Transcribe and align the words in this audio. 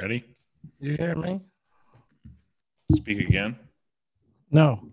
Ready? 0.00 0.24
You 0.78 0.96
hear 0.96 1.16
me? 1.16 1.40
Speak 2.94 3.18
again. 3.18 3.58
No. 4.48 4.92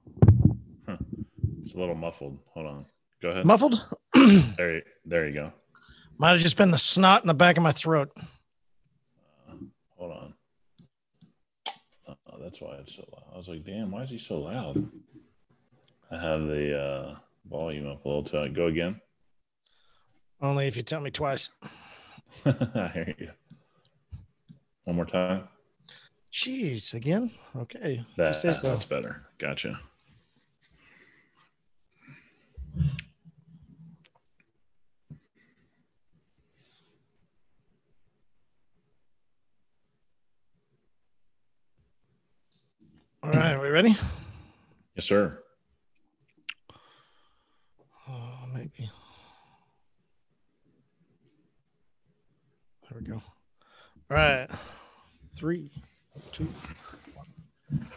It's 1.61 1.75
a 1.75 1.77
little 1.77 1.93
muffled. 1.93 2.39
Hold 2.55 2.65
on. 2.65 2.85
Go 3.21 3.29
ahead. 3.29 3.45
Muffled? 3.45 3.87
there, 4.57 4.81
there 5.05 5.27
you 5.27 5.33
go. 5.35 5.53
Might 6.17 6.31
have 6.31 6.39
just 6.39 6.57
been 6.57 6.71
the 6.71 6.79
snot 6.79 7.21
in 7.21 7.27
the 7.27 7.35
back 7.35 7.55
of 7.55 7.61
my 7.61 7.71
throat. 7.71 8.17
Hold 9.95 10.11
on. 10.11 10.33
Oh, 12.07 12.37
that's 12.41 12.59
why 12.59 12.77
it's 12.77 12.95
so 12.95 13.07
loud. 13.13 13.25
I 13.31 13.37
was 13.37 13.47
like, 13.47 13.63
damn, 13.63 13.91
why 13.91 14.01
is 14.01 14.09
he 14.09 14.17
so 14.17 14.39
loud? 14.39 14.89
I 16.09 16.17
have 16.17 16.47
the 16.47 16.79
uh, 16.79 17.15
volume 17.47 17.87
up 17.87 18.03
a 18.05 18.07
little 18.07 18.23
too. 18.23 18.49
Go 18.55 18.65
again. 18.65 18.99
Only 20.41 20.65
if 20.65 20.75
you 20.75 20.81
tell 20.81 21.01
me 21.01 21.11
twice. 21.11 21.51
I 22.45 22.89
hear 22.91 23.15
you. 23.19 23.29
One 24.85 24.95
more 24.97 25.05
time. 25.05 25.47
Jeez, 26.31 26.93
again? 26.93 27.31
Okay. 27.55 28.05
That, 28.17 28.35
so. 28.35 28.51
That's 28.51 28.85
better. 28.85 29.23
Gotcha. 29.39 29.79
All 43.23 43.31
right, 43.31 43.53
are 43.53 43.61
we 43.61 43.69
ready? 43.69 43.95
Yes, 44.95 45.05
sir. 45.05 45.39
Oh, 48.07 48.37
maybe. 48.53 48.91
There 52.83 52.99
we 52.99 53.07
go. 53.07 53.23
All 54.09 54.17
right. 54.17 54.47
Three, 55.35 55.69
two, 56.31 56.47
one. 57.13 57.87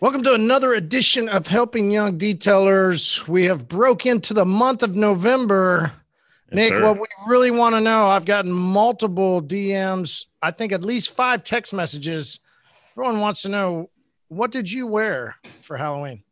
Welcome 0.00 0.22
to 0.22 0.32
another 0.32 0.72
edition 0.72 1.28
of 1.28 1.46
Helping 1.46 1.90
Young 1.90 2.16
Detailers. 2.18 3.28
We 3.28 3.44
have 3.44 3.68
broke 3.68 4.06
into 4.06 4.32
the 4.32 4.46
month 4.46 4.82
of 4.82 4.94
November. 4.96 5.92
Yes, 6.50 6.56
Nick, 6.56 6.68
sir. 6.70 6.82
what 6.82 6.96
we 6.98 7.06
really 7.28 7.50
want 7.50 7.74
to 7.74 7.82
know, 7.82 8.06
I've 8.06 8.24
gotten 8.24 8.50
multiple 8.50 9.42
DMs, 9.42 10.24
I 10.40 10.52
think 10.52 10.72
at 10.72 10.82
least 10.82 11.10
five 11.10 11.44
text 11.44 11.74
messages. 11.74 12.40
Everyone 12.92 13.20
wants 13.20 13.42
to 13.42 13.50
know 13.50 13.90
what 14.28 14.50
did 14.52 14.72
you 14.72 14.86
wear 14.86 15.36
for 15.60 15.76
Halloween? 15.76 16.22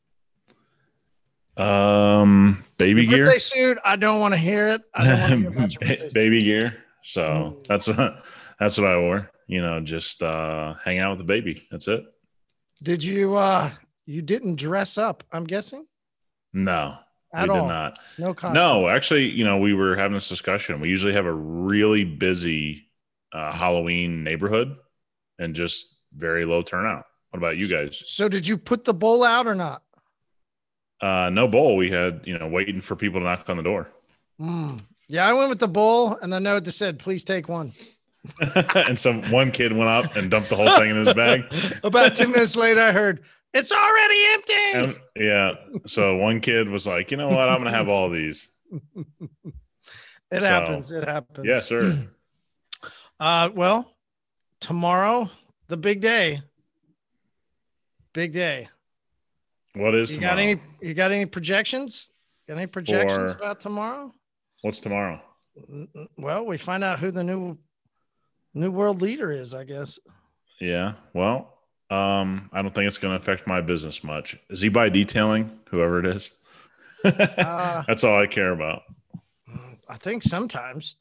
Um, 1.59 2.65
baby 2.78 3.03
Your 3.03 3.17
gear. 3.17 3.25
birthday 3.27 3.39
suit. 3.39 3.78
I 3.84 3.97
don't 3.97 4.21
want 4.21 4.33
to 4.33 4.38
hear 4.38 4.69
it. 4.69 4.83
I 4.94 5.04
don't 5.04 5.19
want 5.21 5.28
to 5.31 5.37
hear 5.37 5.49
about 5.59 5.72
your 5.75 5.81
birthday 5.81 5.97
suit. 5.97 6.15
baby 6.15 6.41
gear. 6.41 6.84
So 7.09 7.23
Mm. 7.23 7.67
that's 7.67 7.89
what 7.89 8.23
that's 8.61 8.77
what 8.79 8.87
I 8.87 8.99
wore. 8.99 9.31
You 9.47 9.63
know, 9.63 9.81
just 9.81 10.23
uh 10.23 10.75
hang 10.85 10.99
out 10.99 11.11
with 11.17 11.19
the 11.27 11.33
baby. 11.33 11.67
That's 11.71 11.89
it. 11.89 12.05
Did 12.83 13.03
you 13.03 13.35
uh 13.35 13.71
you 14.07 14.23
didn't 14.23 14.57
dress 14.57 14.99
up, 14.99 15.25
I'm 15.33 15.45
guessing? 15.45 15.87
No, 16.53 16.97
At 17.33 17.45
we 17.45 17.55
all. 17.55 17.63
did 17.63 17.69
not. 17.69 17.99
No 18.19 18.33
costume. 18.35 18.55
No, 18.55 18.89
actually, 18.89 19.29
you 19.29 19.45
know, 19.45 19.59
we 19.59 19.75
were 19.75 19.97
having 19.97 20.15
this 20.15 20.29
discussion. 20.29 20.81
We 20.81 20.89
usually 20.89 21.13
have 21.15 21.27
a 21.27 21.33
really 21.33 22.05
busy 22.05 22.89
uh, 23.33 23.53
Halloween 23.53 24.25
neighborhood 24.25 24.77
and 25.39 25.55
just 25.55 25.87
very 26.17 26.45
low 26.47 26.63
turnout. 26.63 27.05
What 27.31 27.39
about 27.39 27.59
you 27.59 27.69
guys? 27.69 28.03
So 28.07 28.29
did 28.31 28.47
you 28.47 28.57
put 28.57 28.85
the 28.85 28.95
bowl 28.95 29.23
out 29.25 29.47
or 29.47 29.55
not? 29.55 29.83
Uh, 31.03 31.29
no 31.31 31.47
bowl. 31.47 31.77
We 31.77 31.91
had, 31.91 32.23
you 32.25 32.39
know, 32.39 32.49
waiting 32.49 32.81
for 32.81 32.97
people 32.97 33.21
to 33.21 33.25
knock 33.25 33.49
on 33.51 33.59
the 33.59 33.63
door. 33.63 33.89
Mm. 34.41 34.81
Yeah, 35.09 35.27
I 35.27 35.33
went 35.33 35.49
with 35.49 35.59
the 35.59 35.69
bowl 35.69 36.17
and 36.21 36.33
the 36.33 36.39
note 36.39 36.65
that 36.65 36.73
said, 36.73 36.99
please 36.99 37.25
take 37.25 37.49
one. 37.49 37.73
and 38.75 38.99
some 38.99 39.23
one 39.31 39.51
kid 39.51 39.73
went 39.73 39.89
up 39.89 40.17
and 40.17 40.31
dumped 40.31 40.51
the 40.51 40.57
whole 40.57 40.69
thing 40.79 40.91
in 40.91 41.05
his 41.05 41.15
bag. 41.15 41.45
About 41.83 42.15
two 42.15 42.29
minutes 42.29 42.57
later, 42.57 42.81
I 42.83 42.93
heard, 42.93 43.23
it's 43.55 43.73
already 43.73 44.25
empty. 44.33 44.53
And, 44.75 45.01
yeah. 45.17 45.53
So 45.87 46.17
one 46.17 46.41
kid 46.41 46.69
was 46.69 46.87
like, 46.87 47.11
you 47.11 47.17
know 47.17 47.29
what? 47.29 47.49
I'm 47.49 47.61
going 47.63 47.73
to 47.73 47.77
have 47.79 47.89
all 47.89 48.11
these. 48.11 48.49
it 48.73 48.81
so- 50.31 50.41
happens. 50.41 50.93
It 50.93 51.05
happens. 51.05 51.47
Yes, 51.47 51.67
sir. 51.67 52.07
Uh, 53.21 53.51
well, 53.53 53.97
tomorrow, 54.61 55.29
the 55.67 55.77
big 55.77 56.01
day. 56.01 56.41
Big 58.13 58.31
day. 58.31 58.69
What 59.75 59.97
is 59.97 60.13
You 60.13 60.19
tomorrow? 60.19 60.37
got 60.37 60.41
any? 60.41 60.61
You 60.81 60.95
got 60.95 61.11
any 61.11 61.27
projections? 61.27 62.11
Got 62.47 62.59
any 62.59 62.69
projections 62.69 63.33
For- 63.33 63.39
about 63.39 63.59
tomorrow? 63.59 64.15
What's 64.63 64.81
tomorrow? 64.81 65.21
Well, 66.17 66.47
we 66.47 66.57
find 66.57 66.85
out 66.85 66.99
who 66.99 67.11
the 67.11 67.25
new 67.25 67.59
new 68.55 68.71
world 68.71 69.03
leader 69.03 69.31
is. 69.31 69.55
I 69.55 69.65
guess. 69.65 69.99
Yeah. 70.61 70.95
Well, 71.15 71.59
um, 71.91 72.51
I 72.53 72.63
don't 72.63 72.75
think 72.75 72.89
it's 72.89 72.99
going 72.99 73.17
to 73.17 73.21
affect 73.21 73.47
my 73.47 73.61
business 73.61 74.03
much. 74.05 74.37
Is 74.51 74.61
he 74.61 74.69
by 74.69 74.89
detailing? 74.89 75.59
Whoever 75.71 76.01
it 76.01 76.07
is. 76.07 76.31
Uh, 77.05 77.83
That's 77.87 78.05
all 78.05 78.21
I 78.21 78.27
care 78.27 78.53
about. 78.53 78.83
I 79.89 79.97
think 79.97 80.23
sometimes. 80.23 80.97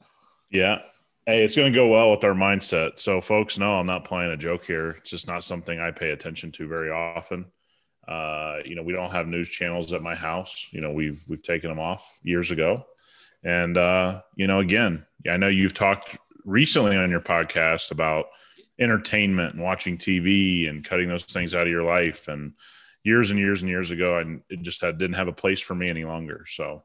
Yeah. 0.50 0.78
Hey, 1.26 1.44
it's 1.44 1.54
going 1.56 1.70
to 1.70 1.76
go 1.76 1.88
well 1.88 2.10
with 2.10 2.24
our 2.24 2.32
mindset. 2.32 2.98
So, 2.98 3.20
folks, 3.20 3.58
no, 3.58 3.74
I'm 3.74 3.86
not 3.86 4.04
playing 4.04 4.30
a 4.32 4.36
joke 4.36 4.64
here. 4.64 4.92
It's 4.92 5.10
just 5.10 5.26
not 5.26 5.44
something 5.44 5.78
I 5.78 5.90
pay 5.90 6.10
attention 6.10 6.52
to 6.52 6.66
very 6.66 6.90
often. 6.90 7.44
Uh, 8.06 8.58
you 8.64 8.74
know, 8.74 8.82
we 8.82 8.94
don't 8.94 9.10
have 9.10 9.26
news 9.26 9.50
channels 9.50 9.92
at 9.92 10.00
my 10.00 10.14
house. 10.14 10.66
You 10.70 10.80
know, 10.80 10.92
we've 10.92 11.22
we've 11.28 11.42
taken 11.42 11.68
them 11.68 11.78
off 11.78 12.18
years 12.22 12.50
ago. 12.50 12.86
And 13.44 13.76
uh, 13.76 14.22
you 14.36 14.46
know, 14.46 14.60
again, 14.60 15.04
I 15.28 15.36
know 15.36 15.48
you've 15.48 15.74
talked 15.74 16.16
recently 16.44 16.96
on 16.96 17.10
your 17.10 17.20
podcast 17.20 17.90
about 17.90 18.26
entertainment 18.78 19.54
and 19.54 19.62
watching 19.62 19.98
TV 19.98 20.68
and 20.68 20.84
cutting 20.84 21.08
those 21.08 21.24
things 21.24 21.54
out 21.54 21.62
of 21.66 21.72
your 21.72 21.82
life. 21.82 22.28
And 22.28 22.52
years 23.04 23.30
and 23.30 23.38
years 23.38 23.62
and 23.62 23.70
years 23.70 23.90
ago, 23.90 24.18
I 24.18 24.52
it 24.52 24.62
just 24.62 24.80
had, 24.80 24.98
didn't 24.98 25.16
have 25.16 25.28
a 25.28 25.32
place 25.32 25.60
for 25.60 25.74
me 25.74 25.88
any 25.88 26.04
longer. 26.04 26.44
So, 26.48 26.84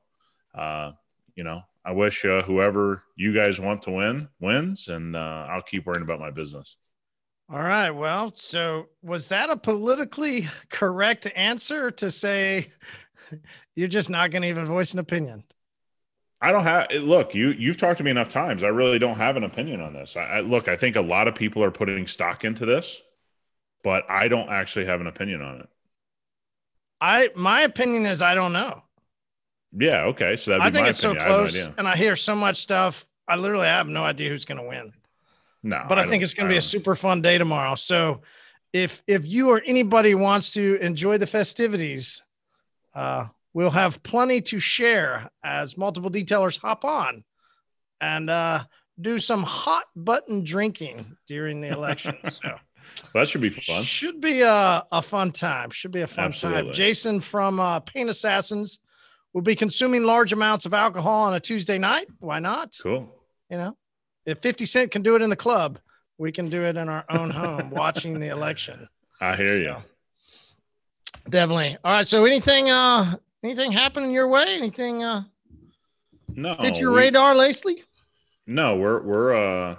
uh, 0.56 0.92
you 1.36 1.44
know, 1.44 1.62
I 1.86 1.92
wish 1.92 2.24
uh, 2.25 2.44
whoever 2.44 3.03
you 3.16 3.34
guys 3.34 3.59
want 3.59 3.84
to 3.84 3.92
win 3.92 4.30
wins, 4.40 4.88
and 4.88 5.16
uh, 5.16 5.47
I'll 5.50 5.62
keep 5.62 5.86
worrying 5.86 6.03
about 6.03 6.19
my 6.19 6.31
business. 6.31 6.78
All 7.50 7.62
right. 7.62 7.92
Well, 7.92 8.31
so 8.36 8.88
was 9.02 9.30
that 9.30 9.50
a 9.50 9.58
politically 9.58 10.47
correct 10.69 11.28
answer 11.36 11.92
to 11.92 12.09
say 12.09 12.72
you're 13.75 13.90
just 13.90 14.09
not 14.09 14.31
going 14.31 14.44
to 14.44 14.47
even 14.47 14.66
voice 14.66 14.94
an 14.94 15.00
opinion? 15.00 15.44
I 16.44 16.52
don't 16.52 16.64
have 16.66 16.92
look. 16.92 17.34
You 17.34 17.52
you've 17.52 17.78
talked 17.78 18.00
to 18.00 18.04
me 18.04 18.12
enough 18.12 18.28
times. 18.28 18.66
I 18.66 18.68
really 18.68 19.00
don't 19.00 19.16
have 19.16 19.38
an 19.38 19.46
opinion 19.46 19.80
on 19.80 19.94
this. 19.94 20.18
I, 20.18 20.24
I 20.24 20.40
look. 20.42 20.68
I 20.68 20.76
think 20.76 20.98
a 20.98 21.02
lot 21.02 21.30
of 21.30 21.36
people 21.36 21.64
are 21.64 21.72
putting 21.72 22.06
stock 22.06 22.44
into 22.44 22.66
this, 22.66 23.02
but 23.81 24.04
I 24.10 24.28
don't 24.28 24.50
actually 24.50 24.86
have 24.86 25.00
an 25.00 25.07
opinion 25.07 25.42
on 25.42 25.62
it. 25.62 25.69
I 27.00 27.30
my 27.34 27.62
opinion 27.62 28.06
is 28.06 28.22
I 28.22 28.36
don't 28.36 28.51
know. 28.51 28.84
Yeah. 29.72 30.04
Okay. 30.07 30.36
So 30.36 30.51
that'd 30.51 30.63
be 30.63 30.68
I 30.68 30.72
think 30.72 30.90
it's 30.90 31.01
opinion. 31.01 31.22
so 31.22 31.25
I 31.25 31.30
no 31.30 31.38
close, 31.38 31.69
and 31.78 31.88
I 31.88 31.95
hear 31.95 32.18
so 32.18 32.36
much 32.36 32.57
stuff. 32.57 33.06
I 33.25 33.38
literally 33.38 33.68
have 33.68 33.88
no 33.88 34.04
idea 34.04 34.30
who's 34.30 34.44
going 34.44 34.62
to 34.62 34.68
win. 34.68 34.92
No, 35.63 35.86
but 35.88 35.98
I, 35.98 36.01
don't- 36.01 36.12
think 36.12 36.24
it's 36.24 36.34
going 36.34 36.50
to 36.50 36.54
be 36.54 36.57
a 36.57 36.62
super 36.62 36.94
fun 36.94 37.22
day 37.22 37.38
tomorrow. 37.38 37.75
So 37.75 38.19
if 38.74 39.01
if 39.07 39.25
you 39.25 39.50
or 39.50 39.62
anybody 39.66 40.13
wants 40.13 40.51
to 40.51 40.78
enjoy 40.81 41.19
the 41.19 41.28
festivities, 41.28 42.22
uh, 42.94 43.28
we'll 43.54 43.70
have 43.72 44.02
plenty 44.04 44.42
to 44.42 44.60
share 44.60 45.30
as 45.44 45.78
multiple 45.78 46.10
detailers 46.10 46.58
hop 46.58 46.84
on 46.86 47.24
and 48.02 48.30
uh, 48.30 48.64
do 49.00 49.18
some 49.20 49.44
hot 49.44 49.86
button 49.96 50.44
drinking 50.44 51.16
during 51.28 51.62
the 51.62 51.70
election. 51.70 52.16
So 52.30 53.10
That 53.14 53.30
should 53.30 53.40
be 53.42 53.50
fun. 53.50 53.84
should 53.84 54.20
be 54.20 54.42
a, 54.42 54.84
a 54.92 55.02
fun 55.02 55.32
time. 55.32 55.70
Should 55.70 55.92
be 55.92 56.02
a 56.02 56.08
fun 56.08 56.34
time. 56.34 56.72
Jason 56.74 57.22
from 57.22 57.60
uh, 57.60 57.80
Paint 57.80 58.10
Assassins 58.10 58.80
will 59.34 59.42
be 59.42 59.56
consuming 59.56 60.04
large 60.04 60.34
amounts 60.34 60.66
of 60.66 60.74
alcohol 60.74 61.24
on 61.24 61.34
a 61.34 61.40
Tuesday 61.40 61.78
night. 61.78 62.08
Why 62.20 62.40
not? 62.40 62.78
Cool. 62.84 63.10
You 63.50 63.58
know, 63.58 63.78
if 64.26 64.40
50 64.40 64.66
Cent 64.66 64.92
can 64.92 65.02
do 65.02 65.16
it 65.16 65.22
in 65.22 65.30
the 65.30 65.36
club, 65.38 65.80
we 66.18 66.32
can 66.34 66.50
do 66.50 66.64
it 66.64 66.76
in 66.76 66.90
our 66.90 67.06
own 67.10 67.30
home 67.30 67.70
watching 67.72 68.20
the 68.20 68.28
election. 68.28 68.88
I 69.22 69.36
hear 69.38 69.58
you. 69.58 69.76
Definitely. 71.30 71.78
All 71.84 71.92
right. 71.94 72.08
So 72.08 72.26
anything 72.26 72.70
uh 72.70 73.16
anything 73.44 73.72
happening 73.72 74.12
your 74.12 74.28
way? 74.28 74.45
Anything 74.48 75.04
uh 75.04 75.24
No, 76.36 76.56
hit 76.56 76.78
your 76.78 76.92
we- 76.92 77.00
radar 77.00 77.36
lately? 77.36 77.81
No, 78.48 78.75
we're 78.78 79.01
we're 79.01 79.34
uh 79.36 79.75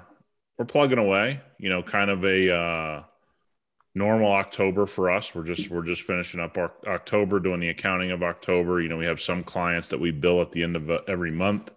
we're 0.59 0.65
plugging 0.67 0.99
away. 0.99 1.41
You 1.59 1.71
know, 1.71 1.83
kind 1.83 2.11
of 2.11 2.25
a 2.25 2.55
uh 2.55 3.03
normal 3.95 4.33
October 4.33 4.87
for 4.87 5.11
us. 5.11 5.35
We're 5.35 5.45
just 5.45 5.71
we're 5.71 5.85
just 5.85 6.03
finishing 6.03 6.41
up 6.41 6.57
our 6.59 6.73
October, 6.87 7.41
doing 7.41 7.61
the 7.61 7.69
accounting 7.69 8.11
of 8.11 8.23
October. 8.23 8.81
You 8.81 8.89
know, 8.89 8.97
we 8.99 9.07
have 9.07 9.21
some 9.21 9.43
clients 9.45 9.89
that 9.89 10.01
we 10.01 10.11
bill 10.11 10.41
at 10.43 10.53
the 10.53 10.63
end 10.63 10.77
of 10.77 10.91
uh, 10.91 11.01
every 11.09 11.31
month. 11.31 11.71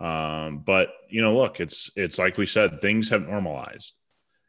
Um, 0.00 0.58
but 0.64 0.90
you 1.08 1.22
know, 1.22 1.36
look, 1.36 1.60
it's 1.60 1.90
it's 1.96 2.18
like 2.18 2.36
we 2.38 2.46
said, 2.46 2.80
things 2.80 3.08
have 3.08 3.26
normalized, 3.26 3.94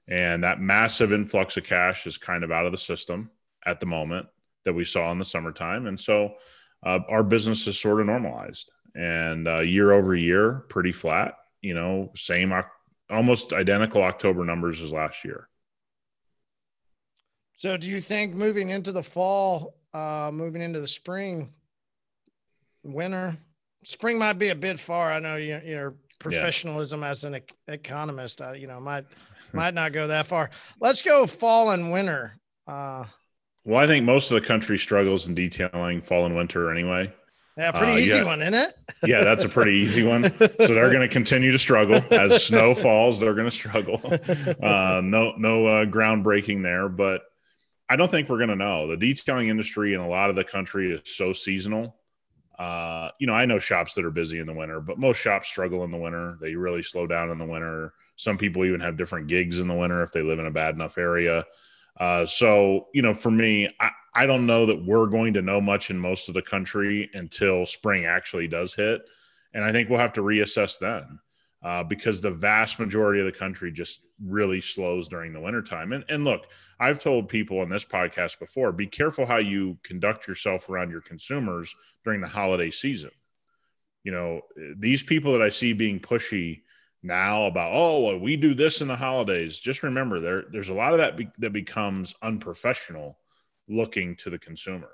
And 0.07 0.43
that 0.43 0.59
massive 0.61 1.11
influx 1.11 1.57
of 1.57 1.63
cash 1.63 2.05
is 2.05 2.17
kind 2.17 2.43
of 2.43 2.51
out 2.51 2.65
of 2.67 2.71
the 2.71 2.77
system 2.77 3.31
at 3.65 3.79
the 3.79 3.85
moment 3.87 4.27
that 4.65 4.73
we 4.73 4.85
saw 4.85 5.11
in 5.11 5.17
the 5.17 5.25
summertime. 5.25 5.87
And 5.87 5.99
so 5.99 6.35
uh, 6.83 6.99
our 7.09 7.23
business 7.23 7.67
is 7.67 7.79
sort 7.79 7.99
of 7.99 8.05
normalized 8.05 8.71
and 8.95 9.47
uh, 9.47 9.59
year 9.59 9.91
over 9.91 10.15
year, 10.15 10.65
pretty 10.69 10.91
flat, 10.91 11.35
you 11.61 11.73
know, 11.73 12.11
same, 12.15 12.53
almost 13.09 13.53
identical 13.53 14.03
October 14.03 14.43
numbers 14.45 14.81
as 14.81 14.91
last 14.91 15.23
year. 15.23 15.47
So 17.55 17.75
do 17.75 17.87
you 17.87 18.01
think 18.01 18.33
moving 18.33 18.69
into 18.69 18.91
the 18.91 19.03
fall, 19.03 19.75
uh, 19.93 20.31
moving 20.33 20.61
into 20.61 20.79
the 20.79 20.87
spring, 20.87 21.53
winter, 22.83 23.37
spring 23.83 24.17
might 24.17 24.39
be 24.39 24.49
a 24.49 24.55
bit 24.55 24.79
far. 24.79 25.11
I 25.11 25.19
know 25.19 25.35
you, 25.35 25.59
your 25.65 25.95
professionalism 26.19 27.01
yeah. 27.01 27.09
as 27.09 27.23
an 27.23 27.41
economist, 27.67 28.41
uh, 28.41 28.53
you 28.53 28.67
know, 28.67 28.79
might 28.79 29.05
might 29.53 29.73
not 29.73 29.93
go 29.93 30.07
that 30.07 30.27
far. 30.27 30.51
Let's 30.79 31.01
go 31.01 31.25
fall 31.25 31.71
and 31.71 31.91
winter. 31.91 32.37
Uh, 32.67 33.05
well, 33.65 33.77
I 33.77 33.87
think 33.87 34.05
most 34.05 34.31
of 34.31 34.41
the 34.41 34.47
country 34.47 34.77
struggles 34.77 35.27
in 35.27 35.35
detailing 35.35 36.01
fall 36.01 36.25
and 36.25 36.35
winter 36.35 36.71
anyway. 36.71 37.13
Yeah, 37.57 37.71
pretty 37.71 37.93
uh, 37.93 37.97
easy 37.97 38.17
yeah. 38.19 38.23
one, 38.23 38.41
isn't 38.41 38.53
it? 38.53 38.77
yeah, 39.03 39.21
that's 39.21 39.43
a 39.43 39.49
pretty 39.49 39.73
easy 39.73 40.03
one. 40.03 40.23
So 40.39 40.73
they're 40.73 40.91
going 40.91 41.07
to 41.07 41.09
continue 41.09 41.51
to 41.51 41.59
struggle 41.59 42.01
as 42.11 42.45
snow 42.45 42.73
falls. 42.75 43.19
They're 43.19 43.33
going 43.33 43.49
to 43.49 43.55
struggle. 43.55 44.01
Uh, 44.63 45.01
no, 45.03 45.33
no 45.37 45.67
uh, 45.67 45.85
groundbreaking 45.85 46.63
there, 46.63 46.87
but 46.89 47.21
I 47.89 47.95
don't 47.95 48.09
think 48.09 48.29
we're 48.29 48.37
going 48.37 48.49
to 48.49 48.55
know. 48.55 48.87
The 48.87 48.97
detailing 48.97 49.49
industry 49.49 49.93
in 49.93 49.99
a 49.99 50.07
lot 50.07 50.29
of 50.29 50.35
the 50.35 50.43
country 50.43 50.93
is 50.93 51.15
so 51.15 51.33
seasonal 51.33 51.99
uh, 52.59 53.09
you 53.19 53.25
know, 53.25 53.33
I 53.33 53.45
know 53.45 53.57
shops 53.57 53.93
that 53.93 54.03
are 54.03 54.11
busy 54.11 54.37
in 54.37 54.45
the 54.45 54.53
winter, 54.53 54.81
but 54.81 54.99
most 54.99 55.17
shops 55.17 55.47
struggle 55.47 55.85
in 55.85 55.91
the 55.91 55.97
winter. 55.97 56.37
They 56.41 56.55
really 56.55 56.83
slow 56.83 57.07
down 57.07 57.31
in 57.31 57.37
the 57.37 57.45
winter. 57.45 57.93
Some 58.17 58.37
people 58.37 58.65
even 58.65 58.81
have 58.81 58.97
different 58.97 59.27
gigs 59.27 59.59
in 59.59 59.69
the 59.69 59.73
winter 59.73 60.03
if 60.03 60.11
they 60.11 60.21
live 60.21 60.39
in 60.39 60.45
a 60.45 60.51
bad 60.51 60.75
enough 60.75 60.97
area. 60.97 61.45
Uh, 61.99 62.25
so, 62.25 62.87
you 62.93 63.01
know, 63.01 63.13
for 63.13 63.31
me, 63.31 63.69
I, 63.79 63.89
I 64.13 64.25
don't 64.25 64.45
know 64.45 64.65
that 64.65 64.85
we're 64.85 65.07
going 65.07 65.33
to 65.33 65.41
know 65.41 65.59
much 65.59 65.89
in 65.89 65.99
most 65.99 66.29
of 66.29 66.33
the 66.33 66.41
country 66.41 67.09
until 67.13 67.65
spring 67.65 68.05
actually 68.05 68.47
does 68.47 68.73
hit. 68.73 69.01
And 69.53 69.63
I 69.63 69.71
think 69.71 69.89
we'll 69.89 69.99
have 69.99 70.13
to 70.13 70.21
reassess 70.21 70.79
then 70.79 71.19
uh, 71.63 71.83
because 71.83 72.21
the 72.21 72.31
vast 72.31 72.79
majority 72.79 73.19
of 73.19 73.25
the 73.25 73.37
country 73.37 73.71
just 73.71 74.01
really 74.23 74.61
slows 74.61 75.07
during 75.07 75.33
the 75.33 75.41
wintertime. 75.41 75.91
And, 75.91 76.05
and 76.09 76.23
look, 76.23 76.47
I've 76.79 77.01
told 77.01 77.27
people 77.27 77.59
on 77.59 77.69
this 77.69 77.85
podcast 77.85 78.39
before 78.39 78.71
be 78.71 78.87
careful 78.87 79.25
how 79.25 79.37
you 79.37 79.77
conduct 79.83 80.27
yourself 80.27 80.69
around 80.69 80.91
your 80.91 81.01
consumers 81.01 81.75
during 82.03 82.21
the 82.21 82.27
holiday 82.27 82.71
season. 82.71 83.11
You 84.03 84.13
know, 84.13 84.41
these 84.77 85.03
people 85.03 85.33
that 85.33 85.41
I 85.41 85.49
see 85.49 85.73
being 85.73 85.99
pushy 85.99 86.61
now 87.01 87.45
about, 87.45 87.71
oh, 87.73 87.99
well, 88.01 88.19
we 88.19 88.35
do 88.35 88.53
this 88.53 88.81
in 88.81 88.87
the 88.87 88.95
holidays, 88.95 89.57
just 89.57 89.83
remember 89.83 90.19
there, 90.19 90.43
there's 90.51 90.69
a 90.69 90.73
lot 90.73 90.91
of 90.91 90.99
that 90.99 91.17
be- 91.17 91.31
that 91.37 91.53
becomes 91.53 92.13
unprofessional 92.21 93.17
looking 93.67 94.15
to 94.17 94.29
the 94.29 94.39
consumer. 94.39 94.91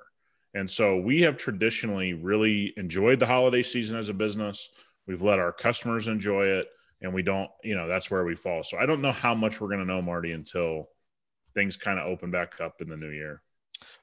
And 0.53 0.69
so 0.69 0.97
we 0.97 1.21
have 1.21 1.37
traditionally 1.37 2.13
really 2.13 2.73
enjoyed 2.77 3.19
the 3.19 3.25
holiday 3.25 3.63
season 3.63 3.97
as 3.97 4.09
a 4.09 4.13
business. 4.13 4.69
We've 5.07 5.21
let 5.21 5.39
our 5.39 5.51
customers 5.51 6.07
enjoy 6.07 6.45
it, 6.45 6.67
and 7.01 7.13
we 7.13 7.23
don't, 7.23 7.49
you 7.63 7.75
know, 7.75 7.87
that's 7.87 8.09
where 8.09 8.23
we 8.23 8.35
fall. 8.35 8.63
So 8.63 8.77
I 8.77 8.85
don't 8.85 9.01
know 9.01 9.11
how 9.11 9.35
much 9.35 9.59
we're 9.59 9.67
going 9.67 9.79
to 9.79 9.85
know, 9.85 10.01
Marty, 10.01 10.31
until 10.31 10.89
things 11.53 11.75
kind 11.75 11.99
of 11.99 12.07
open 12.07 12.31
back 12.31 12.61
up 12.61 12.81
in 12.81 12.89
the 12.89 12.97
new 12.97 13.09
year. 13.09 13.41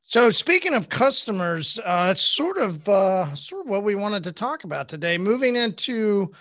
So 0.05 0.31
speaking 0.31 0.75
of 0.75 0.89
customers, 0.89 1.79
uh, 1.85 2.09
it's 2.11 2.21
sort 2.21 2.59
of 2.59 2.87
uh, 2.89 3.35
sort 3.35 3.65
of 3.65 3.71
what 3.71 3.85
we 3.85 3.95
wanted 3.95 4.25
to 4.25 4.33
talk 4.33 4.65
about 4.65 4.89
today. 4.89 5.17
Moving 5.17 5.57
into 5.57 6.33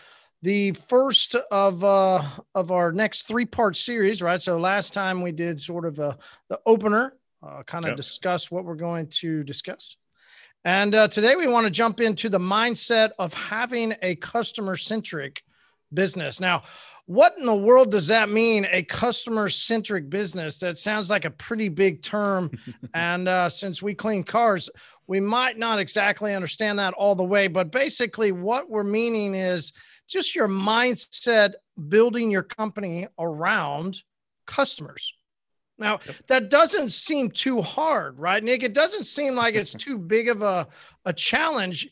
the 0.41 0.71
first 0.87 1.35
of 1.35 1.83
uh, 1.83 2.21
of 2.55 2.71
our 2.71 2.91
next 2.91 3.27
three 3.27 3.45
part 3.45 3.75
series, 3.75 4.21
right? 4.21 4.41
So 4.41 4.57
last 4.57 4.93
time 4.93 5.21
we 5.21 5.31
did 5.31 5.61
sort 5.61 5.85
of 5.85 5.99
a, 5.99 6.17
the 6.49 6.59
opener, 6.65 7.13
uh, 7.43 7.63
kind 7.63 7.85
of 7.85 7.89
yep. 7.89 7.97
discuss 7.97 8.49
what 8.49 8.65
we're 8.65 8.75
going 8.75 9.07
to 9.07 9.43
discuss. 9.43 9.97
And 10.63 10.93
uh, 10.93 11.07
today 11.07 11.35
we 11.35 11.47
want 11.47 11.65
to 11.65 11.71
jump 11.71 12.01
into 12.01 12.29
the 12.29 12.39
mindset 12.39 13.11
of 13.17 13.33
having 13.33 13.95
a 14.01 14.15
customer 14.15 14.75
centric 14.75 15.43
business. 15.93 16.39
Now, 16.39 16.63
what 17.05 17.33
in 17.37 17.45
the 17.45 17.55
world 17.55 17.91
does 17.91 18.07
that 18.07 18.29
mean? 18.29 18.67
A 18.71 18.83
customer 18.83 19.49
centric 19.49 20.09
business? 20.09 20.59
That 20.59 20.77
sounds 20.77 21.09
like 21.09 21.25
a 21.25 21.31
pretty 21.31 21.67
big 21.67 22.03
term. 22.03 22.51
and 22.93 23.27
uh, 23.27 23.49
since 23.49 23.81
we 23.81 23.93
clean 23.93 24.23
cars, 24.23 24.69
we 25.07 25.19
might 25.19 25.57
not 25.57 25.79
exactly 25.79 26.33
understand 26.33 26.79
that 26.79 26.93
all 26.93 27.15
the 27.15 27.23
way. 27.23 27.47
But 27.47 27.71
basically, 27.71 28.31
what 28.31 28.69
we're 28.69 28.83
meaning 28.83 29.35
is 29.35 29.73
just 30.11 30.35
your 30.35 30.47
mindset 30.47 31.53
building 31.87 32.29
your 32.29 32.43
company 32.43 33.07
around 33.17 34.01
customers. 34.45 35.13
Now, 35.77 35.99
that 36.27 36.51
doesn't 36.51 36.91
seem 36.91 37.31
too 37.31 37.59
hard, 37.61 38.19
right, 38.19 38.43
Nick? 38.43 38.61
It 38.61 38.73
doesn't 38.73 39.05
seem 39.05 39.35
like 39.35 39.55
it's 39.55 39.73
too 39.73 39.97
big 39.97 40.29
of 40.29 40.43
a, 40.43 40.67
a 41.05 41.13
challenge. 41.13 41.89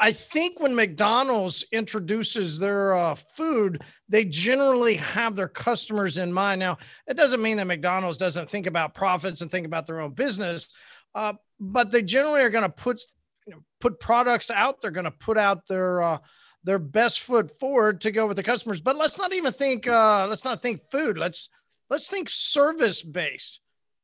I 0.00 0.10
think 0.10 0.58
when 0.58 0.74
McDonald's 0.74 1.64
introduces 1.70 2.58
their 2.58 2.96
uh, 2.96 3.14
food, 3.14 3.82
they 4.08 4.24
generally 4.24 4.96
have 4.96 5.36
their 5.36 5.48
customers 5.48 6.18
in 6.18 6.32
mind. 6.32 6.58
Now, 6.58 6.78
it 7.06 7.16
doesn't 7.16 7.40
mean 7.40 7.56
that 7.58 7.66
McDonald's 7.66 8.18
doesn't 8.18 8.50
think 8.50 8.66
about 8.66 8.94
profits 8.94 9.40
and 9.40 9.50
think 9.50 9.66
about 9.66 9.86
their 9.86 10.00
own 10.00 10.14
business, 10.14 10.70
uh, 11.14 11.34
but 11.60 11.92
they 11.92 12.02
generally 12.02 12.40
are 12.40 12.50
going 12.50 12.62
to 12.62 12.68
put 12.68 13.00
you 13.46 13.54
know, 13.54 13.60
put 13.80 14.00
products 14.00 14.50
out. 14.50 14.80
They're 14.80 14.90
going 14.90 15.04
to 15.04 15.10
put 15.12 15.38
out 15.38 15.66
their 15.68 16.02
uh, 16.02 16.18
their 16.64 16.78
best 16.78 17.20
foot 17.20 17.58
forward 17.58 18.00
to 18.02 18.10
go 18.10 18.26
with 18.26 18.36
the 18.36 18.42
customers. 18.42 18.80
But 18.80 18.96
let's 18.96 19.18
not 19.18 19.32
even 19.32 19.52
think 19.52 19.86
uh, 19.86 20.26
let's 20.28 20.44
not 20.44 20.62
think 20.62 20.90
food. 20.90 21.18
Let's 21.18 21.48
let's 21.90 22.08
think 22.08 22.28
service 22.28 23.02
based, 23.02 23.60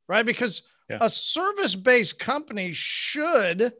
right? 0.09 0.25
Because 0.25 0.62
yeah. 0.89 0.99
a 1.01 1.11
service 1.11 1.75
based 1.75 2.19
company 2.19 2.73
should, 2.73 3.73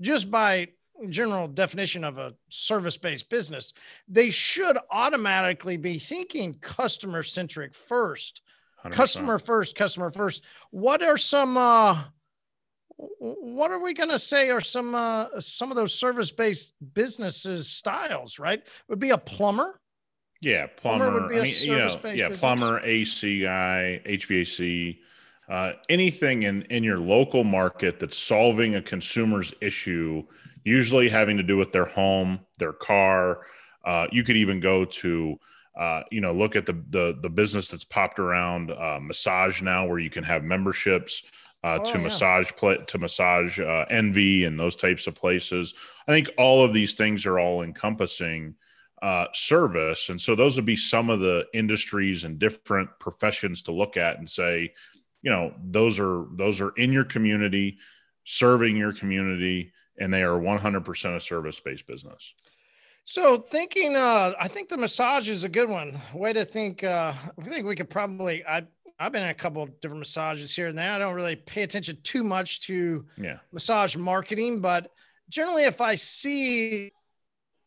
just 0.00 0.30
by 0.30 0.68
general 1.08 1.48
definition 1.48 2.04
of 2.04 2.18
a 2.18 2.34
service 2.48 2.96
based 2.96 3.28
business, 3.28 3.72
they 4.08 4.30
should 4.30 4.78
automatically 4.90 5.76
be 5.76 5.98
thinking 5.98 6.54
customer 6.54 7.22
centric 7.22 7.74
first. 7.74 8.42
100%. 8.84 8.92
Customer 8.92 9.38
first, 9.38 9.76
customer 9.76 10.10
first. 10.10 10.44
What 10.70 11.02
are 11.02 11.16
some 11.16 11.56
uh 11.56 12.04
what 12.96 13.70
are 13.70 13.80
we 13.80 13.92
going 13.92 14.10
to 14.10 14.18
say 14.18 14.50
are 14.50 14.60
some 14.60 14.94
uh, 14.94 15.26
some 15.40 15.70
of 15.70 15.76
those 15.76 15.94
service 15.94 16.30
based 16.30 16.72
businesses 16.94 17.68
styles 17.68 18.38
right 18.38 18.62
would 18.88 18.98
be 18.98 19.10
a 19.10 19.18
plumber 19.18 19.80
yeah, 20.44 20.66
plumber. 20.66 21.10
plumber 21.10 21.20
would 21.22 21.30
be 21.30 21.40
I 21.40 21.42
mean, 21.44 21.54
you 21.60 21.78
know, 21.78 21.86
yeah, 21.86 22.28
business. 22.28 22.40
plumber, 22.40 22.80
AC 22.80 23.40
guy, 23.42 24.02
HVAC, 24.04 24.98
uh, 25.48 25.72
anything 25.88 26.42
in 26.42 26.62
in 26.64 26.84
your 26.84 26.98
local 26.98 27.44
market 27.44 27.98
that's 27.98 28.18
solving 28.18 28.74
a 28.74 28.82
consumer's 28.82 29.54
issue, 29.62 30.22
usually 30.64 31.08
having 31.08 31.38
to 31.38 31.42
do 31.42 31.56
with 31.56 31.72
their 31.72 31.86
home, 31.86 32.40
their 32.58 32.74
car. 32.74 33.46
Uh, 33.86 34.06
you 34.12 34.22
could 34.22 34.36
even 34.36 34.60
go 34.60 34.84
to, 34.84 35.36
uh, 35.78 36.02
you 36.10 36.20
know, 36.20 36.34
look 36.34 36.56
at 36.56 36.66
the 36.66 36.74
the 36.90 37.18
the 37.22 37.30
business 37.30 37.68
that's 37.68 37.84
popped 37.84 38.18
around 38.18 38.70
uh, 38.70 38.98
massage 39.00 39.62
now, 39.62 39.86
where 39.86 39.98
you 39.98 40.10
can 40.10 40.24
have 40.24 40.44
memberships. 40.44 41.22
Uh, 41.64 41.78
oh, 41.80 41.90
to 41.90 41.96
yeah. 41.96 42.04
massage 42.04 42.50
to 42.86 42.98
massage 42.98 43.58
uh, 43.58 43.86
envy 43.88 44.44
and 44.44 44.60
those 44.60 44.76
types 44.76 45.06
of 45.06 45.14
places. 45.14 45.72
I 46.06 46.12
think 46.12 46.28
all 46.36 46.62
of 46.62 46.74
these 46.74 46.92
things 46.92 47.24
are 47.24 47.38
all 47.38 47.62
encompassing 47.62 48.54
uh, 49.00 49.28
service. 49.32 50.10
And 50.10 50.20
so 50.20 50.34
those 50.34 50.56
would 50.56 50.66
be 50.66 50.76
some 50.76 51.08
of 51.08 51.20
the 51.20 51.46
industries 51.54 52.24
and 52.24 52.38
different 52.38 52.90
professions 53.00 53.62
to 53.62 53.72
look 53.72 53.96
at 53.96 54.18
and 54.18 54.28
say, 54.28 54.74
you 55.22 55.30
know, 55.30 55.54
those 55.64 55.98
are 55.98 56.26
those 56.32 56.60
are 56.60 56.72
in 56.76 56.92
your 56.92 57.04
community, 57.04 57.78
serving 58.24 58.76
your 58.76 58.92
community, 58.92 59.72
and 59.98 60.12
they 60.12 60.22
are 60.22 60.38
100% 60.38 61.16
a 61.16 61.20
service-based 61.20 61.86
business. 61.86 62.34
So 63.04 63.38
thinking, 63.38 63.96
uh, 63.96 64.32
I 64.38 64.48
think 64.48 64.68
the 64.68 64.76
massage 64.76 65.30
is 65.30 65.44
a 65.44 65.48
good 65.48 65.70
one. 65.70 65.98
Way 66.12 66.34
to 66.34 66.44
think. 66.44 66.84
Uh, 66.84 67.14
I 67.38 67.48
think 67.48 67.66
we 67.66 67.74
could 67.74 67.88
probably. 67.88 68.44
I 68.44 68.66
I've 68.98 69.12
been 69.12 69.22
in 69.22 69.28
a 69.28 69.34
couple 69.34 69.66
different 69.80 70.00
massages 70.00 70.54
here 70.54 70.68
and 70.68 70.78
there. 70.78 70.92
I 70.92 70.98
don't 70.98 71.14
really 71.14 71.36
pay 71.36 71.62
attention 71.62 71.98
too 72.04 72.22
much 72.22 72.60
to 72.62 73.04
yeah. 73.16 73.38
massage 73.52 73.96
marketing, 73.96 74.60
but 74.60 74.92
generally, 75.28 75.64
if 75.64 75.80
I 75.80 75.96
see 75.96 76.92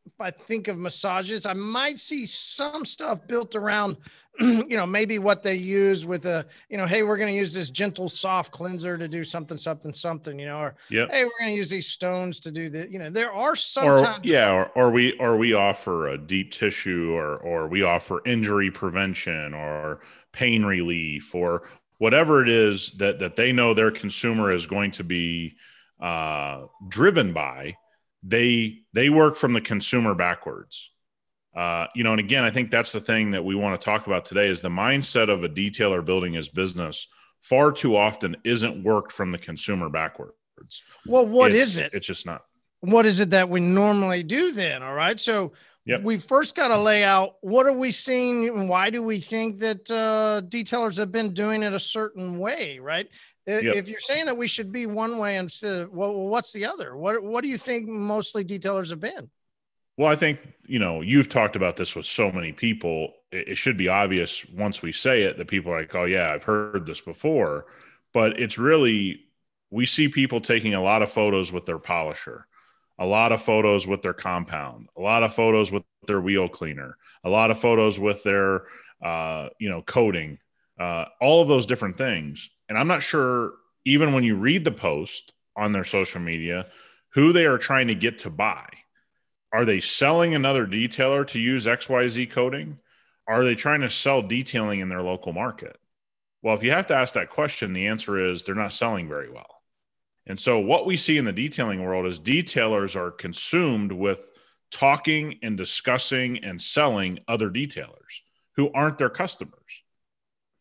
if 0.06 0.22
I 0.22 0.32
think 0.32 0.70
of 0.70 0.78
massages, 0.78 1.46
I 1.46 1.54
might 1.54 2.00
see 2.00 2.26
some 2.26 2.86
stuff 2.86 3.28
built 3.28 3.56
around, 3.56 3.98
you 4.40 4.78
know, 4.78 4.86
maybe 4.86 5.20
what 5.20 5.42
they 5.42 5.56
use 5.56 6.06
with 6.06 6.26
a, 6.26 6.46
you 6.70 6.78
know, 6.78 6.86
hey, 6.86 7.04
we're 7.04 7.18
going 7.18 7.32
to 7.32 7.38
use 7.38 7.54
this 7.54 7.70
gentle 7.70 8.08
soft 8.08 8.52
cleanser 8.52 8.98
to 8.98 9.08
do 9.08 9.24
something, 9.24 9.58
something, 9.58 9.94
something, 9.94 10.38
you 10.38 10.46
know, 10.46 10.60
or 10.60 10.76
yep. 10.90 11.10
hey, 11.10 11.24
we're 11.24 11.40
going 11.40 11.52
to 11.52 11.58
use 11.58 11.70
these 11.70 11.88
stones 11.88 12.40
to 12.42 12.52
do 12.52 12.70
the, 12.70 12.90
you 12.92 13.00
know, 13.00 13.10
there 13.10 13.32
are 13.32 13.56
sometimes, 13.56 14.26
or, 14.26 14.28
yeah, 14.28 14.52
or, 14.52 14.66
or 14.76 14.92
we 14.92 15.14
or 15.20 15.38
we 15.38 15.54
offer 15.54 16.10
a 16.10 16.18
deep 16.18 16.52
tissue, 16.52 17.14
or 17.14 17.38
or 17.38 17.68
we 17.68 17.84
offer 17.84 18.22
injury 18.26 18.70
prevention, 18.70 19.54
or 19.54 20.02
pain 20.32 20.64
relief, 20.64 21.34
or 21.34 21.64
whatever 21.98 22.44
it 22.44 22.50
is 22.50 22.92
that 22.98 23.20
that 23.20 23.36
they 23.36 23.52
know 23.52 23.74
their 23.74 23.92
consumer 23.92 24.52
is 24.52 24.68
going 24.68 24.92
to 24.92 25.04
be 25.04 25.56
uh, 26.00 26.66
driven 26.88 27.34
by 27.34 27.76
they 28.24 28.80
they 28.94 29.10
work 29.10 29.36
from 29.36 29.54
the 29.54 29.62
consumer 29.62 30.14
backwards 30.14 30.92
Uh, 31.58 31.88
you 31.96 32.04
know, 32.04 32.12
and 32.12 32.20
again, 32.20 32.44
I 32.44 32.52
think 32.52 32.70
that's 32.70 32.92
the 32.92 33.02
thing 33.02 33.32
that 33.32 33.44
we 33.44 33.56
want 33.56 33.80
to 33.80 33.84
talk 33.84 34.06
about 34.06 34.26
today 34.26 34.48
is 34.48 34.62
the 34.62 34.70
mindset 34.70 35.28
of 35.28 35.44
a 35.44 35.50
detailer 35.50 36.06
building 36.06 36.34
his 36.34 36.50
business 36.50 37.08
far 37.42 37.72
too 37.72 37.98
often 37.98 38.38
isn't 38.44 38.84
worked 38.84 39.12
from 39.12 39.32
the 39.32 39.40
consumer 39.40 39.90
backwards. 39.90 40.36
Well, 41.08 41.26
what 41.26 41.52
it's, 41.52 41.72
is 41.72 41.78
it? 41.80 41.94
It's 41.94 42.06
just 42.06 42.28
not. 42.28 42.44
What 42.82 43.08
is 43.08 43.20
it 43.20 43.32
that 43.32 43.50
we 43.50 43.60
normally 43.60 44.22
do 44.22 44.52
then? 44.52 44.84
All 44.84 44.94
right. 44.94 45.20
So 45.20 45.54
Yep. 45.88 46.04
we 46.04 46.20
first 46.20 46.54
got 46.54 46.68
to 46.68 46.78
lay 46.78 47.06
out 47.06 47.36
what 47.40 47.66
are 47.66 47.72
we 47.72 47.92
seeing 47.92 48.50
and 48.50 48.68
why 48.68 48.90
do 48.90 49.02
we 49.02 49.22
think 49.22 49.60
that 49.60 49.90
uh, 49.90 50.42
detailers 50.46 50.98
have 50.98 51.14
been 51.14 51.34
doing 51.34 51.64
it 51.64 51.72
a 51.72 51.80
certain 51.80 52.40
way, 52.40 52.78
right? 52.78 53.08
Yep. 53.46 53.64
If 53.74 53.88
you're 53.88 54.00
saying 54.00 54.26
that 54.26 54.36
we 54.36 54.48
should 54.48 54.74
be 54.74 54.86
one 54.86 55.18
way 55.18 55.38
instead 55.38 55.74
of, 55.74 55.94
well, 55.94 56.14
what's 56.14 56.52
the 56.52 56.66
other? 56.66 56.98
What, 56.98 57.24
what 57.24 57.42
do 57.42 57.50
you 57.50 57.58
think 57.58 57.88
mostly 57.88 58.44
detailers 58.44 58.90
have 58.90 59.00
been? 59.00 59.30
Well, 59.98 60.12
I 60.12 60.16
think, 60.16 60.40
you 60.68 60.78
know, 60.78 61.02
you've 61.02 61.28
talked 61.30 61.56
about 61.56 61.76
this 61.76 61.96
with 61.96 62.06
so 62.06 62.32
many 62.32 62.52
people. 62.52 63.14
It, 63.32 63.50
it 63.50 63.56
should 63.56 63.78
be 63.78 63.88
obvious 63.88 64.46
once 64.50 64.82
we 64.82 64.92
say 64.92 65.24
it 65.24 65.38
that 65.38 65.48
people 65.48 65.72
are 65.72 65.80
like, 65.80 65.96
oh, 65.96 66.06
yeah, 66.06 66.32
I've 66.32 66.44
heard 66.44 66.86
this 66.86 67.02
before. 67.02 67.66
But 68.14 68.40
it's 68.40 68.58
really, 68.60 69.22
we 69.72 69.86
see 69.86 70.08
people 70.08 70.40
taking 70.40 70.76
a 70.76 70.84
lot 70.84 71.02
of 71.02 71.12
photos 71.12 71.52
with 71.52 71.66
their 71.66 71.80
polisher, 71.80 72.48
a 73.00 73.06
lot 73.06 73.32
of 73.32 73.42
photos 73.42 73.88
with 73.88 74.04
their 74.04 74.14
compound, 74.14 74.88
a 74.96 75.02
lot 75.02 75.24
of 75.24 75.34
photos 75.34 75.72
with 75.72 75.84
their 76.06 76.22
wheel 76.22 76.48
cleaner, 76.48 76.98
a 77.24 77.30
lot 77.30 77.50
of 77.50 77.60
photos 77.60 78.00
with 78.00 78.22
their, 78.24 78.66
uh, 79.04 79.50
you 79.60 79.70
know, 79.70 79.82
coating, 79.82 80.38
uh, 80.80 81.06
all 81.20 81.42
of 81.42 81.48
those 81.48 81.66
different 81.66 81.98
things. 81.98 82.50
And 82.70 82.78
I'm 82.78 82.88
not 82.88 83.02
sure, 83.02 83.54
even 83.84 84.14
when 84.14 84.24
you 84.24 84.36
read 84.36 84.64
the 84.64 84.72
post 84.72 85.34
on 85.56 85.72
their 85.72 85.84
social 85.84 86.22
media, 86.22 86.68
who 87.10 87.34
they 87.34 87.46
are 87.46 87.58
trying 87.58 87.88
to 87.88 87.96
get 87.96 88.20
to 88.20 88.30
buy 88.30 88.68
are 89.54 89.66
they 89.66 89.80
selling 89.80 90.36
another 90.36 90.66
detailer 90.66 91.26
to 91.28 91.40
use 91.40 91.66
XYZ 91.66 92.30
coating? 92.32 92.80
Are 93.28 93.44
they 93.44 93.56
trying 93.56 93.82
to 93.82 93.90
sell 93.90 94.22
detailing 94.22 94.80
in 94.80 94.90
their 94.90 95.02
local 95.02 95.34
market? 95.34 95.78
Well, 96.42 96.56
if 96.56 96.64
you 96.64 96.72
have 96.72 96.88
to 96.88 96.96
ask 96.96 97.14
that 97.16 97.30
question, 97.30 97.74
the 97.74 97.88
answer 97.88 98.30
is 98.30 98.44
they're 98.44 98.56
not 98.56 98.74
selling 98.74 99.08
very 99.08 99.30
well. 99.30 99.62
And 100.26 100.40
so, 100.40 100.60
what 100.60 100.86
we 100.86 100.98
see 100.98 101.18
in 101.18 101.26
the 101.26 101.32
detailing 101.32 101.84
world 101.84 102.06
is 102.06 102.20
detailers 102.20 102.96
are 102.96 103.12
consumed 103.12 103.92
with 103.92 104.30
talking 104.72 105.40
and 105.42 105.58
discussing 105.58 106.44
and 106.44 106.62
selling 106.62 107.20
other 107.28 107.50
detailers 107.50 108.22
who 108.56 108.72
aren't 108.74 108.98
their 108.98 109.10
customers. 109.10 109.54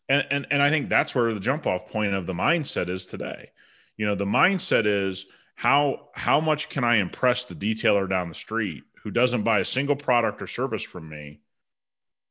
And, 0.08 0.24
and, 0.30 0.46
and 0.50 0.62
I 0.62 0.70
think 0.70 0.88
that's 0.88 1.14
where 1.14 1.34
the 1.34 1.40
jump 1.40 1.66
off 1.66 1.88
point 1.88 2.14
of 2.14 2.26
the 2.26 2.32
mindset 2.32 2.88
is 2.88 3.06
today. 3.06 3.50
You 3.96 4.06
know, 4.06 4.14
the 4.14 4.24
mindset 4.24 4.86
is 4.86 5.26
how 5.56 6.10
how 6.12 6.40
much 6.40 6.68
can 6.68 6.84
I 6.84 6.96
impress 6.96 7.44
the 7.44 7.54
detailer 7.54 8.08
down 8.08 8.28
the 8.28 8.34
street 8.34 8.84
who 9.02 9.10
doesn't 9.10 9.42
buy 9.42 9.60
a 9.60 9.64
single 9.64 9.96
product 9.96 10.40
or 10.40 10.46
service 10.46 10.82
from 10.82 11.08
me? 11.08 11.40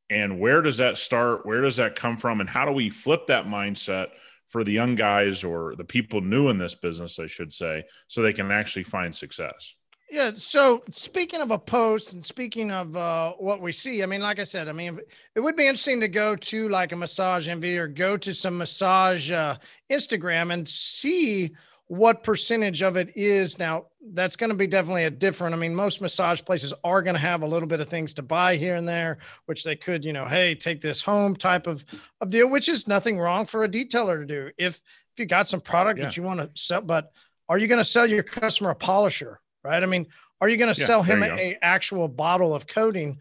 And 0.10 0.40
where 0.40 0.62
does 0.62 0.78
that 0.78 0.98
start? 0.98 1.46
Where 1.46 1.62
does 1.62 1.78
that 1.78 1.96
come 1.96 2.18
from? 2.18 2.40
And 2.40 2.50
how 2.50 2.66
do 2.66 2.72
we 2.72 2.92
flip 2.92 3.28
that 3.28 3.48
mindset 3.48 4.10
for 4.48 4.64
the 4.64 4.72
young 4.72 4.94
guys 4.94 5.44
or 5.44 5.76
the 5.76 5.84
people 5.84 6.22
new 6.22 6.50
in 6.50 6.60
this 6.60 6.76
business, 6.76 7.18
I 7.18 7.26
should 7.26 7.52
say, 7.52 7.86
so 8.08 8.22
they 8.22 8.32
can 8.32 8.52
actually 8.52 8.84
find 8.84 9.14
success? 9.14 9.74
Yeah. 10.12 10.32
So 10.36 10.84
speaking 10.92 11.42
of 11.42 11.50
a 11.50 11.58
post 11.58 12.14
and 12.14 12.24
speaking 12.24 12.70
of 12.70 12.96
uh, 12.96 13.32
what 13.40 13.60
we 13.60 13.72
see, 13.72 14.04
I 14.04 14.06
mean, 14.06 14.22
like 14.22 14.38
I 14.38 14.44
said, 14.44 14.68
I 14.68 14.72
mean, 14.72 15.00
it 15.34 15.40
would 15.40 15.56
be 15.56 15.66
interesting 15.66 16.00
to 16.02 16.08
go 16.08 16.36
to 16.36 16.70
like 16.70 16.92
a 16.92 16.96
massage 16.96 17.50
envy 17.50 17.76
or 17.76 17.88
go 17.88 18.16
to 18.18 18.36
some 18.36 18.60
massage 18.60 19.32
uh, 19.32 19.58
Instagram 19.90 20.54
and 20.54 20.68
see 20.68 21.56
what 21.88 22.24
percentage 22.24 22.82
of 22.82 22.96
it 22.96 23.16
is 23.16 23.60
now 23.60 23.86
that's 24.14 24.36
going 24.36 24.50
to 24.50 24.56
be 24.56 24.66
definitely 24.66 25.04
a 25.04 25.10
different 25.10 25.54
i 25.54 25.58
mean 25.58 25.74
most 25.76 26.02
massage 26.02 26.42
places 26.42 26.74
are 26.84 27.02
going 27.04 27.14
to 27.14 27.22
have 27.22 27.44
a 27.44 27.48
little 27.48 27.68
bit 27.68 27.80
of 27.80 27.88
things 27.88 28.14
to 28.14 28.24
buy 28.24 28.56
here 28.56 28.76
and 28.76 28.88
there 28.88 29.20
which 29.46 29.64
they 29.64 29.76
could 29.76 30.04
you 30.04 30.12
know 30.12 30.26
hey 30.26 30.56
take 30.56 30.82
this 30.82 31.02
home 31.02 31.36
type 31.36 31.68
of, 31.68 31.86
of 32.22 32.30
deal 32.32 32.50
which 32.50 32.70
is 32.70 32.88
nothing 32.88 33.20
wrong 33.20 33.46
for 33.46 33.64
a 33.64 33.70
detailer 33.70 34.20
to 34.20 34.26
do 34.26 34.50
if 34.58 34.82
if 35.14 35.20
you 35.20 35.26
got 35.28 35.48
some 35.48 35.62
product 35.62 36.00
Yeah. 36.00 36.06
that 36.06 36.18
you 36.18 36.24
want 36.24 36.40
to 36.40 36.50
sell 36.60 36.82
but 36.82 37.12
are 37.48 37.58
you 37.60 37.68
going 37.68 37.80
to 37.80 37.86
sell 37.86 38.08
your 38.08 38.24
customer 38.24 38.72
a 38.72 38.76
polisher 38.76 39.40
right 39.64 39.82
i 39.82 39.86
mean 39.86 40.08
are 40.42 40.50
you 40.50 40.58
going 40.58 40.74
to 40.74 40.80
Yeah, 40.80 40.88
sell 40.88 41.04
him 41.04 41.22
a, 41.24 41.28
go. 41.28 41.54
actual 41.62 42.08
bottle 42.08 42.54
of 42.56 42.66
coating 42.66 43.20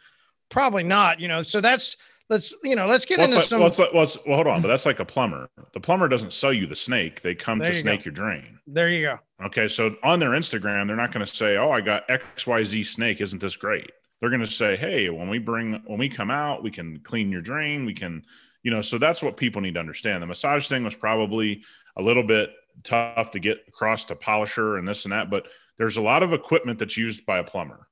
probably 0.48 0.82
not 0.84 1.20
you 1.20 1.28
know 1.28 1.42
so 1.42 1.60
that's 1.60 1.96
let's 2.30 2.54
you 2.62 2.76
know 2.76 2.86
let's 2.86 3.04
get 3.04 3.18
Well, 3.18 3.26
into 3.26 3.38
like, 3.38 3.46
some 3.46 3.60
well, 3.60 3.68
like- 3.70 3.92
well, 3.94 4.06
well, 4.26 4.34
hold 4.36 4.46
on, 4.46 4.62
but 4.62 4.68
that's 4.68 4.86
like 4.86 5.00
a 5.00 5.04
plumber. 5.04 5.48
The 5.72 5.80
plumber 5.80 6.08
doesn't 6.08 6.32
sell 6.32 6.52
you 6.52 6.66
the 6.66 6.76
snake; 6.76 7.20
they 7.22 7.34
come 7.34 7.58
There 7.58 7.68
to 7.70 7.74
you 7.74 7.80
snake 7.82 8.00
go. 8.00 8.04
your 8.06 8.12
drain. 8.14 8.58
there 8.66 8.88
you 8.88 9.02
go 9.02 9.18
Okay, 9.46 9.68
so 9.68 9.94
on 10.02 10.20
their 10.20 10.30
Instagram, 10.30 10.86
they're 10.86 10.96
not 10.96 11.12
going 11.12 11.24
to 11.26 11.34
say, 11.34 11.56
"Oh, 11.56 11.70
I 11.70 11.80
got 11.80 12.06
XYZ 12.08 12.86
snake. 12.86 13.20
Isn't 13.20 13.40
this 13.40 13.56
great?" 13.56 13.90
They're 14.20 14.30
going 14.30 14.44
to 14.44 14.50
say, 14.50 14.76
"Hey, 14.76 15.10
when 15.10 15.28
we 15.28 15.38
bring 15.38 15.82
when 15.86 15.98
we 15.98 16.08
come 16.08 16.30
out, 16.30 16.62
we 16.62 16.70
can 16.70 17.00
clean 17.00 17.30
your 17.30 17.42
drain. 17.42 17.84
We 17.84 17.94
can, 17.94 18.24
you 18.62 18.70
know." 18.70 18.80
So 18.80 18.96
that's 18.98 19.22
what 19.22 19.36
people 19.36 19.60
need 19.60 19.74
to 19.74 19.80
understand. 19.80 20.22
The 20.22 20.26
massage 20.26 20.68
thing 20.68 20.84
was 20.84 20.94
probably 20.94 21.62
a 21.96 22.02
little 22.02 22.22
bit 22.22 22.50
tough 22.84 23.30
to 23.32 23.38
get 23.38 23.58
across 23.68 24.04
to 24.06 24.16
polisher 24.16 24.78
and 24.78 24.88
this 24.88 25.04
and 25.04 25.12
that, 25.12 25.30
but 25.30 25.46
there's 25.78 25.96
a 25.96 26.02
lot 26.02 26.22
of 26.22 26.32
equipment 26.32 26.78
that's 26.78 26.96
used 26.96 27.24
by 27.26 27.38
a 27.38 27.44
plumber. 27.44 27.86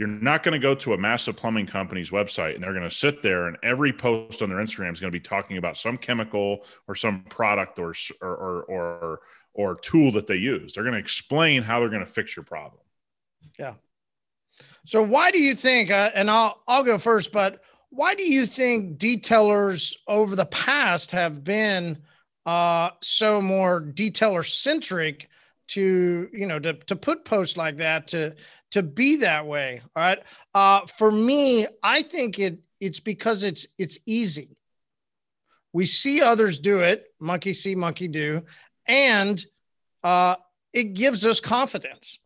You're 0.00 0.08
not 0.08 0.42
going 0.42 0.54
to 0.54 0.58
go 0.58 0.74
to 0.76 0.94
a 0.94 0.96
massive 0.96 1.36
plumbing 1.36 1.66
company's 1.66 2.10
website 2.10 2.54
and 2.54 2.64
they're 2.64 2.72
going 2.72 2.88
to 2.88 2.90
sit 2.90 3.22
there 3.22 3.48
and 3.48 3.58
every 3.62 3.92
post 3.92 4.40
on 4.40 4.48
their 4.48 4.56
Instagram 4.56 4.94
is 4.94 4.98
going 4.98 5.12
to 5.12 5.14
be 5.14 5.20
talking 5.20 5.58
about 5.58 5.76
some 5.76 5.98
chemical 5.98 6.64
or 6.88 6.94
some 6.94 7.22
product 7.24 7.78
or 7.78 7.92
or 8.22 8.34
or 8.34 8.62
or, 8.62 9.20
or 9.52 9.74
tool 9.74 10.10
that 10.12 10.26
they 10.26 10.36
use. 10.36 10.72
They're 10.72 10.84
going 10.84 10.94
to 10.94 10.98
explain 10.98 11.62
how 11.62 11.80
they're 11.80 11.90
going 11.90 12.00
to 12.00 12.10
fix 12.10 12.34
your 12.34 12.46
problem. 12.46 12.80
Yeah. 13.58 13.74
So 14.86 15.02
why 15.02 15.32
do 15.32 15.38
you 15.38 15.54
think? 15.54 15.90
Uh, 15.90 16.10
and 16.14 16.30
I'll 16.30 16.62
I'll 16.66 16.82
go 16.82 16.96
first, 16.96 17.30
but 17.30 17.62
why 17.90 18.14
do 18.14 18.22
you 18.22 18.46
think 18.46 18.96
detailers 18.96 19.94
over 20.08 20.34
the 20.34 20.46
past 20.46 21.10
have 21.10 21.44
been 21.44 21.98
uh, 22.46 22.88
so 23.02 23.42
more 23.42 23.82
detailer 23.82 24.48
centric 24.48 25.28
to 25.70 26.28
you 26.32 26.46
know 26.46 26.58
to 26.58 26.74
to 26.74 26.96
put 26.96 27.24
posts 27.24 27.56
like 27.56 27.78
that 27.78 28.08
to 28.08 28.34
to 28.72 28.82
be 28.82 29.16
that 29.16 29.46
way? 29.46 29.82
All 29.96 30.02
right. 30.02 30.18
Uh, 30.54 30.86
for 30.86 31.10
me, 31.10 31.66
I 31.82 32.02
think 32.02 32.38
it 32.38 32.60
it's 32.80 33.00
because 33.00 33.42
it's 33.42 33.66
it's 33.78 33.98
easy. 34.06 34.56
We 35.72 35.86
see 35.86 36.20
others 36.20 36.58
do 36.58 36.80
it, 36.80 37.04
monkey 37.20 37.52
see, 37.52 37.74
monkey 37.74 38.08
do, 38.08 38.42
and 38.86 39.44
uh, 40.02 40.36
it 40.72 40.94
gives 40.94 41.24
us 41.24 41.40
confidence 41.40 42.18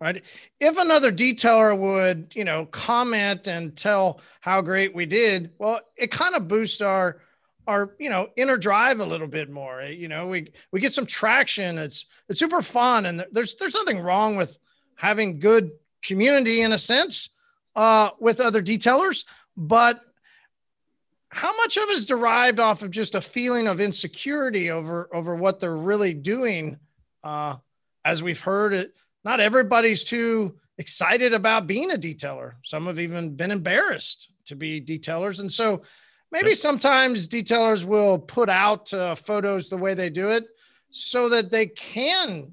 right? 0.00 0.22
If 0.58 0.78
another 0.78 1.12
detailer 1.12 1.76
would, 1.76 2.32
you 2.34 2.44
know, 2.44 2.66
comment 2.66 3.46
and 3.46 3.76
tell 3.76 4.20
how 4.40 4.62
great 4.62 4.94
we 4.94 5.06
did, 5.06 5.50
well, 5.58 5.80
it 5.96 6.10
kind 6.10 6.34
of 6.34 6.48
boosts 6.48 6.80
our 6.80 7.20
our 7.66 7.94
you 7.98 8.10
know 8.10 8.28
inner 8.36 8.56
drive 8.56 9.00
a 9.00 9.04
little 9.04 9.26
bit 9.26 9.50
more. 9.50 9.82
You 9.82 10.08
know, 10.08 10.26
we 10.26 10.52
we 10.72 10.80
get 10.80 10.92
some 10.92 11.06
traction. 11.06 11.78
It's 11.78 12.06
it's 12.28 12.40
super 12.40 12.62
fun, 12.62 13.06
and 13.06 13.24
there's 13.32 13.54
there's 13.56 13.74
nothing 13.74 14.00
wrong 14.00 14.36
with 14.36 14.58
having 14.96 15.38
good 15.38 15.70
community 16.02 16.62
in 16.62 16.72
a 16.72 16.78
sense 16.78 17.30
uh, 17.76 18.10
with 18.18 18.40
other 18.40 18.62
detailers, 18.62 19.24
but 19.56 20.00
how 21.28 21.56
much 21.56 21.76
of 21.76 21.84
it 21.84 21.92
is 21.92 22.06
derived 22.06 22.58
off 22.58 22.82
of 22.82 22.90
just 22.90 23.14
a 23.14 23.20
feeling 23.20 23.68
of 23.68 23.80
insecurity 23.80 24.70
over 24.70 25.08
over 25.14 25.34
what 25.34 25.60
they're 25.60 25.76
really 25.76 26.14
doing 26.14 26.78
uh, 27.22 27.56
as 28.04 28.22
we've 28.22 28.40
heard 28.40 28.72
it 28.72 28.94
not 29.24 29.40
everybody's 29.40 30.04
too 30.04 30.56
excited 30.78 31.34
about 31.34 31.66
being 31.66 31.92
a 31.92 31.96
detailer. 31.96 32.54
Some 32.64 32.86
have 32.86 32.98
even 32.98 33.36
been 33.36 33.50
embarrassed 33.50 34.30
to 34.46 34.56
be 34.56 34.80
detailers. 34.80 35.40
And 35.40 35.52
so 35.52 35.82
maybe 36.32 36.54
sometimes 36.54 37.28
detailers 37.28 37.84
will 37.84 38.18
put 38.18 38.48
out 38.48 38.92
uh, 38.94 39.14
photos 39.14 39.68
the 39.68 39.76
way 39.76 39.94
they 39.94 40.10
do 40.10 40.28
it 40.28 40.44
so 40.90 41.28
that 41.28 41.50
they 41.50 41.66
can 41.66 42.52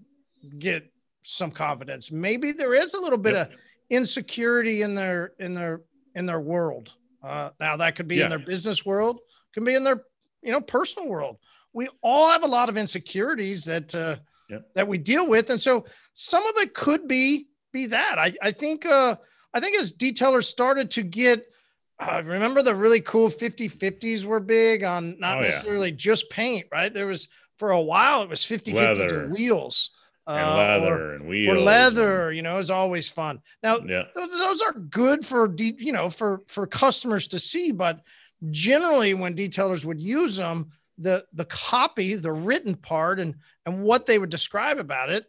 get 0.60 0.92
some 1.24 1.52
confidence. 1.52 2.12
Maybe 2.12 2.52
there 2.52 2.74
is 2.74 2.94
a 2.94 3.00
little 3.00 3.18
bit 3.18 3.34
Yep. 3.36 3.52
of 3.52 3.60
insecurity 3.90 4.82
in 4.82 4.96
their 4.96 5.34
in 5.40 5.54
their 5.54 5.82
in 6.16 6.26
their 6.26 6.40
world. 6.40 6.94
Uh, 7.24 7.50
now 7.60 7.78
that 7.78 7.96
could 7.96 8.08
be 8.08 8.18
Yeah. 8.18 8.26
in 8.26 8.30
their 8.30 8.40
business 8.40 8.86
world, 8.86 9.20
can 9.54 9.64
be 9.64 9.74
in 9.76 9.84
their 9.84 10.04
you 10.42 10.52
know 10.52 10.62
personal 10.62 11.08
world. 11.10 11.38
We 11.74 11.90
all 12.02 12.30
have 12.30 12.44
a 12.44 12.48
lot 12.48 12.70
of 12.70 12.78
insecurities 12.78 13.66
that 13.66 13.94
uh, 13.94 14.18
Yep. 14.50 14.74
that 14.76 14.88
we 14.88 14.98
deal 14.98 15.28
with, 15.28 15.50
and 15.50 15.60
so 15.60 15.86
some 16.14 16.46
of 16.46 16.56
it 16.58 16.74
could 16.74 17.08
be 17.08 17.48
be 17.74 17.88
that. 17.88 18.18
I 18.18 18.34
I 18.42 18.52
think 18.52 18.86
uh, 18.86 19.18
I 19.54 19.60
think 19.60 19.78
as 19.78 19.92
detailers 19.92 20.46
started 20.46 20.90
to 20.92 21.02
get. 21.04 21.46
Uh, 22.00 22.22
remember 22.26 22.62
the 22.62 22.76
really 22.76 23.02
cool 23.02 23.28
50 23.30 23.70
50s 23.70 24.24
were 24.24 24.40
big 24.40 24.84
on 24.84 25.18
not 25.20 25.38
Oh, 25.38 25.42
yeah. 25.42 25.48
necessarily 25.50 25.92
just 25.92 26.30
paint, 26.30 26.68
right? 26.72 26.94
There 26.94 27.08
was 27.08 27.28
for 27.58 27.72
a 27.72 27.82
while 27.82 28.22
it 28.22 28.30
was 28.30 28.44
50 28.44 28.72
50 28.72 28.86
Leather. 28.86 29.28
wheels 29.30 29.90
And 30.28 30.38
uh, 30.40 30.56
leather 30.58 30.94
or, 30.94 31.14
and 31.16 31.24
or 31.24 31.28
wheels. 31.28 31.58
leather, 31.66 32.32
you 32.32 32.44
know, 32.44 32.60
is 32.60 32.70
always 32.70 33.10
fun. 33.10 33.42
Now, 33.64 33.80
yeah. 33.80 34.04
those, 34.14 34.30
those 34.30 34.62
are 34.62 34.74
good 34.74 35.26
for 35.26 35.48
de- 35.48 35.76
you 35.80 35.92
know 35.92 36.10
for 36.12 36.44
for 36.48 36.68
customers 36.68 37.28
to 37.30 37.40
see 37.40 37.72
but 37.72 38.02
generally 38.52 39.16
when 39.16 39.36
detailers 39.36 39.84
would 39.84 40.00
use 40.00 40.38
them 40.38 40.72
the 41.00 41.26
the 41.34 41.46
copy 41.46 42.14
the 42.14 42.32
written 42.32 42.76
part 42.76 43.20
and 43.20 43.34
and 43.66 43.82
what 43.82 44.06
they 44.06 44.20
would 44.20 44.30
describe 44.30 44.78
about 44.78 45.10
it 45.10 45.26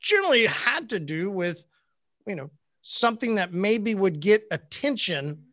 generally 0.00 0.46
had 0.46 0.88
to 0.88 0.98
do 0.98 1.30
with 1.30 1.64
you 2.26 2.34
know 2.34 2.50
something 2.82 3.36
that 3.36 3.52
maybe 3.52 3.94
would 3.94 4.18
get 4.18 4.42
attention 4.50 5.44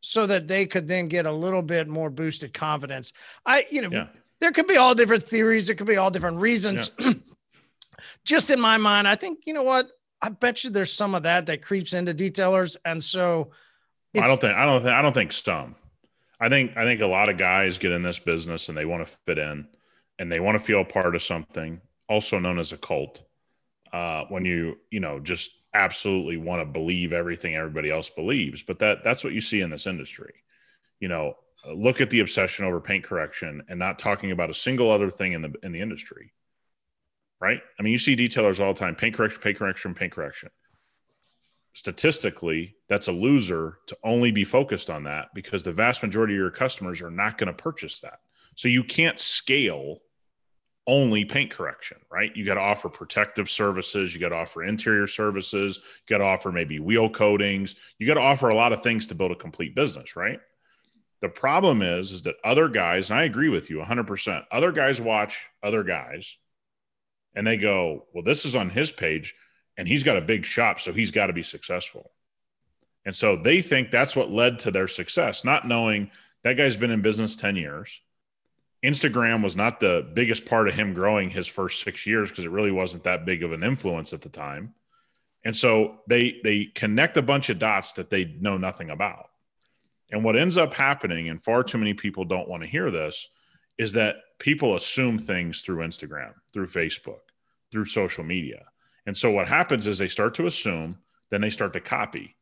so 0.00 0.26
that 0.26 0.48
they 0.48 0.66
could 0.66 0.86
then 0.86 1.08
get 1.08 1.26
a 1.26 1.32
little 1.32 1.62
bit 1.62 1.88
more 1.88 2.10
boosted 2.10 2.52
confidence. 2.54 3.12
I, 3.44 3.66
you 3.70 3.82
know, 3.82 3.90
yeah. 3.90 4.06
there 4.40 4.52
could 4.52 4.66
be 4.66 4.76
all 4.76 4.94
different 4.94 5.22
theories, 5.22 5.66
there 5.66 5.76
could 5.76 5.86
be 5.86 5.96
all 5.96 6.10
different 6.10 6.38
reasons. 6.38 6.90
Yeah. 6.98 7.14
Just 8.24 8.50
in 8.50 8.60
my 8.60 8.76
mind, 8.76 9.08
I 9.08 9.16
think, 9.16 9.40
you 9.46 9.54
know 9.54 9.62
what? 9.62 9.86
I 10.20 10.28
bet 10.28 10.64
you 10.64 10.70
there's 10.70 10.92
some 10.92 11.14
of 11.14 11.22
that 11.24 11.46
that 11.46 11.62
creeps 11.62 11.92
into 11.92 12.14
detailers. 12.14 12.76
And 12.84 13.02
so 13.02 13.50
I 14.16 14.26
don't 14.26 14.40
think, 14.40 14.54
I 14.54 14.64
don't 14.64 14.82
think, 14.82 14.94
I 14.94 15.02
don't 15.02 15.12
think 15.12 15.32
some. 15.32 15.76
I 16.38 16.48
think, 16.48 16.76
I 16.76 16.84
think 16.84 17.00
a 17.00 17.06
lot 17.06 17.28
of 17.28 17.38
guys 17.38 17.78
get 17.78 17.92
in 17.92 18.02
this 18.02 18.18
business 18.18 18.68
and 18.68 18.76
they 18.76 18.84
want 18.84 19.06
to 19.06 19.16
fit 19.26 19.38
in 19.38 19.66
and 20.18 20.30
they 20.30 20.40
want 20.40 20.58
to 20.58 20.64
feel 20.64 20.82
a 20.82 20.84
part 20.84 21.14
of 21.14 21.22
something, 21.22 21.80
also 22.08 22.38
known 22.38 22.58
as 22.58 22.72
a 22.72 22.76
cult. 22.76 23.22
Uh, 23.92 24.24
when 24.28 24.44
you, 24.44 24.76
you 24.90 25.00
know, 25.00 25.18
just 25.20 25.50
absolutely 25.76 26.36
want 26.36 26.60
to 26.60 26.66
believe 26.66 27.12
everything 27.12 27.54
everybody 27.54 27.90
else 27.90 28.10
believes, 28.10 28.62
but 28.62 28.78
that 28.80 29.04
that's 29.04 29.22
what 29.22 29.32
you 29.32 29.40
see 29.40 29.60
in 29.60 29.70
this 29.70 29.86
industry. 29.86 30.34
You 31.00 31.08
know, 31.08 31.34
look 31.74 32.00
at 32.00 32.10
the 32.10 32.20
obsession 32.20 32.64
over 32.64 32.80
paint 32.80 33.04
correction 33.04 33.62
and 33.68 33.78
not 33.78 33.98
talking 33.98 34.30
about 34.30 34.50
a 34.50 34.54
single 34.54 34.90
other 34.90 35.10
thing 35.10 35.32
in 35.32 35.42
the 35.42 35.54
in 35.62 35.72
the 35.72 35.80
industry. 35.80 36.32
Right? 37.38 37.60
I 37.78 37.82
mean, 37.82 37.92
you 37.92 37.98
see 37.98 38.16
detailers 38.16 38.64
all 38.64 38.72
the 38.72 38.78
time, 38.78 38.94
paint 38.94 39.14
correction, 39.14 39.40
paint 39.42 39.58
correction, 39.58 39.94
paint 39.94 40.12
correction. 40.12 40.48
Statistically, 41.74 42.76
that's 42.88 43.08
a 43.08 43.12
loser 43.12 43.78
to 43.88 43.98
only 44.02 44.30
be 44.30 44.44
focused 44.44 44.88
on 44.88 45.04
that 45.04 45.28
because 45.34 45.62
the 45.62 45.72
vast 45.72 46.02
majority 46.02 46.32
of 46.32 46.38
your 46.38 46.50
customers 46.50 47.02
are 47.02 47.10
not 47.10 47.36
going 47.36 47.48
to 47.48 47.62
purchase 47.62 48.00
that. 48.00 48.20
So 48.54 48.68
you 48.68 48.82
can't 48.82 49.20
scale 49.20 49.98
only 50.86 51.24
paint 51.24 51.50
correction, 51.50 51.98
right? 52.10 52.34
You 52.36 52.44
got 52.44 52.54
to 52.54 52.60
offer 52.60 52.88
protective 52.88 53.50
services, 53.50 54.14
you 54.14 54.20
got 54.20 54.28
to 54.28 54.36
offer 54.36 54.62
interior 54.62 55.06
services, 55.06 55.76
you 55.76 56.14
got 56.14 56.18
to 56.18 56.24
offer 56.24 56.52
maybe 56.52 56.78
wheel 56.78 57.10
coatings, 57.10 57.74
you 57.98 58.06
got 58.06 58.14
to 58.14 58.20
offer 58.20 58.48
a 58.48 58.54
lot 58.54 58.72
of 58.72 58.82
things 58.82 59.06
to 59.08 59.14
build 59.14 59.32
a 59.32 59.36
complete 59.36 59.74
business, 59.74 60.14
right? 60.14 60.40
The 61.20 61.28
problem 61.28 61.82
is 61.82 62.12
is 62.12 62.22
that 62.22 62.36
other 62.44 62.68
guys, 62.68 63.10
and 63.10 63.18
I 63.18 63.24
agree 63.24 63.48
with 63.48 63.68
you 63.70 63.78
100%. 63.78 64.44
Other 64.52 64.70
guys 64.70 65.00
watch 65.00 65.48
other 65.62 65.82
guys 65.82 66.36
and 67.34 67.46
they 67.46 67.56
go, 67.56 68.06
"Well, 68.12 68.22
this 68.22 68.44
is 68.44 68.54
on 68.54 68.70
his 68.70 68.92
page 68.92 69.34
and 69.76 69.88
he's 69.88 70.04
got 70.04 70.16
a 70.16 70.22
big 70.22 70.44
shop, 70.44 70.80
so 70.80 70.92
he's 70.92 71.10
got 71.10 71.26
to 71.26 71.32
be 71.32 71.42
successful." 71.42 72.12
And 73.04 73.14
so 73.14 73.36
they 73.36 73.62
think 73.62 73.90
that's 73.90 74.16
what 74.16 74.30
led 74.30 74.58
to 74.60 74.70
their 74.70 74.88
success, 74.88 75.44
not 75.44 75.66
knowing 75.66 76.10
that 76.42 76.56
guy's 76.56 76.76
been 76.76 76.90
in 76.90 77.02
business 77.02 77.34
10 77.34 77.56
years 77.56 78.00
Instagram 78.86 79.42
was 79.42 79.56
not 79.56 79.80
the 79.80 80.08
biggest 80.14 80.46
part 80.46 80.68
of 80.68 80.74
him 80.74 80.94
growing 80.94 81.28
his 81.28 81.48
first 81.48 81.82
six 81.82 82.06
years 82.06 82.30
because 82.30 82.44
it 82.44 82.50
really 82.52 82.70
wasn't 82.70 83.02
that 83.02 83.26
big 83.26 83.42
of 83.42 83.52
an 83.52 83.64
influence 83.64 84.12
at 84.12 84.22
the 84.22 84.28
time. 84.28 84.74
And 85.44 85.56
so 85.56 86.00
they 86.08 86.40
they 86.44 86.66
connect 86.66 87.16
a 87.16 87.22
bunch 87.22 87.50
of 87.50 87.58
dots 87.58 87.94
that 87.94 88.10
they 88.10 88.24
know 88.24 88.56
nothing 88.56 88.90
about. 88.90 89.30
And 90.12 90.22
what 90.22 90.36
ends 90.36 90.56
up 90.56 90.72
happening, 90.72 91.28
and 91.28 91.42
far 91.42 91.64
too 91.64 91.78
many 91.78 91.94
people 91.94 92.24
don't 92.24 92.48
want 92.48 92.62
to 92.62 92.68
hear 92.68 92.92
this, 92.92 93.28
is 93.76 93.92
that 93.92 94.16
people 94.38 94.76
assume 94.76 95.18
things 95.18 95.62
through 95.62 95.84
Instagram, 95.84 96.34
through 96.52 96.68
Facebook, 96.68 97.20
through 97.72 97.86
social 97.86 98.22
media. 98.22 98.66
And 99.06 99.16
so 99.16 99.30
what 99.32 99.48
happens 99.48 99.86
is 99.86 99.98
they 99.98 100.08
start 100.08 100.34
to 100.34 100.46
assume, 100.46 100.98
then 101.30 101.40
they 101.40 101.50
start 101.50 101.72
to 101.72 101.80
copy. 101.80 102.36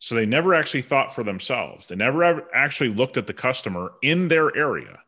So 0.00 0.14
they 0.14 0.26
never 0.26 0.54
actually 0.54 0.82
thought 0.82 1.14
for 1.14 1.24
themselves. 1.24 1.86
They 1.86 1.96
never 1.96 2.54
actually 2.54 2.90
looked 2.90 3.16
at 3.16 3.26
the 3.26 3.32
customer 3.32 3.92
in 4.02 4.28
their 4.28 4.54
area 4.54 4.98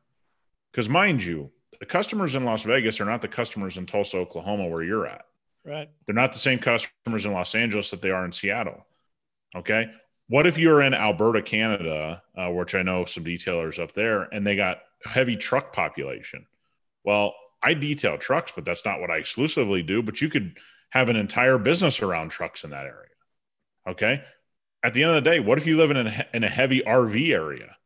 because 0.73 0.89
mind 0.89 1.25
you, 1.25 1.51
the 1.81 1.87
customers 1.87 2.35
in 2.35 2.45
Las 2.45 2.63
Vegas 2.63 3.01
are 3.01 3.05
not 3.05 3.23
the 3.23 3.29
customers 3.29 3.77
in 3.77 3.87
Tulsa, 3.87 4.19
Oklahoma, 4.19 4.67
where 4.69 4.83
you're 4.83 5.07
at. 5.07 5.25
Right. 5.65 5.91
They're 6.07 6.15
not 6.15 6.33
the 6.33 6.39
same 6.39 6.59
customers 6.59 7.27
in 7.27 7.33
Los 7.33 7.55
Angeles 7.55 7.91
that 7.91 8.03
they 8.03 8.11
are 8.11 8.25
in 8.25 8.33
Seattle. 8.33 8.87
Okay. 9.55 9.91
What 10.29 10.47
if 10.47 10.59
you're 10.59 10.83
in 10.83 10.95
Alberta, 10.95 11.43
Canada, 11.43 12.23
uh, 12.37 12.51
which 12.51 12.75
I 12.75 12.83
know 12.83 13.05
some 13.05 13.25
detailers 13.25 13.83
up 13.83 13.93
there, 13.93 14.23
and 14.23 14.47
they 14.47 14.57
got 14.57 14.79
heavy 15.05 15.37
truck 15.37 15.73
population? 15.73 16.47
Well, 17.05 17.35
I 17.63 17.75
detail 17.75 18.19
trucks, 18.19 18.53
but 18.55 18.65
that's 18.65 18.85
not 18.85 19.01
what 19.01 19.11
I 19.11 19.17
exclusively 19.17 19.83
do. 19.83 20.03
But 20.03 20.21
you 20.21 20.29
could 20.29 20.59
have 20.91 21.09
an 21.09 21.17
entire 21.17 21.59
business 21.59 22.03
around 22.03 22.31
trucks 22.31 22.65
in 22.65 22.71
that 22.71 22.87
area. 22.87 23.09
Okay. 23.87 24.23
At 24.83 24.95
the 24.95 25.03
end 25.03 25.11
of 25.11 25.23
the 25.23 25.31
day, 25.31 25.41
what 25.41 25.59
if 25.59 25.67
you 25.67 25.77
live 25.77 25.91
in 25.91 25.97
a, 25.97 26.27
in 26.33 26.45
a 26.45 26.49
heavy 26.49 26.81
RV 26.81 27.33
area 27.33 27.77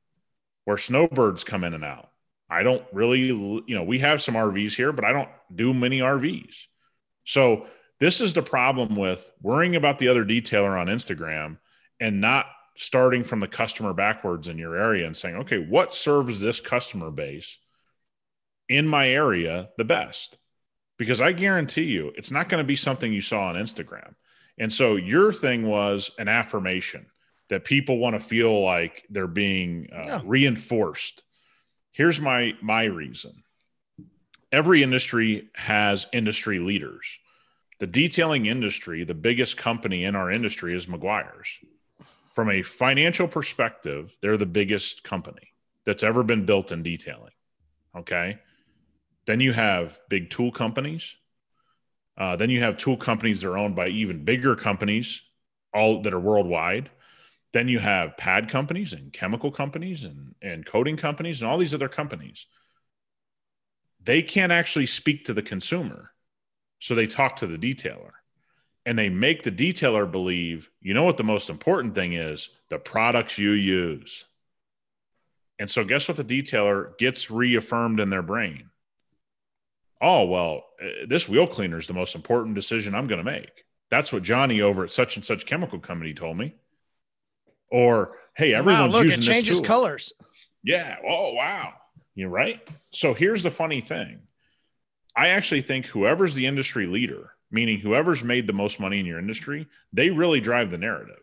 where 0.65 0.77
snowbirds 0.77 1.43
come 1.43 1.65
in 1.65 1.75
and 1.75 1.85
out? 1.85 2.12
I 2.53 2.63
don't 2.63 2.85
really, 2.93 3.21
you 3.21 3.65
know, 3.69 3.83
we 3.83 4.01
have 4.01 4.23
some 4.23 4.35
RVs 4.35 4.75
here, 4.75 4.93
but 4.93 5.05
I 5.07 5.13
don't 5.13 5.31
do 5.55 5.73
many 5.73 6.01
RVs. 6.01 6.67
So 7.25 7.67
this 7.99 8.21
is 8.21 8.35
the 8.35 8.43
problem 8.43 8.95
with 8.95 9.33
worrying 9.41 9.75
about 9.75 9.99
the 9.99 10.09
other 10.09 10.25
detailer 10.25 10.79
on 10.79 10.89
Instagram 10.89 11.59
and 11.99 12.21
not 12.21 12.47
starting 12.77 13.25
from 13.25 13.41
the 13.41 13.49
customer 13.49 13.95
backwards 13.95 14.49
in 14.49 14.59
your 14.59 14.77
area 14.77 15.07
and 15.07 15.17
saying, 15.17 15.37
okay, 15.37 15.59
what 15.59 15.95
serves 15.95 16.41
this 16.41 16.61
customer 16.61 17.11
base 17.11 17.59
in 18.69 18.87
my 18.87 19.09
area 19.09 19.71
the 19.79 19.85
best? 19.85 20.37
Because 20.99 21.23
I 21.23 21.33
guarantee 21.33 21.85
you, 21.85 22.13
it's 22.17 22.31
not 22.31 22.51
going 22.51 22.63
to 22.63 22.67
be 22.67 22.77
something 22.77 23.13
you 23.13 23.23
saw 23.23 23.45
on 23.45 23.55
Instagram. 23.55 24.15
And 24.59 24.71
so 24.71 24.97
your 24.97 25.33
thing 25.33 25.67
was 25.67 26.11
an 26.19 26.29
affirmation 26.29 27.07
that 27.49 27.65
people 27.65 27.99
want 27.99 28.15
to 28.15 28.21
feel 28.21 28.63
like 28.63 29.05
they're 29.09 29.27
being 29.27 29.89
uh, 29.91 30.03
yeah. 30.05 30.21
reinforced 30.25 31.23
here's 31.93 32.21
my 32.21 32.55
my 32.61 32.85
reason. 32.85 33.43
Every 34.51 34.83
industry 34.83 35.49
has 35.55 36.07
industry 36.13 36.59
leaders. 36.59 37.19
The 37.79 37.87
detailing 37.87 38.47
industry 38.47 39.05
the 39.05 39.15
biggest 39.15 39.57
company 39.57 40.05
in 40.05 40.17
our 40.17 40.31
industry 40.31 40.75
is 40.75 40.87
Meguiar's. 40.87 41.49
From 42.35 42.51
a 42.51 42.63
financial 42.63 43.29
perspective 43.29 44.17
they're 44.21 44.37
the 44.37 44.47
biggest 44.47 45.05
company 45.05 45.53
that's 45.85 46.03
ever 46.03 46.23
been 46.23 46.47
built 46.47 46.73
in 46.73 46.83
detailing 46.83 47.33
okay? 47.97 48.39
Then 49.27 49.41
you 49.41 49.53
have 49.53 50.01
big 50.09 50.31
tool 50.31 50.51
companies. 50.51 51.15
Uh, 52.17 52.37
then 52.37 52.51
you 52.51 52.61
have 52.61 52.77
tool 52.77 52.97
companies 52.97 53.41
that 53.43 53.49
are 53.49 53.59
owned 53.59 53.77
by 53.77 53.89
even 53.89 54.25
bigger 54.25 54.55
companies 54.55 55.23
all 55.75 56.03
that 56.03 56.13
are 56.13 56.21
worldwide 56.21 56.91
then 57.53 57.69
you 57.69 57.79
have 57.79 58.17
pad 58.17 58.49
companies 58.49 58.93
and 58.93 59.13
chemical 59.13 59.51
companies 59.51 60.05
and, 60.05 60.35
and 60.41 60.65
coating 60.65 60.97
companies 60.97 61.43
and 61.43 61.51
all 61.51 61.59
these 61.59 61.75
other 61.75 61.89
companies. 61.89 62.47
They 64.03 64.23
can't 64.23 64.53
actually 64.53 64.87
speak 64.87 65.27
to 65.27 65.35
the 65.35 65.43
consumer. 65.43 66.13
So 66.81 66.95
they 66.95 67.07
talk 67.07 67.37
to 67.37 67.47
the 67.47 67.59
detailer 67.59 68.13
and 68.85 68.99
they 68.99 69.09
make 69.09 69.43
the 69.43 69.53
detailer 69.53 70.11
believe, 70.11 70.69
you 70.81 70.95
know 70.95 71.05
what 71.05 71.17
the 71.17 71.25
most 71.25 71.51
important 71.51 71.95
thing 71.95 72.15
is? 72.15 72.49
The 72.71 72.79
products 72.79 73.39
you 73.39 73.53
use. 73.53 74.25
And 75.59 75.71
so, 75.71 75.85
guess 75.85 76.09
what 76.09 76.17
the 76.17 76.25
detailer 76.25 76.99
gets 76.99 77.31
reaffirmed 77.31 78.01
in 78.01 78.11
their 78.11 78.23
brain? 78.23 78.71
Oh, 80.01 80.25
well, 80.25 80.65
uh, 80.83 81.07
this 81.07 81.29
wheel 81.29 81.47
cleaner 81.47 81.79
is 81.79 81.87
the 81.87 81.95
most 81.95 82.17
important 82.17 82.57
decision 82.57 82.95
I'm 82.95 83.07
going 83.07 83.25
to 83.25 83.31
make. 83.31 83.65
That's 83.89 84.13
what 84.13 84.25
Johnny 84.25 84.61
over 84.61 84.83
at 84.83 84.91
such 84.91 85.15
and 85.15 85.25
such 85.25 85.47
chemical 85.47 85.79
company 85.79 86.15
told 86.15 86.37
me. 86.37 86.57
Or, 87.73 88.19
hey, 88.37 88.53
everyone's 88.53 88.93
wow, 88.93 88.99
look, 88.99 89.05
using 89.05 89.21
it 89.21 89.23
changes 89.23 89.61
colors. 89.63 90.13
Yeah. 90.63 90.97
Oh, 91.09 91.33
wow. 91.33 91.73
You're 92.15 92.29
right. 92.29 92.61
So 92.91 93.15
here's 93.15 93.43
the 93.43 93.51
funny 93.51 93.81
thing. 93.81 94.21
I 95.17 95.29
actually 95.29 95.63
think 95.63 95.87
whoever's 95.87 96.35
the 96.35 96.47
industry 96.47 96.87
leader, 96.87 97.33
meaning 97.51 97.79
whoever's 97.79 98.23
made 98.23 98.47
the 98.47 98.53
most 98.53 98.79
money 98.79 99.01
in 99.01 99.07
your 99.07 99.19
industry, 99.19 99.69
they 99.91 100.11
really 100.11 100.39
drive 100.39 100.71
the 100.71 100.77
narrative. 100.77 101.23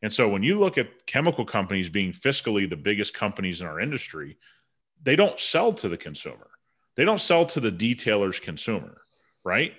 And 0.00 0.12
so 0.12 0.28
when 0.28 0.44
you 0.44 0.60
look 0.60 0.78
at 0.78 1.06
chemical 1.06 1.44
companies 1.44 1.88
being 1.88 2.12
fiscally 2.12 2.70
the 2.70 2.76
biggest 2.76 3.12
companies 3.12 3.60
in 3.60 3.66
our 3.66 3.80
industry, 3.80 4.38
they 5.02 5.16
don't 5.16 5.40
sell 5.40 5.72
to 5.72 5.88
the 5.88 5.96
consumer. 5.96 6.50
They 6.94 7.04
don't 7.04 7.20
sell 7.20 7.46
to 7.46 7.58
the 7.58 7.72
detailer's 7.72 8.38
consumer, 8.38 9.02
right? 9.42 9.72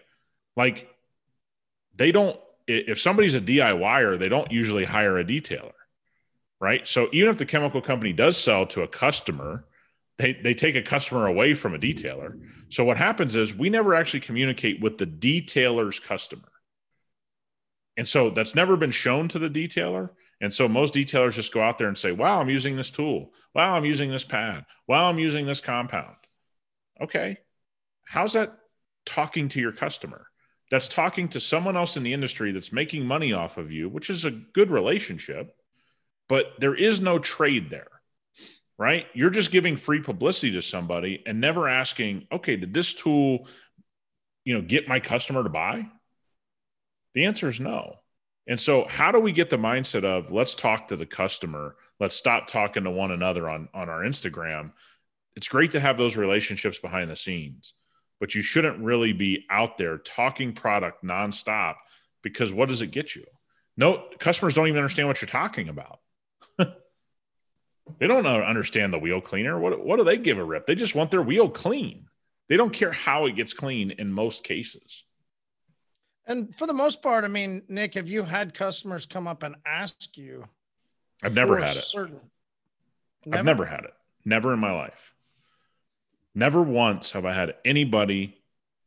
Like 0.58 0.89
they 1.95 2.12
don't 2.12 2.38
if 2.67 3.02
somebody's 3.02 3.36
a 3.36 3.41
DIYer, 3.41 4.19
they 4.19 4.30
don't 4.30 4.52
usually 4.52 4.86
hire 4.86 5.17
a 5.17 5.26
detailer 5.26 5.71
right? 6.62 6.88
So 6.88 7.10
even 7.12 7.30
if 7.30 7.38
the 7.38 7.45
chemical 7.45 7.82
company 7.82 8.13
does 8.13 8.38
sell 8.38 8.67
to 8.67 8.84
a 8.84 8.88
customer, 8.88 9.65
they, 10.19 10.34
they 10.34 10.54
take 10.54 10.76
a 10.76 10.84
customer 10.84 11.26
away 11.26 11.56
from 11.56 11.74
a 11.74 11.80
detailer. 11.80 12.39
So 12.69 12.86
what 12.86 12.97
happens 12.97 13.36
is 13.36 13.54
we 13.54 13.71
never 13.71 13.95
actually 13.95 14.19
communicate 14.19 14.80
with 14.80 15.00
the 15.00 15.08
detailer's 15.08 16.00
customer. 16.00 16.47
And 17.97 18.08
so 18.08 18.30
that's 18.30 18.56
never 18.56 18.78
been 18.78 18.91
shown 18.91 19.28
to 19.30 19.39
the 19.39 19.50
detailer. 19.50 20.12
And 20.39 20.54
so 20.54 20.67
most 20.67 20.93
detailers 20.93 21.34
just 21.34 21.54
go 21.54 21.62
out 21.62 21.80
there 21.80 21.88
and 21.88 21.97
say, 21.97 22.12
wow, 22.12 22.39
I'm 22.39 22.50
using 22.50 22.76
this 22.76 22.91
tool. 22.91 23.34
Wow, 23.56 23.76
I'm 23.76 23.86
using 23.86 24.12
this 24.12 24.24
pad. 24.24 24.65
Wow, 24.88 25.10
I'm 25.10 25.19
using 25.19 25.47
this 25.47 25.62
compound. 25.62 26.15
Okay. 27.02 27.38
How's 28.06 28.34
that 28.34 28.56
talking 29.06 29.50
to 29.50 29.60
your 29.60 29.71
customer? 29.71 30.28
That's 30.69 30.88
talking 30.88 31.28
to 31.30 31.39
someone 31.39 31.76
else 31.76 31.97
in 31.97 32.04
the 32.04 32.13
industry 32.13 32.52
that's 32.52 32.71
making 32.71 33.06
money 33.06 33.34
off 33.34 33.58
of 33.58 33.71
you, 33.71 33.89
which 33.89 34.10
is 34.10 34.26
a 34.26 34.32
good 34.32 34.69
relationship 34.69 35.56
but 36.32 36.54
there 36.60 36.74
is 36.74 37.02
no 37.02 37.20
trade 37.20 37.70
there, 37.70 37.91
right? 38.78 39.06
You're 39.13 39.32
just 39.32 39.52
giving 39.52 39.76
free 39.76 40.00
publicity 40.00 40.54
to 40.54 40.62
somebody 40.62 41.22
and 41.26 41.41
never 41.41 41.67
asking, 41.67 42.26
okay, 42.32 42.56
did 42.56 42.74
this 42.74 42.94
tool, 42.94 43.50
you 44.46 44.54
know, 44.54 44.62
get 44.62 44.88
my 44.88 45.02
customer 45.02 45.44
to 45.44 45.50
buy? 45.50 45.88
The 47.15 47.26
answer 47.26 47.50
is 47.50 47.60
no. 47.60 47.98
And 48.48 48.58
so, 48.58 48.86
how 48.88 49.12
do 49.12 49.20
we 49.20 49.34
get 49.34 49.50
the 49.50 49.58
mindset 49.58 50.06
of 50.06 50.32
let's 50.32 50.56
talk 50.56 50.88
to 50.88 50.96
the 50.96 51.06
customer? 51.06 51.76
Let's 52.00 52.15
stop 52.15 52.48
talking 52.48 52.86
to 52.86 52.91
one 52.91 53.12
another 53.12 53.50
on, 53.50 53.67
on 53.74 53.89
our 53.89 54.00
Instagram. 54.00 54.72
It's 55.36 55.50
great 55.50 55.74
to 55.74 55.82
have 55.82 55.98
those 55.98 56.15
relationships 56.15 56.80
behind 56.80 57.12
the 57.12 57.17
scenes, 57.17 57.74
but 58.22 58.36
you 58.36 58.41
shouldn't 58.41 58.82
really 58.82 59.12
be 59.12 59.46
out 59.50 59.78
there 59.78 59.98
talking 59.98 60.54
product 60.54 61.04
nonstop 61.04 61.76
because 62.24 62.54
what 62.54 62.70
does 62.70 62.82
it 62.82 62.91
get 62.91 63.17
you? 63.17 63.26
No, 63.76 64.06
customers 64.17 64.56
don't 64.56 64.70
even 64.70 64.78
understand 64.78 65.10
what 65.10 65.22
you're 65.22 65.28
talking 65.28 65.67
about. 65.67 66.00
they 68.00 68.08
don't 68.08 68.26
understand 68.26 68.94
the 68.94 69.00
wheel 69.00 69.22
cleaner. 69.22 69.60
What, 69.60 69.84
what 69.86 69.98
do 69.98 70.04
they 70.04 70.18
give 70.18 70.38
a 70.38 70.44
rip? 70.44 70.68
They 70.68 70.76
just 70.76 70.96
want 70.96 71.12
their 71.12 71.22
wheel 71.22 71.50
clean. 71.50 72.08
They 72.50 72.58
don't 72.58 72.74
care 72.74 72.92
how 72.92 73.28
it 73.28 73.36
gets 73.36 73.54
clean 73.54 73.92
in 73.92 74.12
most 74.12 74.44
cases. 74.44 75.04
And 76.26 76.56
for 76.56 76.68
the 76.68 76.74
most 76.74 77.02
part, 77.02 77.24
I 77.24 77.28
mean, 77.28 77.64
Nick, 77.68 77.96
have 77.96 78.08
you 78.08 78.24
had 78.24 78.54
customers 78.54 79.06
come 79.06 79.28
up 79.28 79.44
and 79.44 79.56
ask 79.66 80.18
you? 80.18 80.46
I've 81.24 81.36
never 81.36 81.58
had 81.58 81.76
it. 81.76 81.82
Certain... 81.82 82.20
Never? 83.26 83.40
I've 83.40 83.46
never 83.46 83.66
had 83.66 83.84
it. 83.86 83.94
Never 84.26 84.54
in 84.54 84.60
my 84.60 84.72
life. 84.72 85.14
Never 86.34 86.62
once 86.62 87.12
have 87.12 87.26
I 87.26 87.34
had 87.34 87.56
anybody 87.66 88.42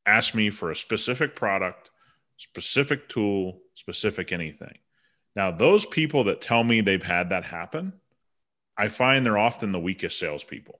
ask 0.07 0.35
me 0.35 0.51
for 0.51 0.71
a 0.71 0.77
specific 0.77 1.37
product, 1.37 1.91
specific 2.37 3.09
tool, 3.09 3.61
specific 3.75 4.33
anything. 4.33 4.79
Now, 5.37 5.51
those 5.51 5.85
people 5.85 6.25
that 6.25 6.41
tell 6.41 6.63
me 6.63 6.81
they've 6.81 7.03
had 7.03 7.31
that 7.31 7.45
happen, 7.45 7.93
I 8.77 8.89
find 8.89 9.25
they're 9.25 9.39
often 9.39 9.73
the 9.73 9.81
weakest 9.81 10.19
salespeople. 10.19 10.79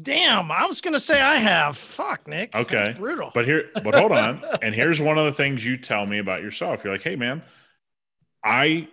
Damn, 0.00 0.50
I 0.50 0.66
was 0.66 0.80
gonna 0.80 0.98
say 0.98 1.20
I 1.20 1.36
have. 1.36 1.76
Fuck, 1.76 2.26
Nick. 2.26 2.54
Okay, 2.54 2.74
That's 2.74 2.98
brutal. 2.98 3.30
But 3.32 3.44
here, 3.44 3.70
but 3.84 3.94
hold 3.94 4.10
on. 4.10 4.42
and 4.62 4.74
here's 4.74 5.00
one 5.00 5.18
of 5.18 5.24
the 5.26 5.32
things 5.32 5.64
you 5.64 5.76
tell 5.76 6.04
me 6.04 6.18
about 6.18 6.42
yourself. 6.42 6.82
You're 6.82 6.92
like, 6.92 7.02
hey, 7.02 7.14
man, 7.14 7.42
I 8.44 8.88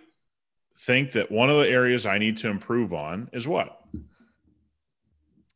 think 0.78 1.12
that 1.12 1.30
one 1.30 1.50
of 1.50 1.56
the 1.56 1.68
areas 1.68 2.06
I 2.06 2.18
need 2.18 2.38
to 2.38 2.48
improve 2.48 2.92
on 2.92 3.30
is 3.32 3.48
what. 3.48 3.80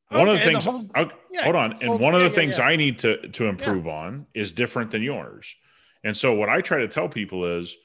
One 0.08 0.28
okay, 0.28 0.32
of 0.32 0.38
the 0.38 0.44
things. 0.44 0.64
The 0.64 0.70
whole, 0.70 1.10
yeah, 1.30 1.44
hold 1.44 1.56
on, 1.56 1.78
and 1.80 2.00
one 2.00 2.14
of 2.14 2.22
the 2.22 2.30
things 2.30 2.58
yeah. 2.58 2.64
I 2.64 2.76
need 2.76 3.00
to 3.00 3.28
to 3.28 3.46
improve 3.46 3.86
on 3.86 4.26
is 4.34 4.52
different 4.52 4.90
than 4.90 5.02
yours. 5.02 5.54
And 6.04 6.16
so, 6.16 6.34
what 6.34 6.48
I 6.48 6.60
try 6.60 6.78
to 6.78 6.88
tell 6.88 7.08
people 7.08 7.58
is, 7.58 7.76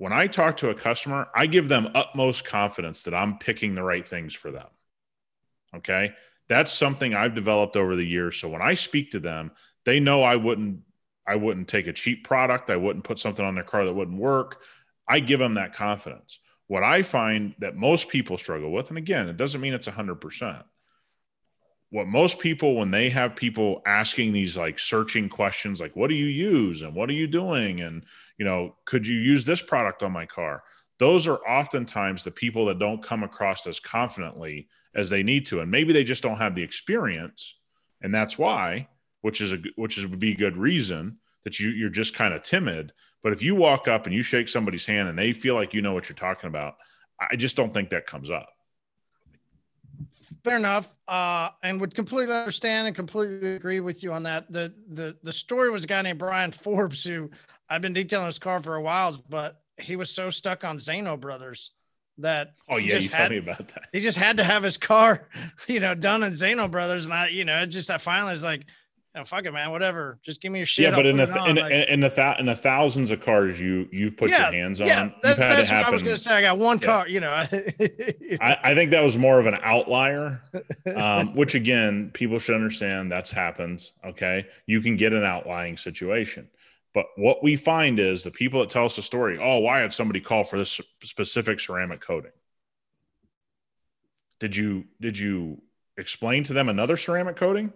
when 0.00 0.12
I 0.12 0.26
talk 0.26 0.56
to 0.58 0.70
a 0.70 0.74
customer, 0.74 1.28
I 1.34 1.46
give 1.46 1.68
them 1.68 1.90
utmost 1.94 2.44
confidence 2.44 3.02
that 3.02 3.14
I'm 3.14 3.38
picking 3.38 3.74
the 3.74 3.82
right 3.82 4.06
things 4.06 4.34
for 4.34 4.50
them. 4.50 4.68
Okay 5.76 6.12
that's 6.50 6.72
something 6.72 7.14
I've 7.14 7.36
developed 7.36 7.76
over 7.76 7.94
the 7.94 8.04
years. 8.04 8.36
So 8.36 8.48
when 8.48 8.60
I 8.60 8.74
speak 8.74 9.12
to 9.12 9.20
them, 9.20 9.52
they 9.86 10.00
know 10.00 10.24
I 10.24 10.34
wouldn't 10.34 10.80
I 11.26 11.36
wouldn't 11.36 11.68
take 11.68 11.86
a 11.86 11.92
cheap 11.92 12.24
product. 12.24 12.70
I 12.70 12.76
wouldn't 12.76 13.04
put 13.04 13.20
something 13.20 13.44
on 13.44 13.54
their 13.54 13.62
car 13.62 13.84
that 13.84 13.94
wouldn't 13.94 14.18
work. 14.18 14.60
I 15.06 15.20
give 15.20 15.38
them 15.38 15.54
that 15.54 15.74
confidence. 15.74 16.40
What 16.66 16.82
I 16.82 17.02
find 17.02 17.54
that 17.60 17.76
most 17.76 18.08
people 18.08 18.36
struggle 18.36 18.72
with, 18.72 18.88
and 18.88 18.98
again, 18.98 19.28
it 19.28 19.36
doesn't 19.36 19.60
mean 19.60 19.74
it's 19.74 19.86
100%. 19.86 20.64
What 21.90 22.06
most 22.06 22.38
people, 22.38 22.76
when 22.76 22.90
they 22.90 23.10
have 23.10 23.34
people 23.34 23.82
asking 23.84 24.32
these 24.32 24.56
like 24.56 24.78
searching 24.78 25.28
questions, 25.28 25.80
like, 25.80 25.96
what 25.96 26.08
do 26.08 26.14
you 26.14 26.26
use? 26.26 26.82
And 26.82 26.94
what 26.94 27.08
are 27.08 27.14
you 27.14 27.26
doing? 27.26 27.80
And, 27.80 28.04
you 28.38 28.44
know, 28.44 28.76
could 28.84 29.06
you 29.06 29.16
use 29.16 29.44
this 29.44 29.60
product 29.60 30.02
on 30.02 30.12
my 30.12 30.24
car? 30.24 30.62
Those 30.98 31.26
are 31.26 31.38
oftentimes 31.38 32.22
the 32.22 32.30
people 32.30 32.66
that 32.66 32.78
don't 32.78 33.02
come 33.02 33.24
across 33.24 33.66
as 33.66 33.80
confidently 33.80 34.68
as 34.94 35.10
they 35.10 35.22
need 35.22 35.46
to. 35.46 35.60
And 35.60 35.70
maybe 35.70 35.92
they 35.92 36.04
just 36.04 36.22
don't 36.22 36.36
have 36.36 36.54
the 36.54 36.62
experience. 36.62 37.56
And 38.02 38.14
that's 38.14 38.38
why 38.38 38.88
which 39.22 39.40
is 39.40 39.52
a 39.52 39.58
which 39.76 39.98
is 39.98 40.06
would 40.06 40.18
be 40.18 40.34
good 40.34 40.56
reason 40.56 41.18
that 41.44 41.60
you 41.60 41.70
you're 41.70 41.90
just 41.90 42.14
kind 42.14 42.32
of 42.32 42.42
timid. 42.42 42.92
But 43.22 43.32
if 43.32 43.42
you 43.42 43.54
walk 43.54 43.86
up 43.86 44.06
and 44.06 44.14
you 44.14 44.22
shake 44.22 44.48
somebody's 44.48 44.86
hand 44.86 45.08
and 45.08 45.18
they 45.18 45.32
feel 45.32 45.54
like 45.54 45.74
you 45.74 45.82
know 45.82 45.92
what 45.92 46.08
you're 46.08 46.16
talking 46.16 46.48
about 46.48 46.76
i 47.20 47.36
just 47.36 47.56
don't 47.56 47.74
think 47.74 47.90
that 47.90 48.06
comes 48.06 48.30
up 48.30 48.48
fair 50.44 50.56
enough 50.56 50.94
uh, 51.08 51.50
and 51.62 51.80
would 51.80 51.94
completely 51.94 52.34
understand 52.34 52.86
and 52.86 52.96
completely 52.96 53.54
agree 53.54 53.80
with 53.80 54.02
you 54.02 54.12
on 54.12 54.22
that. 54.24 54.50
The 54.52 54.74
the 54.88 55.16
the 55.22 55.32
story 55.32 55.70
was 55.70 55.84
a 55.84 55.86
guy 55.86 56.02
named 56.02 56.18
brian 56.18 56.52
forbes 56.64 57.04
who 57.04 57.30
i've 57.68 57.82
been 57.82 57.92
detailing 57.92 58.26
his 58.26 58.38
car 58.38 58.60
for 58.60 58.76
a 58.76 58.82
while 58.82 59.16
but 59.28 59.60
he 59.78 59.96
was 59.96 60.10
so 60.10 60.30
stuck 60.30 60.64
on 60.64 60.78
Zaino 60.78 61.18
Brothers 61.18 61.72
that 62.18 62.54
oh 62.68 62.76
yeah 62.76 62.98
you 62.98 63.08
had, 63.08 63.18
told 63.18 63.30
me 63.30 63.38
about 63.38 63.68
that. 63.68 63.84
he 63.92 64.00
just 64.00 64.18
had 64.18 64.36
to 64.36 64.44
have 64.44 64.62
his 64.62 64.76
car 64.76 65.28
you 65.68 65.80
know 65.80 65.94
done 65.94 66.22
in 66.22 66.32
Zaino 66.32 66.70
Brothers 66.70 67.04
and 67.04 67.14
i 67.14 67.28
you 67.28 67.44
know 67.44 67.62
it 67.62 67.68
just 67.68 67.90
i 67.90 67.98
finally 67.98 68.32
was 68.32 68.42
like 68.42 68.66
oh, 69.16 69.24
fuck 69.24 69.44
it 69.44 69.52
man 69.52 69.70
whatever 69.70 70.18
just 70.22 70.40
give 70.40 70.52
me 70.52 70.58
your 70.58 70.66
shit 70.66 70.84
yeah 70.84 70.94
but 70.94 71.06
in 71.06 71.16
the 71.16 71.24
in, 71.44 71.56
like, 71.56 71.72
in, 71.88 72.00
the 72.00 72.08
th- 72.10 72.36
in 72.38 72.46
the 72.46 72.54
thousands 72.54 73.10
of 73.10 73.20
cars 73.20 73.60
you 73.60 73.88
you've 73.92 74.16
put 74.16 74.30
yeah, 74.30 74.50
your 74.50 74.60
hands 74.60 74.80
on 74.80 74.86
yeah, 74.86 75.10
that, 75.22 75.36
that's 75.36 75.70
what 75.70 75.84
i 75.84 75.90
was 75.90 76.02
gonna 76.02 76.16
say 76.16 76.34
i 76.34 76.40
got 76.42 76.58
one 76.58 76.78
yeah. 76.78 76.86
car 76.86 77.08
you 77.08 77.20
know 77.20 77.30
I, 78.40 78.56
I 78.62 78.74
think 78.74 78.90
that 78.92 79.02
was 79.02 79.16
more 79.18 79.40
of 79.40 79.46
an 79.46 79.58
outlier 79.62 80.42
um, 80.96 81.34
which 81.34 81.54
again 81.54 82.10
people 82.14 82.38
should 82.38 82.54
understand 82.54 83.10
that's 83.10 83.30
happens 83.30 83.92
okay 84.04 84.46
you 84.66 84.80
can 84.80 84.96
get 84.96 85.12
an 85.12 85.24
outlying 85.24 85.76
situation 85.76 86.48
but 86.92 87.06
what 87.16 87.42
we 87.42 87.56
find 87.56 88.00
is 88.00 88.22
the 88.22 88.30
people 88.30 88.60
that 88.60 88.70
tell 88.70 88.84
us 88.84 88.96
the 88.96 89.02
story, 89.02 89.38
oh, 89.40 89.58
why 89.58 89.80
had 89.80 89.94
somebody 89.94 90.20
call 90.20 90.42
for 90.42 90.58
this 90.58 90.80
specific 91.04 91.60
ceramic 91.60 92.00
coating? 92.00 92.32
Did 94.40 94.56
you 94.56 94.84
did 95.00 95.18
you 95.18 95.62
explain 95.96 96.44
to 96.44 96.52
them 96.52 96.68
another 96.68 96.96
ceramic 96.96 97.36
coating? 97.36 97.72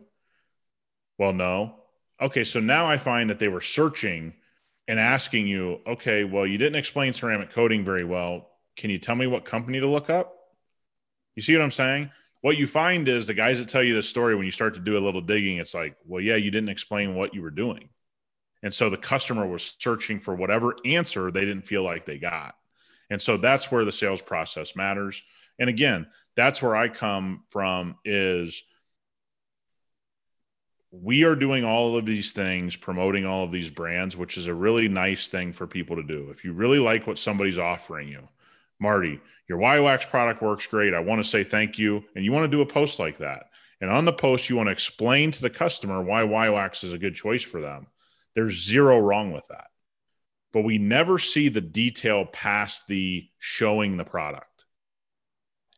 Well, 1.18 1.32
no. 1.32 1.76
Okay, 2.20 2.44
so 2.44 2.60
now 2.60 2.86
I 2.86 2.96
find 2.96 3.30
that 3.30 3.38
they 3.38 3.48
were 3.48 3.60
searching 3.60 4.34
and 4.86 5.00
asking 5.00 5.46
you, 5.46 5.80
okay, 5.86 6.24
well, 6.24 6.46
you 6.46 6.58
didn't 6.58 6.76
explain 6.76 7.12
ceramic 7.12 7.50
coating 7.50 7.84
very 7.84 8.04
well. 8.04 8.48
Can 8.76 8.90
you 8.90 8.98
tell 8.98 9.14
me 9.14 9.26
what 9.26 9.44
company 9.44 9.80
to 9.80 9.88
look 9.88 10.10
up? 10.10 10.34
You 11.36 11.42
see 11.42 11.54
what 11.54 11.62
I'm 11.62 11.70
saying? 11.70 12.10
What 12.42 12.56
you 12.56 12.66
find 12.66 13.08
is 13.08 13.26
the 13.26 13.34
guys 13.34 13.58
that 13.58 13.68
tell 13.68 13.82
you 13.82 13.94
this 13.94 14.08
story, 14.08 14.36
when 14.36 14.44
you 14.44 14.52
start 14.52 14.74
to 14.74 14.80
do 14.80 14.98
a 14.98 15.04
little 15.04 15.22
digging, 15.22 15.56
it's 15.56 15.74
like, 15.74 15.96
well, 16.04 16.20
yeah, 16.20 16.36
you 16.36 16.50
didn't 16.50 16.68
explain 16.68 17.14
what 17.14 17.34
you 17.34 17.40
were 17.40 17.50
doing. 17.50 17.88
And 18.62 18.72
so 18.72 18.90
the 18.90 18.96
customer 18.96 19.46
was 19.46 19.76
searching 19.78 20.20
for 20.20 20.34
whatever 20.34 20.76
answer 20.84 21.30
they 21.30 21.44
didn't 21.44 21.66
feel 21.66 21.82
like 21.82 22.04
they 22.04 22.18
got. 22.18 22.54
And 23.10 23.20
so 23.20 23.36
that's 23.36 23.70
where 23.70 23.84
the 23.84 23.92
sales 23.92 24.22
process 24.22 24.76
matters. 24.76 25.22
And 25.58 25.70
again, 25.70 26.06
that's 26.36 26.62
where 26.62 26.76
I 26.76 26.88
come 26.88 27.44
from 27.50 27.96
is 28.04 28.62
we 31.02 31.24
are 31.24 31.34
doing 31.34 31.64
all 31.64 31.96
of 31.96 32.06
these 32.06 32.32
things, 32.32 32.76
promoting 32.76 33.26
all 33.26 33.44
of 33.44 33.52
these 33.52 33.70
brands, 33.70 34.16
which 34.16 34.36
is 34.36 34.46
a 34.46 34.54
really 34.54 34.88
nice 34.88 35.28
thing 35.28 35.52
for 35.52 35.66
people 35.66 35.96
to 35.96 36.02
do. 36.02 36.30
If 36.30 36.44
you 36.44 36.52
really 36.52 36.78
like 36.78 37.06
what 37.06 37.18
somebody's 37.18 37.58
offering 37.58 38.08
you, 38.08 38.28
Marty, 38.78 39.20
your 39.48 39.58
Wiowax 39.58 40.08
product 40.08 40.42
works 40.42 40.66
great. 40.66 40.94
I 40.94 41.00
want 41.00 41.22
to 41.22 41.28
say 41.28 41.44
thank 41.44 41.78
you. 41.78 42.04
And 42.14 42.24
you 42.24 42.32
want 42.32 42.44
to 42.44 42.56
do 42.56 42.62
a 42.62 42.66
post 42.66 42.98
like 42.98 43.18
that. 43.18 43.50
And 43.80 43.90
on 43.90 44.04
the 44.04 44.12
post, 44.12 44.48
you 44.48 44.56
want 44.56 44.68
to 44.68 44.72
explain 44.72 45.30
to 45.32 45.42
the 45.42 45.50
customer 45.50 46.02
why 46.02 46.22
Wiowax 46.22 46.84
is 46.84 46.92
a 46.92 46.98
good 46.98 47.14
choice 47.14 47.42
for 47.42 47.60
them. 47.60 47.86
There's 48.34 48.64
zero 48.64 48.98
wrong 48.98 49.32
with 49.32 49.46
that. 49.48 49.66
But 50.52 50.62
we 50.62 50.78
never 50.78 51.18
see 51.18 51.48
the 51.48 51.60
detail 51.60 52.24
past 52.26 52.86
the 52.86 53.28
showing 53.38 53.96
the 53.96 54.04
product. 54.04 54.64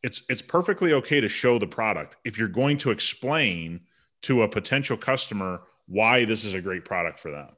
It's 0.02 0.22
it's 0.28 0.42
perfectly 0.42 0.92
okay 0.92 1.20
to 1.20 1.28
show 1.28 1.58
the 1.58 1.66
product 1.66 2.16
if 2.24 2.38
you're 2.38 2.48
going 2.48 2.78
to 2.78 2.90
explain 2.90 3.80
to 4.22 4.42
a 4.42 4.48
potential 4.48 4.96
customer 4.96 5.60
why 5.86 6.24
this 6.24 6.44
is 6.44 6.54
a 6.54 6.60
great 6.60 6.84
product 6.84 7.20
for 7.20 7.30
them. 7.30 7.48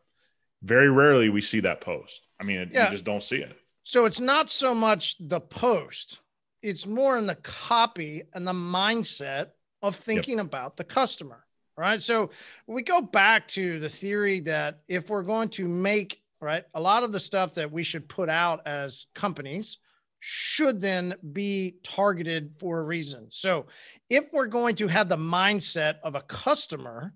Very 0.63 0.91
rarely 0.91 1.29
we 1.29 1.41
see 1.41 1.61
that 1.61 1.81
post. 1.81 2.21
I 2.41 2.45
mean, 2.45 2.59
it, 2.59 2.69
yeah. 2.73 2.87
you 2.87 2.91
just 2.91 3.05
don't 3.05 3.23
see 3.23 3.37
it. 3.37 3.57
So 3.85 4.05
it's 4.05 4.21
not 4.21 4.51
so 4.51 4.75
much 4.75 5.17
the 5.19 5.41
post, 5.41 6.21
it's 6.61 6.87
more 6.87 7.17
in 7.17 7.27
the 7.27 7.37
copy 7.37 8.23
and 8.35 8.47
the 8.47 8.53
mindset 8.53 9.49
of 9.83 9.97
thinking 9.97 10.39
yep. 10.39 10.47
about 10.47 10.77
the 10.77 10.85
customer 10.85 11.45
right? 11.79 12.03
So 12.03 12.31
we 12.67 12.83
go 12.83 13.01
back 13.01 13.47
to 13.49 13.79
the 13.79 13.89
theory 13.89 14.41
that 14.41 14.81
if 14.89 15.09
we're 15.09 15.23
going 15.23 15.49
to 15.51 15.67
make 15.67 16.21
right 16.41 16.65
a 16.75 16.81
lot 16.81 17.05
of 17.05 17.13
the 17.13 17.21
stuff 17.21 17.55
that 17.55 17.73
we 17.73 17.83
should 17.85 18.09
put 18.09 18.29
out 18.29 18.67
as 18.67 19.07
companies 19.15 19.79
should 20.21 20.81
then 20.81 21.15
be 21.33 21.77
targeted 21.83 22.53
for 22.59 22.81
a 22.81 22.83
reason. 22.83 23.27
So 23.31 23.67
if 24.11 24.25
we're 24.33 24.47
going 24.47 24.75
to 24.77 24.89
have 24.89 25.09
the 25.09 25.17
mindset 25.17 25.97
of 26.03 26.15
a 26.15 26.23
customer, 26.23 27.13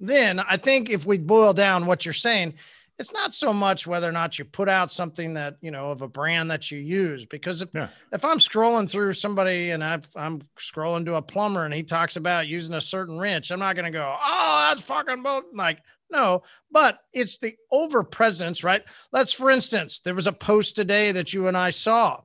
then 0.00 0.40
I 0.40 0.56
think 0.56 0.90
if 0.90 1.06
we 1.06 1.18
boil 1.18 1.52
down 1.52 1.86
what 1.86 2.04
you're 2.04 2.12
saying, 2.12 2.54
it's 2.98 3.12
not 3.12 3.32
so 3.32 3.52
much 3.52 3.86
whether 3.86 4.08
or 4.08 4.12
not 4.12 4.38
you 4.38 4.44
put 4.44 4.68
out 4.68 4.90
something 4.90 5.34
that 5.34 5.56
you 5.60 5.70
know 5.70 5.90
of 5.90 6.02
a 6.02 6.08
brand 6.08 6.50
that 6.50 6.70
you 6.70 6.78
use 6.78 7.26
because 7.26 7.62
if, 7.62 7.68
yeah. 7.74 7.88
if 8.12 8.24
i'm 8.24 8.38
scrolling 8.38 8.90
through 8.90 9.12
somebody 9.12 9.70
and 9.70 9.84
i 9.84 10.00
am 10.16 10.40
scrolling 10.58 11.04
to 11.04 11.14
a 11.14 11.22
plumber 11.22 11.64
and 11.64 11.74
he 11.74 11.82
talks 11.82 12.16
about 12.16 12.46
using 12.46 12.74
a 12.74 12.80
certain 12.80 13.18
wrench 13.18 13.50
i'm 13.50 13.58
not 13.58 13.76
going 13.76 13.84
to 13.84 13.90
go 13.90 14.16
oh 14.22 14.66
that's 14.68 14.82
fucking 14.82 15.22
boat 15.22 15.44
like 15.54 15.78
no 16.10 16.42
but 16.70 17.00
it's 17.12 17.38
the 17.38 17.54
over 17.70 18.02
presence 18.02 18.62
right? 18.64 18.82
Let's 19.12 19.32
for 19.32 19.50
instance 19.50 20.00
there 20.00 20.14
was 20.14 20.26
a 20.26 20.32
post 20.32 20.76
today 20.76 21.12
that 21.12 21.32
you 21.32 21.48
and 21.48 21.56
i 21.56 21.70
saw. 21.70 22.20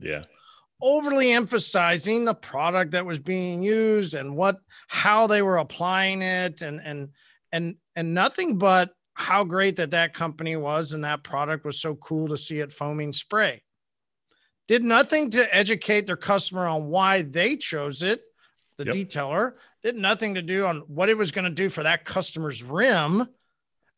Yeah. 0.00 0.24
Overly 0.82 1.32
emphasizing 1.32 2.24
the 2.24 2.34
product 2.34 2.90
that 2.92 3.06
was 3.06 3.18
being 3.18 3.62
used 3.62 4.14
and 4.14 4.36
what 4.36 4.56
how 4.88 5.26
they 5.26 5.42
were 5.42 5.58
applying 5.58 6.20
it 6.22 6.62
and 6.62 6.80
and 6.84 7.08
and 7.52 7.76
and 7.96 8.14
nothing 8.14 8.58
but 8.58 8.90
how 9.14 9.44
great 9.44 9.76
that 9.76 9.92
that 9.92 10.12
company 10.12 10.56
was 10.56 10.92
and 10.92 11.04
that 11.04 11.22
product 11.22 11.64
was 11.64 11.80
so 11.80 11.94
cool 11.94 12.28
to 12.28 12.36
see 12.36 12.58
it 12.58 12.72
foaming 12.72 13.12
spray. 13.12 13.62
Did 14.66 14.82
nothing 14.82 15.30
to 15.30 15.54
educate 15.54 16.06
their 16.06 16.16
customer 16.16 16.66
on 16.66 16.86
why 16.86 17.22
they 17.22 17.56
chose 17.56 18.02
it, 18.02 18.22
the 18.76 18.86
yep. 18.86 18.94
detailer, 18.94 19.52
did 19.82 19.96
nothing 19.96 20.34
to 20.34 20.42
do 20.42 20.66
on 20.66 20.78
what 20.86 21.08
it 21.08 21.16
was 21.16 21.30
going 21.30 21.44
to 21.44 21.50
do 21.50 21.68
for 21.68 21.82
that 21.82 22.04
customer's 22.04 22.62
rim. 22.62 23.28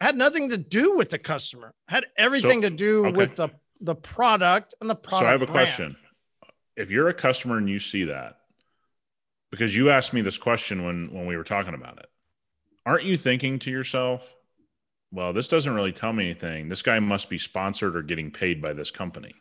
Had 0.00 0.16
nothing 0.16 0.50
to 0.50 0.56
do 0.56 0.96
with 0.96 1.10
the 1.10 1.18
customer. 1.18 1.74
Had 1.88 2.04
everything 2.16 2.62
so, 2.62 2.68
to 2.68 2.74
do 2.74 3.06
okay. 3.06 3.16
with 3.16 3.36
the 3.36 3.48
the 3.80 3.94
product 3.94 4.74
and 4.80 4.88
the 4.88 4.94
product. 4.94 5.22
So 5.22 5.26
I 5.26 5.30
have 5.30 5.42
a 5.42 5.46
brand. 5.46 5.68
question. 5.68 5.96
If 6.76 6.90
you're 6.90 7.08
a 7.08 7.14
customer 7.14 7.58
and 7.58 7.68
you 7.68 7.78
see 7.78 8.04
that, 8.04 8.38
because 9.50 9.74
you 9.74 9.90
asked 9.90 10.12
me 10.12 10.20
this 10.20 10.38
question 10.38 10.84
when 10.84 11.12
when 11.12 11.26
we 11.26 11.36
were 11.36 11.44
talking 11.44 11.74
about 11.74 11.98
it, 11.98 12.06
aren't 12.84 13.04
you 13.04 13.16
thinking 13.16 13.58
to 13.60 13.70
yourself, 13.70 14.34
well, 15.10 15.32
this 15.32 15.48
doesn't 15.48 15.72
really 15.72 15.92
tell 15.92 16.12
me 16.12 16.24
anything. 16.24 16.68
This 16.68 16.82
guy 16.82 17.00
must 17.00 17.30
be 17.30 17.38
sponsored 17.38 17.96
or 17.96 18.02
getting 18.02 18.30
paid 18.30 18.60
by 18.60 18.72
this 18.74 18.90
company. 18.90 19.34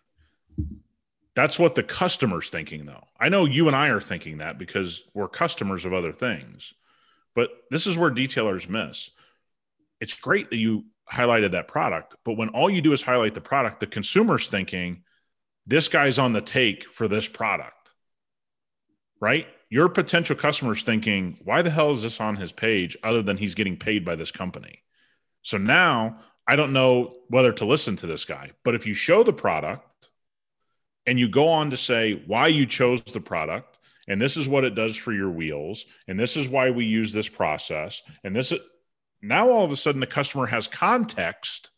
That's 1.36 1.60
what 1.60 1.76
the 1.76 1.84
customer's 1.84 2.50
thinking, 2.50 2.86
though. 2.86 3.04
I 3.20 3.30
know 3.30 3.46
you 3.46 3.68
and 3.68 3.76
I 3.76 3.90
are 3.90 4.02
thinking 4.02 4.38
that 4.38 4.58
because 4.58 5.04
we're 5.14 5.28
customers 5.28 5.86
of 5.86 5.94
other 5.94 6.14
things. 6.14 6.74
But 7.36 7.50
this 7.70 7.86
is 7.86 7.98
where 7.98 8.10
detailers 8.10 8.70
miss. 8.70 9.10
It's 10.00 10.18
great 10.18 10.50
that 10.50 10.58
you 10.58 10.86
highlighted 11.12 11.52
that 11.52 11.68
product, 11.68 12.16
but 12.24 12.38
when 12.38 12.50
all 12.50 12.70
you 12.70 12.82
do 12.82 12.94
is 12.94 13.02
highlight 13.02 13.36
the 13.36 13.42
product, 13.42 13.80
the 13.80 13.88
consumer's 13.88 14.48
thinking, 14.48 15.04
this 15.68 15.88
guy's 15.88 16.18
on 16.18 16.34
the 16.34 16.42
take 16.42 16.90
for 16.92 17.08
this 17.08 17.28
product, 17.28 17.92
right? 19.20 19.48
Your 19.70 19.90
potential 19.90 20.36
customer's 20.36 20.84
thinking, 20.84 21.38
why 21.44 21.62
the 21.62 21.70
hell 21.70 21.92
is 21.92 22.02
this 22.02 22.20
on 22.20 22.36
his 22.36 22.52
page 22.52 22.98
other 23.04 23.22
than 23.22 23.38
he's 23.38 23.56
getting 23.56 23.78
paid 23.78 24.06
by 24.06 24.16
this 24.16 24.32
company? 24.32 24.80
So 25.42 25.58
now 25.58 26.18
I 26.48 26.56
don't 26.56 26.74
know 26.74 27.16
whether 27.28 27.52
to 27.54 27.66
listen 27.66 27.96
to 27.98 28.08
this 28.08 28.26
guy. 28.26 28.52
But 28.64 28.76
if 28.76 28.86
you 28.86 28.94
show 28.94 29.24
the 29.24 29.34
product 29.34 29.88
and 31.06 31.20
you 31.20 31.28
go 31.28 31.48
on 31.48 31.70
to 31.72 31.78
say 31.78 32.24
why 32.26 32.48
you 32.48 32.66
chose 32.66 33.02
the 33.02 33.20
product, 33.20 33.78
and 34.08 34.22
this 34.22 34.38
is 34.38 34.48
what 34.48 34.64
it 34.64 34.76
does 34.76 34.96
for 34.96 35.14
your 35.14 35.30
wheels, 35.30 35.86
and 36.08 36.20
this 36.20 36.38
is 36.38 36.48
why 36.48 36.70
we 36.70 36.86
use 36.86 37.12
this 37.12 37.30
process, 37.30 38.02
and 38.24 38.36
this 38.36 38.52
is 38.52 38.60
now 39.22 39.50
all 39.50 39.66
of 39.66 39.72
a 39.72 39.78
sudden 39.78 40.02
the 40.02 40.08
customer 40.08 40.46
has 40.46 40.68
context. 40.68 41.72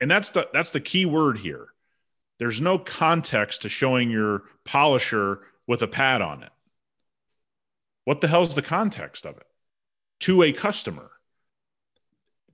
And 0.00 0.10
that's 0.10 0.30
the 0.30 0.48
that's 0.52 0.70
the 0.70 0.80
key 0.80 1.06
word 1.06 1.38
here. 1.38 1.68
There's 2.38 2.60
no 2.60 2.78
context 2.78 3.62
to 3.62 3.68
showing 3.68 4.10
your 4.10 4.42
polisher 4.64 5.40
with 5.66 5.82
a 5.82 5.88
pad 5.88 6.22
on 6.22 6.42
it. 6.42 6.52
What 8.04 8.20
the 8.20 8.28
hell's 8.28 8.54
the 8.54 8.62
context 8.62 9.26
of 9.26 9.36
it? 9.36 9.46
To 10.20 10.42
a 10.42 10.52
customer 10.52 11.10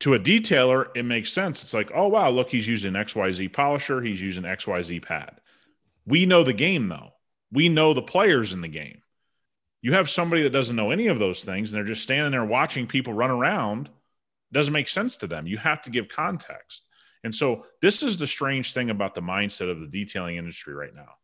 to 0.00 0.14
a 0.14 0.18
detailer, 0.18 0.88
it 0.94 1.04
makes 1.04 1.32
sense. 1.32 1.62
It's 1.62 1.74
like, 1.74 1.90
oh, 1.94 2.08
wow, 2.08 2.30
look, 2.30 2.50
he's 2.50 2.68
using 2.68 2.92
XYZ 2.92 3.52
polisher, 3.52 4.02
he's 4.02 4.20
using 4.20 4.42
XYZ 4.42 5.02
pad. 5.02 5.40
We 6.06 6.26
know 6.26 6.44
the 6.44 6.52
game, 6.52 6.88
though. 6.88 7.12
We 7.50 7.68
know 7.68 7.94
the 7.94 8.02
players 8.02 8.52
in 8.52 8.60
the 8.60 8.68
game. 8.68 9.02
You 9.80 9.92
have 9.92 10.08
somebody 10.08 10.42
that 10.42 10.50
doesn't 10.50 10.76
know 10.76 10.90
any 10.90 11.08
of 11.08 11.18
those 11.18 11.44
things 11.44 11.70
and 11.70 11.76
they're 11.76 11.86
just 11.86 12.02
standing 12.02 12.32
there 12.32 12.44
watching 12.44 12.86
people 12.86 13.12
run 13.12 13.30
around. 13.30 13.88
It 13.88 14.54
doesn't 14.54 14.72
make 14.72 14.88
sense 14.88 15.18
to 15.18 15.26
them. 15.26 15.46
You 15.46 15.58
have 15.58 15.82
to 15.82 15.90
give 15.90 16.08
context. 16.08 16.82
And 17.22 17.34
so, 17.34 17.64
this 17.80 18.02
is 18.02 18.16
the 18.16 18.26
strange 18.26 18.72
thing 18.72 18.90
about 18.90 19.14
the 19.14 19.20
mindset 19.20 19.70
of 19.70 19.80
the 19.80 19.86
detailing 19.86 20.36
industry 20.36 20.74
right 20.74 20.94
now. 20.94 21.14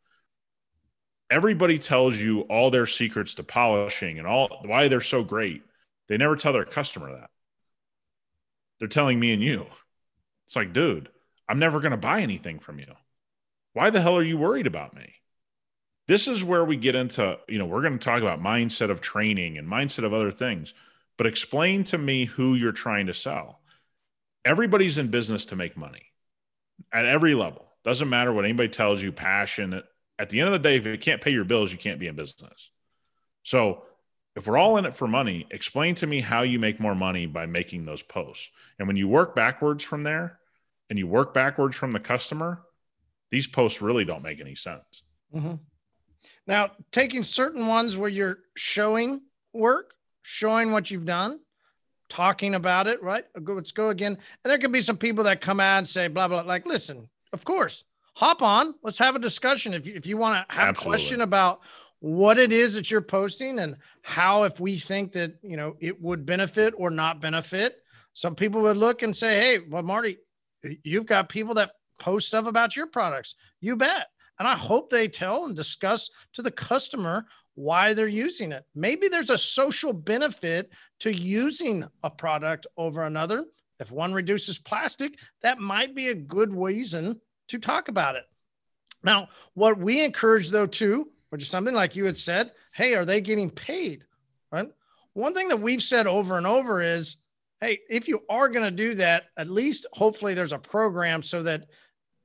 Everybody 1.30 1.78
tells 1.78 2.18
you 2.18 2.40
all 2.42 2.70
their 2.70 2.86
secrets 2.86 3.34
to 3.34 3.44
polishing 3.44 4.18
and 4.18 4.26
all 4.26 4.62
why 4.64 4.88
they're 4.88 5.00
so 5.00 5.22
great. 5.22 5.62
They 6.08 6.16
never 6.16 6.36
tell 6.36 6.52
their 6.52 6.64
customer 6.64 7.12
that. 7.12 7.30
They're 8.78 8.88
telling 8.88 9.20
me 9.20 9.32
and 9.32 9.42
you. 9.42 9.66
It's 10.46 10.56
like, 10.56 10.72
dude, 10.72 11.08
I'm 11.48 11.60
never 11.60 11.80
going 11.80 11.92
to 11.92 11.96
buy 11.96 12.22
anything 12.22 12.58
from 12.58 12.78
you. 12.78 12.92
Why 13.72 13.90
the 13.90 14.00
hell 14.00 14.16
are 14.16 14.22
you 14.22 14.36
worried 14.36 14.66
about 14.66 14.94
me? 14.94 15.14
This 16.08 16.26
is 16.26 16.42
where 16.42 16.64
we 16.64 16.76
get 16.76 16.96
into, 16.96 17.38
you 17.48 17.58
know, 17.58 17.66
we're 17.66 17.82
going 17.82 17.98
to 17.98 18.04
talk 18.04 18.20
about 18.20 18.42
mindset 18.42 18.90
of 18.90 19.00
training 19.00 19.58
and 19.58 19.68
mindset 19.68 20.04
of 20.04 20.12
other 20.12 20.32
things, 20.32 20.74
but 21.16 21.26
explain 21.26 21.84
to 21.84 21.98
me 21.98 22.24
who 22.24 22.54
you're 22.54 22.72
trying 22.72 23.06
to 23.06 23.14
sell. 23.14 23.60
Everybody's 24.44 24.98
in 24.98 25.08
business 25.08 25.46
to 25.46 25.56
make 25.56 25.76
money 25.76 26.02
at 26.92 27.06
every 27.06 27.34
level. 27.34 27.66
Doesn't 27.84 28.08
matter 28.08 28.32
what 28.32 28.44
anybody 28.44 28.68
tells 28.68 29.00
you, 29.00 29.12
passion. 29.12 29.80
At 30.18 30.30
the 30.30 30.40
end 30.40 30.48
of 30.48 30.52
the 30.52 30.68
day, 30.68 30.76
if 30.76 30.86
you 30.86 30.98
can't 30.98 31.20
pay 31.20 31.30
your 31.30 31.44
bills, 31.44 31.70
you 31.70 31.78
can't 31.78 32.00
be 32.00 32.08
in 32.08 32.16
business. 32.16 32.70
So 33.42 33.84
if 34.34 34.46
we're 34.46 34.58
all 34.58 34.78
in 34.78 34.86
it 34.86 34.96
for 34.96 35.06
money, 35.06 35.46
explain 35.50 35.94
to 35.96 36.06
me 36.06 36.20
how 36.20 36.42
you 36.42 36.58
make 36.58 36.80
more 36.80 36.94
money 36.94 37.26
by 37.26 37.46
making 37.46 37.84
those 37.84 38.02
posts. 38.02 38.50
And 38.78 38.88
when 38.88 38.96
you 38.96 39.06
work 39.08 39.34
backwards 39.34 39.84
from 39.84 40.02
there 40.02 40.38
and 40.88 40.98
you 40.98 41.06
work 41.06 41.34
backwards 41.34 41.76
from 41.76 41.92
the 41.92 42.00
customer, 42.00 42.62
these 43.30 43.46
posts 43.46 43.80
really 43.80 44.04
don't 44.04 44.22
make 44.22 44.40
any 44.40 44.54
sense. 44.54 45.02
Mm-hmm. 45.34 45.54
Now, 46.46 46.72
taking 46.90 47.22
certain 47.22 47.66
ones 47.66 47.96
where 47.96 48.08
you're 48.08 48.38
showing 48.56 49.22
work, 49.52 49.94
showing 50.22 50.72
what 50.72 50.90
you've 50.90 51.06
done, 51.06 51.40
talking 52.08 52.54
about 52.54 52.86
it, 52.86 53.02
right? 53.02 53.24
Let's 53.40 53.72
go 53.72 53.90
again. 53.90 54.18
And 54.44 54.50
there 54.50 54.58
could 54.58 54.72
be 54.72 54.82
some 54.82 54.96
people 54.96 55.24
that 55.24 55.40
come 55.40 55.60
out 55.60 55.78
and 55.78 55.88
say, 55.88 56.08
blah, 56.08 56.28
blah, 56.28 56.42
like, 56.42 56.66
listen, 56.66 57.08
of 57.32 57.44
course, 57.44 57.84
hop 58.14 58.42
on. 58.42 58.74
Let's 58.82 58.98
have 58.98 59.14
a 59.14 59.20
discussion. 59.20 59.74
If 59.74 59.86
you, 59.86 59.94
if 59.94 60.06
you 60.06 60.16
want 60.16 60.48
to 60.48 60.54
have 60.54 60.70
Absolutely. 60.70 60.88
a 60.88 60.98
question 60.98 61.20
about 61.20 61.60
what 62.00 62.38
it 62.38 62.50
is 62.50 62.74
that 62.74 62.90
you're 62.90 63.02
posting 63.02 63.58
and 63.58 63.76
how 64.02 64.44
if 64.44 64.58
we 64.58 64.76
think 64.76 65.12
that 65.12 65.34
you 65.42 65.56
know 65.56 65.76
it 65.80 66.00
would 66.00 66.24
benefit 66.24 66.72
or 66.76 66.90
not 66.90 67.20
benefit 67.20 67.76
some 68.14 68.34
people 68.34 68.62
would 68.62 68.78
look 68.78 69.02
and 69.02 69.14
say 69.14 69.38
hey 69.38 69.58
well 69.68 69.82
marty 69.82 70.16
you've 70.82 71.04
got 71.04 71.28
people 71.28 71.54
that 71.54 71.72
post 72.00 72.26
stuff 72.26 72.46
about 72.46 72.74
your 72.74 72.86
products 72.86 73.36
you 73.60 73.76
bet 73.76 74.06
and 74.38 74.48
i 74.48 74.54
hope 74.54 74.90
they 74.90 75.06
tell 75.06 75.44
and 75.44 75.54
discuss 75.54 76.10
to 76.32 76.42
the 76.42 76.50
customer 76.50 77.24
why 77.54 77.94
they're 77.94 78.08
using 78.08 78.50
it 78.50 78.64
maybe 78.74 79.06
there's 79.06 79.30
a 79.30 79.38
social 79.38 79.92
benefit 79.92 80.70
to 80.98 81.12
using 81.12 81.86
a 82.02 82.10
product 82.10 82.66
over 82.76 83.04
another 83.04 83.44
if 83.78 83.92
one 83.92 84.12
reduces 84.12 84.58
plastic 84.58 85.18
that 85.42 85.58
might 85.58 85.94
be 85.94 86.08
a 86.08 86.14
good 86.14 86.52
reason 86.54 87.20
to 87.46 87.58
talk 87.58 87.88
about 87.88 88.16
it 88.16 88.24
now 89.04 89.28
what 89.54 89.78
we 89.78 90.02
encourage 90.02 90.50
though 90.50 90.66
too 90.66 91.06
which 91.30 91.42
is 91.42 91.48
something 91.48 91.74
like 91.74 91.96
you 91.96 92.04
had 92.04 92.16
said, 92.16 92.52
hey, 92.72 92.94
are 92.94 93.04
they 93.04 93.20
getting 93.20 93.50
paid? 93.50 94.04
Right. 94.52 94.68
One 95.14 95.32
thing 95.32 95.48
that 95.48 95.60
we've 95.60 95.82
said 95.82 96.06
over 96.06 96.36
and 96.36 96.46
over 96.46 96.82
is, 96.82 97.16
hey, 97.60 97.80
if 97.88 98.08
you 98.08 98.20
are 98.28 98.48
going 98.48 98.64
to 98.64 98.70
do 98.70 98.94
that, 98.94 99.24
at 99.36 99.48
least 99.48 99.86
hopefully 99.92 100.34
there's 100.34 100.52
a 100.52 100.58
program 100.58 101.22
so 101.22 101.42
that 101.44 101.66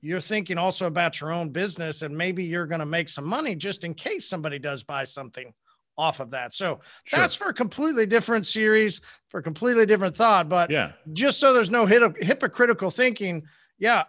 you're 0.06 0.20
thinking 0.20 0.58
also 0.58 0.88
about 0.88 1.20
your 1.20 1.32
own 1.32 1.50
business 1.50 2.02
and 2.02 2.15
maybe 2.15 2.44
you're 2.44 2.68
going 2.68 2.80
to 2.80 2.86
make 2.86 3.10
some 3.10 3.26
money 3.26 3.56
just 3.56 3.84
in 3.84 3.94
case 3.94 4.28
somebody 4.28 4.60
does 4.60 4.84
buy 4.84 5.04
something 5.04 5.54
off 5.98 6.20
of 6.20 6.32
that. 6.32 6.54
So 6.54 6.80
sure. 7.06 7.20
that's 7.20 7.36
for 7.36 7.50
a 7.50 7.54
completely 7.54 8.06
different 8.06 8.46
series, 8.46 9.02
for 9.30 9.39
a 9.39 9.44
completely 9.44 9.86
different 9.86 10.15
thought. 10.15 10.50
But 10.50 10.70
yeah, 10.70 10.91
just 11.13 11.39
so 11.39 11.54
there's 11.54 11.70
no 11.70 11.86
hypocritical 11.86 12.91
thinking, 12.91 13.44
yeah, 13.78 14.04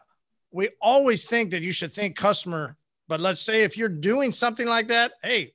we 0.50 0.70
always 0.80 1.26
think 1.26 1.50
that 1.50 1.62
you 1.62 1.72
should 1.72 1.92
think 1.92 2.16
customer 2.16 2.76
but 3.08 3.20
let's 3.20 3.40
say 3.40 3.62
if 3.62 3.76
you're 3.76 3.88
doing 3.88 4.32
something 4.32 4.66
like 4.66 4.88
that, 4.88 5.12
hey, 5.22 5.52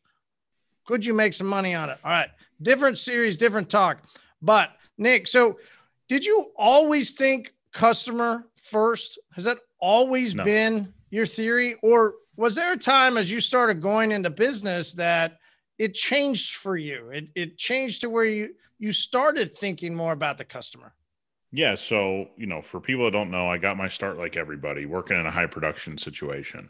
could 0.86 1.06
you 1.06 1.14
make 1.14 1.34
some 1.34 1.48
money 1.48 1.74
on 1.74 1.90
it? 1.90 2.00
All 2.04 2.12
right. 2.12 2.30
Different 2.62 2.98
series, 2.98 3.38
different 3.38 3.70
talk. 3.70 4.04
But 4.42 4.72
Nick, 4.98 5.28
so 5.28 5.60
did 6.08 6.26
you 6.26 6.52
always 6.56 7.14
think 7.14 7.54
customer 7.74 8.48
first? 8.64 9.20
Has 9.34 9.46
that 9.46 9.58
always 9.82 10.34
no. 10.34 10.44
been 10.44 10.94
your 11.10 11.26
theory? 11.26 11.76
Or 11.84 12.16
was 12.38 12.56
there 12.56 12.72
a 12.72 12.78
time 12.78 13.18
as 13.18 13.30
you 13.30 13.42
started 13.42 13.82
going 13.82 14.12
into 14.12 14.30
business 14.30 14.94
that 14.94 15.40
it 15.78 15.94
changed 15.94 16.56
for 16.56 16.78
you? 16.78 17.10
It, 17.10 17.28
it 17.36 17.58
changed 17.58 18.02
to 18.02 18.10
where 18.10 18.24
you, 18.24 18.56
you 18.80 18.94
started 18.94 19.58
thinking 19.58 19.94
more 19.94 20.14
about 20.14 20.38
the 20.38 20.46
customer? 20.46 20.94
Yeah. 21.52 21.76
So, 21.76 22.30
you 22.38 22.46
know, 22.46 22.62
for 22.62 22.80
people 22.80 23.06
that 23.06 23.12
don't 23.12 23.32
know, 23.32 23.50
I 23.50 23.58
got 23.58 23.76
my 23.76 23.90
start 23.90 24.18
like 24.18 24.38
everybody 24.38 24.86
working 24.86 25.20
in 25.20 25.26
a 25.26 25.32
high 25.32 25.48
production 25.48 25.98
situation. 25.98 26.70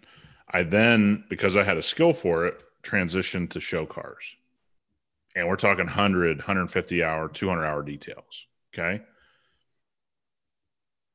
I 0.49 0.63
then, 0.63 1.23
because 1.29 1.55
I 1.55 1.63
had 1.63 1.77
a 1.77 1.83
skill 1.83 2.13
for 2.13 2.47
it, 2.47 2.61
transitioned 2.83 3.51
to 3.51 3.59
show 3.59 3.85
cars. 3.85 4.25
And 5.35 5.47
we're 5.47 5.55
talking 5.55 5.85
100, 5.85 6.37
150 6.37 7.03
hour, 7.03 7.29
200 7.29 7.63
hour 7.63 7.83
details. 7.83 8.47
Okay. 8.73 9.01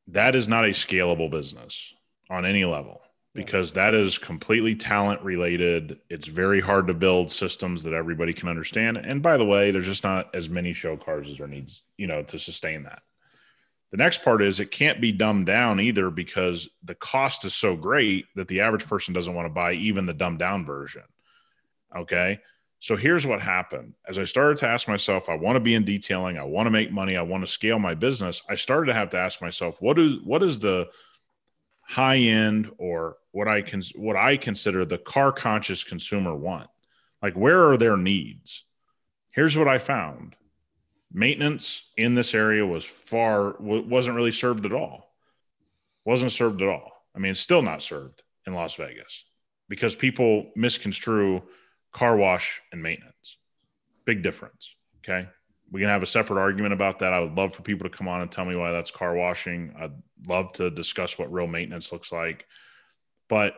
That 0.09 0.37
is 0.37 0.49
not 0.49 0.64
a 0.64 0.69
scalable 0.69 1.31
business 1.31 1.92
on 2.31 2.47
any 2.47 2.64
level 2.64 3.01
because 3.35 3.73
that 3.73 3.95
is 3.95 4.19
completely 4.19 4.75
talent 4.75 5.23
related. 5.23 5.99
It's 6.09 6.27
very 6.27 6.61
hard 6.61 6.87
to 6.87 6.95
build 6.95 7.31
systems 7.31 7.83
that 7.83 7.92
everybody 7.92 8.33
can 8.33 8.49
understand. 8.49 8.97
And 8.97 9.23
by 9.23 9.37
the 9.37 9.45
way, 9.45 9.71
there's 9.71 9.87
just 9.87 10.05
not 10.05 10.35
as 10.35 10.49
many 10.49 10.73
show 10.73 10.97
cars 10.97 11.29
as 11.29 11.38
there 11.38 11.47
needs, 11.47 11.83
you 11.99 12.07
know, 12.07 12.23
to 12.23 12.38
sustain 12.38 12.85
that. 12.85 13.03
The 13.90 13.99
next 13.99 14.25
part 14.25 14.42
is 14.42 14.59
it 14.59 14.71
can't 14.71 15.01
be 15.01 15.12
dumbed 15.12 15.47
down 15.47 15.81
either 15.81 16.11
because 16.11 16.69
the 16.83 16.95
cost 16.95 17.45
is 17.45 17.55
so 17.55 17.77
great 17.77 18.25
that 18.35 18.49
the 18.49 18.62
average 18.62 18.87
person 18.87 19.14
doesn't 19.14 19.35
want 19.35 19.47
to 19.47 19.53
buy 19.53 19.75
even 19.75 20.07
the 20.07 20.14
dumbed 20.14 20.38
down 20.38 20.64
version. 20.64 21.05
Okay. 21.95 22.40
So 22.79 22.97
here's 22.97 23.27
what 23.27 23.41
happened. 23.41 23.95
As 24.07 24.19
I 24.19 24.25
started 24.25 24.59
to 24.59 24.69
ask 24.69 24.87
myself, 24.87 25.29
I 25.29 25.35
want 25.35 25.57
to 25.57 25.61
be 25.61 25.75
in 25.75 25.85
detailing, 25.85 26.39
I 26.39 26.45
want 26.45 26.67
to 26.67 26.71
make 26.71 26.93
money, 26.93 27.17
I 27.17 27.23
want 27.23 27.45
to 27.45 27.51
scale 27.51 27.79
my 27.79 27.95
business, 27.95 28.43
I 28.49 28.55
started 28.55 28.87
to 28.87 28.95
have 28.95 29.11
to 29.11 29.19
ask 29.19 29.41
myself, 29.41 29.81
what 29.81 29.99
is 29.99 30.17
what 30.25 30.43
is 30.43 30.59
the 30.59 30.89
high 31.83 32.19
end 32.19 32.71
or 32.79 33.17
what 33.33 33.49
I 33.49 33.62
can 33.62 33.83
what 33.95 34.17
I 34.17 34.37
consider 34.37 34.85
the 34.85 34.99
car 34.99 35.33
conscious 35.33 35.85
consumer 35.85 36.35
want? 36.35 36.69
Like 37.23 37.35
where 37.35 37.71
are 37.71 37.77
their 37.77 37.97
needs? 37.97 38.65
Here's 39.33 39.57
what 39.57 39.69
I 39.69 39.79
found. 39.79 40.37
Maintenance 41.12 41.83
in 41.97 42.15
this 42.15 42.35
area 42.35 42.67
was 42.67 42.85
far 42.85 43.57
wasn't 43.59 44.17
really 44.17 44.33
served 44.33 44.67
at 44.67 44.73
all. 44.73 45.15
Wasn't 46.05 46.33
served 46.33 46.61
at 46.61 46.69
all. 46.69 46.93
I 47.15 47.19
mean, 47.19 47.33
it's 47.33 47.41
still 47.41 47.62
not 47.62 47.83
served 47.83 48.23
in 48.47 48.53
Las 48.55 48.75
Vegas 48.75 49.25
because 49.69 49.95
people 49.95 50.51
misconstrue 50.55 51.43
car 51.96 52.14
wash 52.14 52.61
and 52.72 52.82
maintenance. 52.82 53.38
Big 54.04 54.22
difference. 54.22 54.74
Okay. 54.98 55.26
We 55.72 55.80
can 55.80 55.88
have 55.88 56.02
a 56.02 56.06
separate 56.06 56.38
argument 56.38 56.74
about 56.74 56.98
that. 56.98 57.14
I 57.14 57.20
would 57.20 57.35
love 57.35 57.54
for 57.54 57.62
people 57.62 57.88
to 57.88 57.96
come 57.96 58.06
on 58.06 58.20
and 58.20 58.30
tell 58.30 58.44
me 58.44 58.54
why 58.54 58.70
that's 58.70 58.90
car 58.90 59.14
washing. 59.14 59.74
I'd 59.80 59.94
love 60.28 60.52
to 60.54 60.70
discuss 60.70 61.18
what 61.18 61.32
real 61.32 61.46
maintenance 61.46 61.90
looks 61.92 62.12
like. 62.12 62.46
But, 63.28 63.54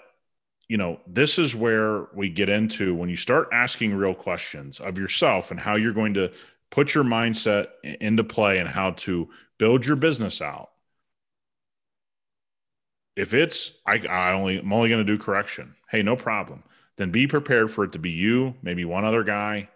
you 0.68 0.76
know, 0.76 1.00
this 1.04 1.36
is 1.38 1.56
where 1.56 2.06
we 2.14 2.28
get 2.28 2.48
into 2.48 2.94
when 2.94 3.08
you 3.08 3.16
start 3.16 3.48
asking 3.52 3.94
real 3.94 4.14
questions 4.14 4.78
of 4.78 4.98
yourself 4.98 5.50
and 5.50 5.58
how 5.58 5.74
you're 5.74 5.92
going 5.92 6.14
to 6.14 6.30
put 6.70 6.94
your 6.94 7.04
mindset 7.04 7.66
into 7.82 8.22
play 8.22 8.58
and 8.58 8.68
how 8.68 8.92
to 8.92 9.28
build 9.58 9.84
your 9.84 9.96
business 9.96 10.40
out 10.40 10.70
if 13.18 13.34
it's 13.34 13.72
I, 13.84 14.00
I 14.08 14.32
only 14.32 14.58
I'm 14.58 14.72
only 14.72 14.88
going 14.88 15.04
to 15.04 15.12
do 15.12 15.20
correction. 15.20 15.74
Hey, 15.90 16.02
no 16.02 16.14
problem. 16.14 16.62
Then 16.98 17.10
be 17.12 17.26
prepared 17.26 17.70
for 17.70 17.84
it 17.84 17.92
to 17.92 17.98
be 17.98 18.10
you, 18.10 18.54
maybe 18.60 18.84
one 18.84 19.04
other 19.04 19.22
guy, 19.22 19.68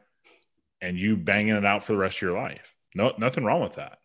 and 0.81 0.99
you 0.99 1.17
banging 1.17 1.55
it 1.55 1.65
out 1.65 1.85
for 1.85 1.93
the 1.93 1.99
rest 1.99 2.19
of 2.19 2.23
your 2.23 2.37
life. 2.37 2.75
No, 2.95 3.15
nothing 3.17 3.45
wrong 3.45 3.63
with 3.63 3.77
that. 3.77 4.01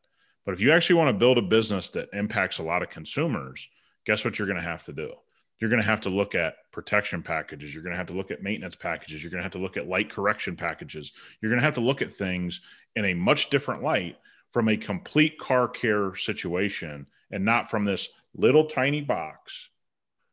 But 0.45 0.53
if 0.53 0.61
you 0.61 0.71
actually 0.71 0.97
want 0.97 1.09
to 1.09 1.19
build 1.19 1.39
a 1.39 1.41
business 1.41 1.89
that 1.89 2.09
impacts 2.13 2.59
a 2.59 2.63
lot 2.63 2.83
of 2.83 2.89
consumers, 2.89 3.67
guess 4.05 4.23
what 4.23 4.37
you're 4.37 4.47
going 4.47 4.61
to 4.61 4.63
have 4.63 4.85
to 4.85 4.93
do? 4.93 5.11
You're 5.59 5.71
going 5.71 5.81
to 5.81 5.87
have 5.87 6.01
to 6.01 6.09
look 6.09 6.35
at 6.35 6.57
protection 6.71 7.23
packages. 7.23 7.73
You're 7.73 7.83
going 7.83 7.93
to 7.93 7.97
have 7.97 8.07
to 8.07 8.13
look 8.13 8.29
at 8.29 8.43
maintenance 8.43 8.75
packages. 8.75 9.23
You're 9.23 9.31
going 9.31 9.39
to 9.39 9.43
have 9.43 9.53
to 9.53 9.57
look 9.57 9.75
at 9.75 9.87
light 9.89 10.09
correction 10.09 10.55
packages. 10.55 11.11
You're 11.41 11.49
going 11.49 11.59
to 11.59 11.65
have 11.65 11.73
to 11.73 11.81
look 11.81 12.03
at 12.03 12.13
things 12.13 12.61
in 12.95 13.05
a 13.05 13.15
much 13.15 13.49
different 13.49 13.81
light 13.81 14.17
from 14.51 14.69
a 14.69 14.77
complete 14.77 15.39
car 15.39 15.67
care 15.67 16.15
situation 16.15 17.07
and 17.31 17.43
not 17.43 17.71
from 17.71 17.85
this 17.85 18.09
little 18.35 18.65
tiny 18.65 19.01
box 19.01 19.69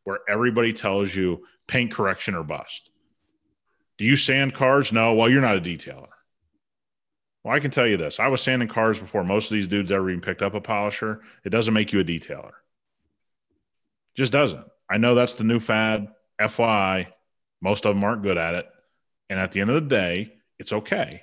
where 0.04 0.20
everybody 0.28 0.72
tells 0.74 1.14
you 1.14 1.44
paint 1.66 1.90
correction 1.92 2.34
or 2.34 2.42
bust. 2.42 2.90
Do 3.98 4.04
you 4.04 4.16
sand 4.16 4.54
cars? 4.54 4.92
No. 4.92 5.14
Well, 5.14 5.30
you're 5.30 5.40
not 5.40 5.56
a 5.56 5.60
detailer. 5.60 6.08
Well, 7.42 7.54
I 7.54 7.60
can 7.60 7.70
tell 7.70 7.86
you 7.86 7.96
this. 7.96 8.18
I 8.18 8.28
was 8.28 8.40
sanding 8.40 8.68
cars 8.68 8.98
before 8.98 9.22
most 9.22 9.50
of 9.50 9.54
these 9.54 9.68
dudes 9.68 9.92
ever 9.92 10.08
even 10.08 10.22
picked 10.22 10.42
up 10.42 10.54
a 10.54 10.60
polisher. 10.60 11.20
It 11.44 11.50
doesn't 11.50 11.74
make 11.74 11.92
you 11.92 12.00
a 12.00 12.04
detailer. 12.04 12.52
Just 14.14 14.32
doesn't. 14.32 14.64
I 14.90 14.96
know 14.96 15.14
that's 15.14 15.34
the 15.34 15.44
new 15.44 15.60
fad. 15.60 16.08
FYI, 16.40 17.08
most 17.60 17.86
of 17.86 17.94
them 17.94 18.04
aren't 18.04 18.22
good 18.22 18.38
at 18.38 18.54
it. 18.54 18.66
And 19.28 19.38
at 19.38 19.52
the 19.52 19.60
end 19.60 19.70
of 19.70 19.74
the 19.74 19.88
day, 19.88 20.34
it's 20.58 20.72
okay. 20.72 21.22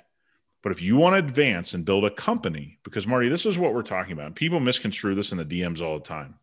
But 0.62 0.72
if 0.72 0.80
you 0.80 0.96
want 0.96 1.14
to 1.14 1.18
advance 1.18 1.74
and 1.74 1.84
build 1.84 2.04
a 2.04 2.10
company, 2.10 2.78
because 2.84 3.06
Marty, 3.06 3.28
this 3.28 3.46
is 3.46 3.58
what 3.58 3.74
we're 3.74 3.82
talking 3.82 4.12
about. 4.12 4.36
People 4.36 4.60
misconstrue 4.60 5.14
this 5.14 5.32
in 5.32 5.38
the 5.38 5.44
DMs 5.44 5.80
all 5.80 5.98
the 5.98 6.04
time. 6.04 6.36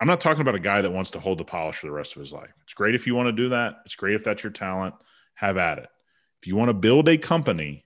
I'm 0.00 0.06
not 0.06 0.20
talking 0.20 0.40
about 0.40 0.54
a 0.54 0.60
guy 0.60 0.80
that 0.80 0.90
wants 0.90 1.10
to 1.10 1.20
hold 1.20 1.38
the 1.38 1.44
polish 1.44 1.76
for 1.76 1.86
the 1.86 1.92
rest 1.92 2.16
of 2.16 2.20
his 2.20 2.32
life. 2.32 2.50
It's 2.64 2.72
great 2.72 2.94
if 2.94 3.06
you 3.06 3.14
want 3.14 3.26
to 3.26 3.32
do 3.32 3.50
that. 3.50 3.80
It's 3.84 3.96
great 3.96 4.14
if 4.14 4.24
that's 4.24 4.42
your 4.42 4.52
talent. 4.52 4.94
Have 5.34 5.58
at 5.58 5.78
it. 5.78 5.88
If 6.40 6.46
you 6.46 6.56
want 6.56 6.70
to 6.70 6.74
build 6.74 7.08
a 7.08 7.18
company, 7.18 7.84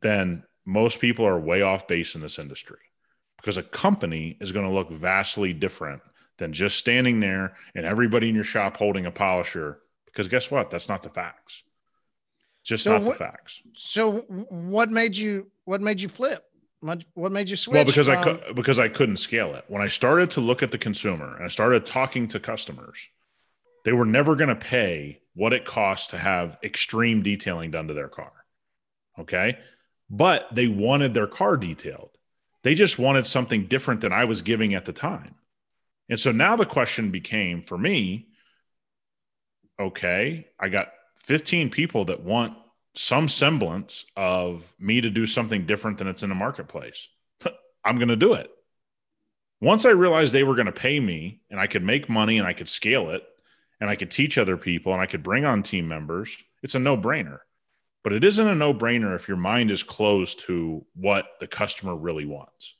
then 0.00 0.42
most 0.64 1.00
people 1.00 1.26
are 1.26 1.38
way 1.38 1.62
off 1.62 1.86
base 1.86 2.14
in 2.14 2.22
this 2.22 2.38
industry 2.38 2.78
because 3.36 3.58
a 3.58 3.62
company 3.62 4.36
is 4.40 4.52
going 4.52 4.66
to 4.66 4.72
look 4.72 4.90
vastly 4.90 5.52
different 5.52 6.02
than 6.38 6.52
just 6.52 6.78
standing 6.78 7.20
there 7.20 7.54
and 7.74 7.84
everybody 7.84 8.28
in 8.28 8.34
your 8.34 8.44
shop 8.44 8.76
holding 8.76 9.06
a 9.06 9.10
polisher. 9.10 9.78
Because 10.06 10.28
guess 10.28 10.50
what? 10.50 10.70
That's 10.70 10.88
not 10.88 11.02
the 11.02 11.10
facts. 11.10 11.62
It's 12.62 12.70
just 12.70 12.84
so 12.84 12.92
not 12.92 13.02
what, 13.02 13.12
the 13.12 13.24
facts. 13.24 13.60
So 13.74 14.20
what 14.48 14.90
made 14.90 15.16
you 15.16 15.50
what 15.64 15.80
made 15.80 16.00
you 16.00 16.08
flip? 16.08 16.44
What 16.80 17.32
made 17.32 17.48
you 17.48 17.56
switch? 17.56 17.74
Well, 17.74 17.84
because 17.84 18.06
from... 18.06 18.18
I 18.18 18.22
could 18.22 18.54
because 18.54 18.78
I 18.78 18.88
couldn't 18.88 19.16
scale 19.16 19.54
it. 19.54 19.64
When 19.68 19.82
I 19.82 19.88
started 19.88 20.30
to 20.32 20.40
look 20.40 20.62
at 20.62 20.70
the 20.70 20.78
consumer 20.78 21.34
and 21.34 21.44
I 21.44 21.48
started 21.48 21.86
talking 21.86 22.28
to 22.28 22.40
customers, 22.40 23.08
they 23.84 23.92
were 23.92 24.04
never 24.04 24.36
going 24.36 24.48
to 24.48 24.56
pay 24.56 25.20
what 25.34 25.52
it 25.52 25.64
costs 25.64 26.08
to 26.08 26.18
have 26.18 26.58
extreme 26.62 27.22
detailing 27.22 27.70
done 27.70 27.88
to 27.88 27.94
their 27.94 28.08
car. 28.08 28.32
Okay, 29.18 29.58
but 30.10 30.48
they 30.52 30.68
wanted 30.68 31.14
their 31.14 31.26
car 31.26 31.56
detailed. 31.56 32.10
They 32.62 32.74
just 32.74 32.98
wanted 32.98 33.26
something 33.26 33.66
different 33.66 34.00
than 34.00 34.12
I 34.12 34.24
was 34.24 34.42
giving 34.42 34.74
at 34.74 34.84
the 34.84 34.92
time. 34.92 35.36
And 36.08 36.20
so 36.20 36.32
now 36.32 36.56
the 36.56 36.66
question 36.66 37.10
became 37.10 37.62
for 37.62 37.78
me, 37.78 38.28
okay, 39.80 40.46
I 40.58 40.68
got 40.68 40.92
15 41.18 41.70
people 41.70 42.06
that 42.06 42.22
want 42.22 42.56
some 42.96 43.28
semblance 43.28 44.04
of 44.16 44.72
me 44.78 45.00
to 45.00 45.10
do 45.10 45.26
something 45.26 45.66
different 45.66 45.98
than 45.98 46.08
it's 46.08 46.22
in 46.22 46.28
the 46.28 46.34
marketplace, 46.34 47.08
I'm 47.84 47.96
going 47.96 48.08
to 48.08 48.16
do 48.16 48.32
it. 48.34 48.50
Once 49.60 49.84
I 49.84 49.90
realized 49.90 50.32
they 50.32 50.42
were 50.42 50.54
going 50.54 50.66
to 50.66 50.72
pay 50.72 50.98
me 51.00 51.40
and 51.50 51.58
I 51.58 51.66
could 51.66 51.82
make 51.82 52.08
money 52.08 52.38
and 52.38 52.46
I 52.46 52.52
could 52.52 52.68
scale 52.68 53.10
it 53.10 53.22
and 53.80 53.88
I 53.88 53.96
could 53.96 54.10
teach 54.10 54.38
other 54.38 54.56
people 54.56 54.92
and 54.92 55.00
I 55.00 55.06
could 55.06 55.22
bring 55.22 55.44
on 55.44 55.62
team 55.62 55.88
members, 55.88 56.36
it's 56.62 56.74
a 56.74 56.78
no 56.78 56.96
brainer. 56.96 57.38
But 58.02 58.12
it 58.12 58.24
isn't 58.24 58.46
a 58.46 58.54
no 58.54 58.72
brainer 58.72 59.16
if 59.16 59.28
your 59.28 59.36
mind 59.36 59.70
is 59.70 59.82
closed 59.82 60.40
to 60.46 60.84
what 60.94 61.26
the 61.40 61.46
customer 61.46 61.94
really 61.94 62.24
wants. 62.24 62.74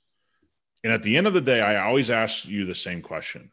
And 0.85 0.93
at 0.93 1.03
the 1.03 1.17
end 1.17 1.27
of 1.27 1.35
the 1.35 1.41
day, 1.41 1.61
I 1.61 1.85
always 1.85 2.11
ask 2.11 2.45
you 2.45 2.65
the 2.65 2.75
same 2.75 3.03
question. 3.03 3.51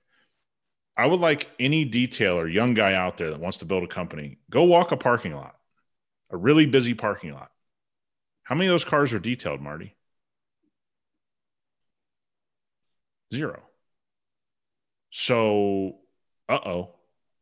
I 0.96 1.08
would 1.08 1.20
like 1.20 1.50
any 1.60 1.90
detailer, 1.90 2.52
young 2.52 2.76
guy 2.76 2.94
out 2.94 3.18
there 3.18 3.32
that 3.32 3.40
wants 3.40 3.58
to 3.60 3.66
build 3.66 3.84
a 3.84 3.88
company, 3.88 4.38
go 4.52 4.64
walk 4.64 4.92
a 4.92 4.98
parking 4.98 5.34
lot 5.34 5.56
a 6.34 6.38
really 6.38 6.66
busy 6.66 6.96
parking 6.96 7.34
lot. 7.34 7.52
How 8.44 8.56
many 8.56 8.68
of 8.68 8.74
those 8.74 8.84
cars 8.84 9.14
are 9.14 9.20
detailed, 9.20 9.62
Marty? 9.62 9.96
Zero. 13.34 13.62
So, 15.12 16.00
uh 16.50 16.60
oh. 16.66 16.96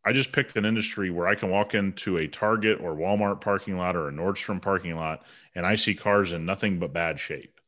I 0.03 0.13
just 0.13 0.31
picked 0.31 0.55
an 0.55 0.65
industry 0.65 1.11
where 1.11 1.27
I 1.27 1.35
can 1.35 1.51
walk 1.51 1.75
into 1.75 2.17
a 2.17 2.27
Target 2.27 2.79
or 2.81 2.95
Walmart 2.95 3.39
parking 3.39 3.77
lot 3.77 3.95
or 3.95 4.09
a 4.09 4.11
Nordstrom 4.11 4.61
parking 4.61 4.95
lot 4.95 5.23
and 5.53 5.65
I 5.65 5.75
see 5.75 5.93
cars 5.93 6.33
in 6.33 6.45
nothing 6.45 6.79
but 6.79 6.91
bad 6.91 7.19
shape. 7.19 7.59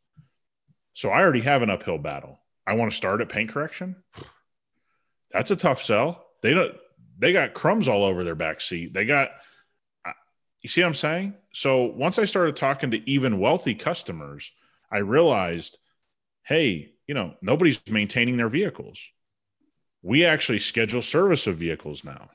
So 0.94 1.10
I 1.10 1.22
already 1.22 1.42
have 1.42 1.62
an 1.62 1.70
uphill 1.70 2.00
battle. 2.00 2.40
I 2.66 2.74
want 2.74 2.92
to 2.92 2.98
start 2.98 3.22
at 3.22 3.30
paint 3.30 3.52
correction. 3.52 3.98
That's 5.32 5.52
a 5.52 5.56
tough 5.56 5.82
sell. 5.82 6.26
They 6.42 6.54
don't 6.54 6.76
they 7.20 7.34
got 7.34 7.54
crumbs 7.54 7.88
all 7.88 8.04
over 8.04 8.24
their 8.24 8.36
back 8.36 8.62
seat. 8.62 8.94
They 8.94 9.06
got 9.06 9.30
you 10.64 10.70
see 10.70 10.82
what 10.82 10.88
I'm 10.88 10.94
saying? 10.94 11.34
So 11.54 11.84
once 11.84 12.18
I 12.18 12.26
started 12.26 12.56
talking 12.56 12.92
to 12.92 13.10
even 13.10 13.40
wealthy 13.40 13.76
customers, 13.76 14.52
I 14.90 15.00
realized, 15.00 15.78
hey, 16.44 16.94
you 17.06 17.14
know, 17.14 17.36
nobody's 17.42 17.80
maintaining 17.90 18.38
their 18.38 18.50
vehicles. 18.50 19.00
We 20.02 20.26
actually 20.26 20.60
schedule 20.60 21.02
service 21.02 21.48
of 21.48 21.58
vehicles 21.58 22.04
now. 22.04 22.30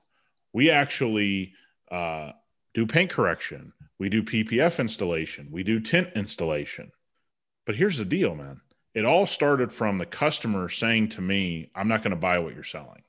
We 0.52 0.70
actually 0.70 1.54
uh, 1.90 2.32
do 2.74 2.86
paint 2.86 3.10
correction. 3.10 3.72
We 3.98 4.10
do 4.10 4.22
PPF 4.22 4.78
installation. 4.78 5.48
We 5.50 5.62
do 5.62 5.80
tint 5.80 6.08
installation. 6.14 6.92
But 7.66 7.76
here's 7.76 7.98
the 7.98 8.04
deal, 8.04 8.34
man. 8.34 8.60
It 8.94 9.04
all 9.04 9.26
started 9.26 9.72
from 9.72 9.98
the 9.98 10.06
customer 10.06 10.68
saying 10.68 11.10
to 11.10 11.22
me, 11.22 11.70
I'm 11.74 11.88
not 11.88 12.02
going 12.02 12.10
to 12.10 12.16
buy 12.16 12.38
what 12.40 12.54
you're 12.54 12.64
selling. 12.64 13.02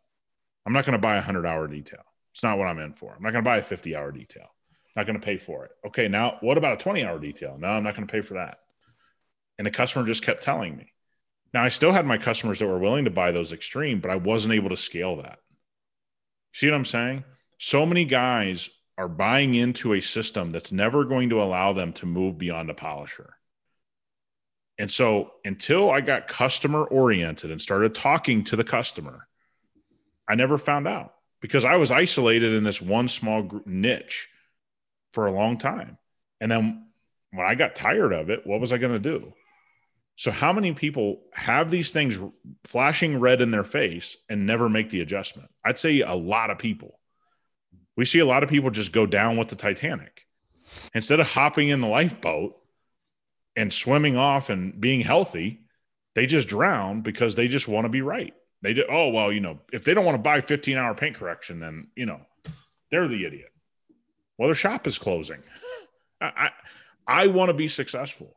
I'm 0.65 0.73
not 0.73 0.85
going 0.85 0.93
to 0.93 1.01
buy 1.01 1.13
a 1.13 1.17
100 1.17 1.45
hour 1.45 1.67
detail. 1.67 2.03
It's 2.33 2.43
not 2.43 2.57
what 2.57 2.67
I'm 2.67 2.79
in 2.79 2.93
for. 2.93 3.13
I'm 3.15 3.23
not 3.23 3.31
going 3.31 3.43
to 3.43 3.49
buy 3.49 3.57
a 3.57 3.63
50 3.63 3.95
hour 3.95 4.11
detail. 4.11 4.49
Not 4.99 5.05
going 5.05 5.17
to 5.17 5.25
pay 5.25 5.37
for 5.37 5.63
it. 5.63 5.71
Okay, 5.87 6.09
now 6.09 6.39
what 6.41 6.57
about 6.57 6.73
a 6.73 6.83
20 6.83 7.05
hour 7.05 7.19
detail? 7.19 7.55
No, 7.57 7.69
I'm 7.69 7.85
not 7.85 7.95
going 7.95 8.05
to 8.05 8.11
pay 8.11 8.19
for 8.19 8.33
that. 8.33 8.57
And 9.57 9.65
the 9.65 9.71
customer 9.71 10.05
just 10.05 10.23
kept 10.23 10.43
telling 10.43 10.75
me. 10.75 10.91
Now, 11.53 11.63
I 11.63 11.69
still 11.69 11.93
had 11.93 12.05
my 12.05 12.17
customers 12.17 12.59
that 12.59 12.67
were 12.67 12.79
willing 12.79 13.05
to 13.05 13.09
buy 13.09 13.31
those 13.31 13.53
extreme, 13.53 14.01
but 14.01 14.11
I 14.11 14.17
wasn't 14.17 14.55
able 14.55 14.71
to 14.71 14.75
scale 14.75 15.15
that. 15.21 15.39
See 16.53 16.67
what 16.67 16.75
I'm 16.75 16.83
saying? 16.83 17.23
So 17.59 17.85
many 17.85 18.03
guys 18.03 18.69
are 18.97 19.07
buying 19.07 19.55
into 19.55 19.93
a 19.93 20.01
system 20.01 20.51
that's 20.51 20.73
never 20.73 21.05
going 21.05 21.29
to 21.29 21.41
allow 21.41 21.71
them 21.71 21.93
to 21.93 22.05
move 22.05 22.37
beyond 22.37 22.69
a 22.69 22.73
polisher. 22.73 23.35
And 24.77 24.91
so 24.91 25.31
until 25.45 25.89
I 25.89 26.01
got 26.01 26.27
customer 26.27 26.83
oriented 26.83 27.51
and 27.51 27.61
started 27.61 27.95
talking 27.95 28.43
to 28.45 28.57
the 28.57 28.65
customer, 28.65 29.29
I 30.27 30.35
never 30.35 30.57
found 30.57 30.89
out 30.89 31.13
because 31.39 31.63
I 31.63 31.77
was 31.77 31.89
isolated 31.89 32.51
in 32.51 32.65
this 32.65 32.81
one 32.81 33.07
small 33.07 33.61
niche 33.65 34.27
for 35.13 35.27
a 35.27 35.31
long 35.31 35.57
time. 35.57 35.97
And 36.41 36.51
then 36.51 36.87
when 37.31 37.45
I 37.45 37.55
got 37.55 37.75
tired 37.75 38.13
of 38.13 38.29
it, 38.29 38.45
what 38.45 38.59
was 38.59 38.71
I 38.71 38.77
going 38.77 38.93
to 38.93 38.99
do? 38.99 39.33
So, 40.15 40.31
how 40.31 40.51
many 40.51 40.73
people 40.73 41.21
have 41.33 41.71
these 41.71 41.91
things 41.91 42.19
flashing 42.65 43.19
red 43.19 43.41
in 43.41 43.51
their 43.51 43.63
face 43.63 44.17
and 44.27 44.45
never 44.45 44.67
make 44.67 44.89
the 44.89 44.99
adjustment? 44.99 45.49
I'd 45.63 45.77
say 45.77 46.01
a 46.01 46.13
lot 46.13 46.49
of 46.49 46.57
people, 46.57 46.99
We 47.95 48.03
see 48.03 48.19
a 48.19 48.25
lot 48.25 48.43
of 48.43 48.49
people 48.49 48.69
just 48.69 48.91
go 48.91 49.05
down 49.05 49.37
with 49.37 49.47
the 49.47 49.55
Titanic 49.55 50.25
instead 50.93 51.19
of 51.19 51.27
hopping 51.27 51.69
in 51.69 51.81
the 51.81 51.87
lifeboat 51.87 52.57
and 53.55 53.73
swimming 53.73 54.17
off 54.17 54.49
and 54.49 54.79
being 54.79 55.01
healthy. 55.01 55.61
They 56.15 56.25
just 56.25 56.49
drown 56.49 57.01
because 57.01 57.35
they 57.35 57.47
just 57.47 57.67
want 57.67 57.85
to 57.85 57.89
be 57.89 58.01
right. 58.01 58.33
They 58.61 58.73
do, 58.73 58.83
oh 58.89 59.09
well, 59.09 59.31
you 59.31 59.39
know, 59.39 59.59
if 59.71 59.85
they 59.85 59.93
don't 59.93 60.05
want 60.05 60.15
to 60.15 60.21
buy 60.21 60.41
15 60.41 60.77
hour 60.77 60.93
paint 60.93 61.15
correction, 61.15 61.61
then 61.61 61.87
you 61.95 62.05
know, 62.05 62.19
they're 62.91 63.07
the 63.07 63.25
idiot. 63.25 63.53
Well, 64.39 64.47
their 64.47 64.55
shop 64.55 64.87
is 64.87 64.97
closing. 64.97 65.43
I 66.21 66.25
I, 66.25 66.51
I 67.05 67.27
want 67.27 67.49
to 67.49 67.53
be 67.53 67.67
successful. 67.67 68.33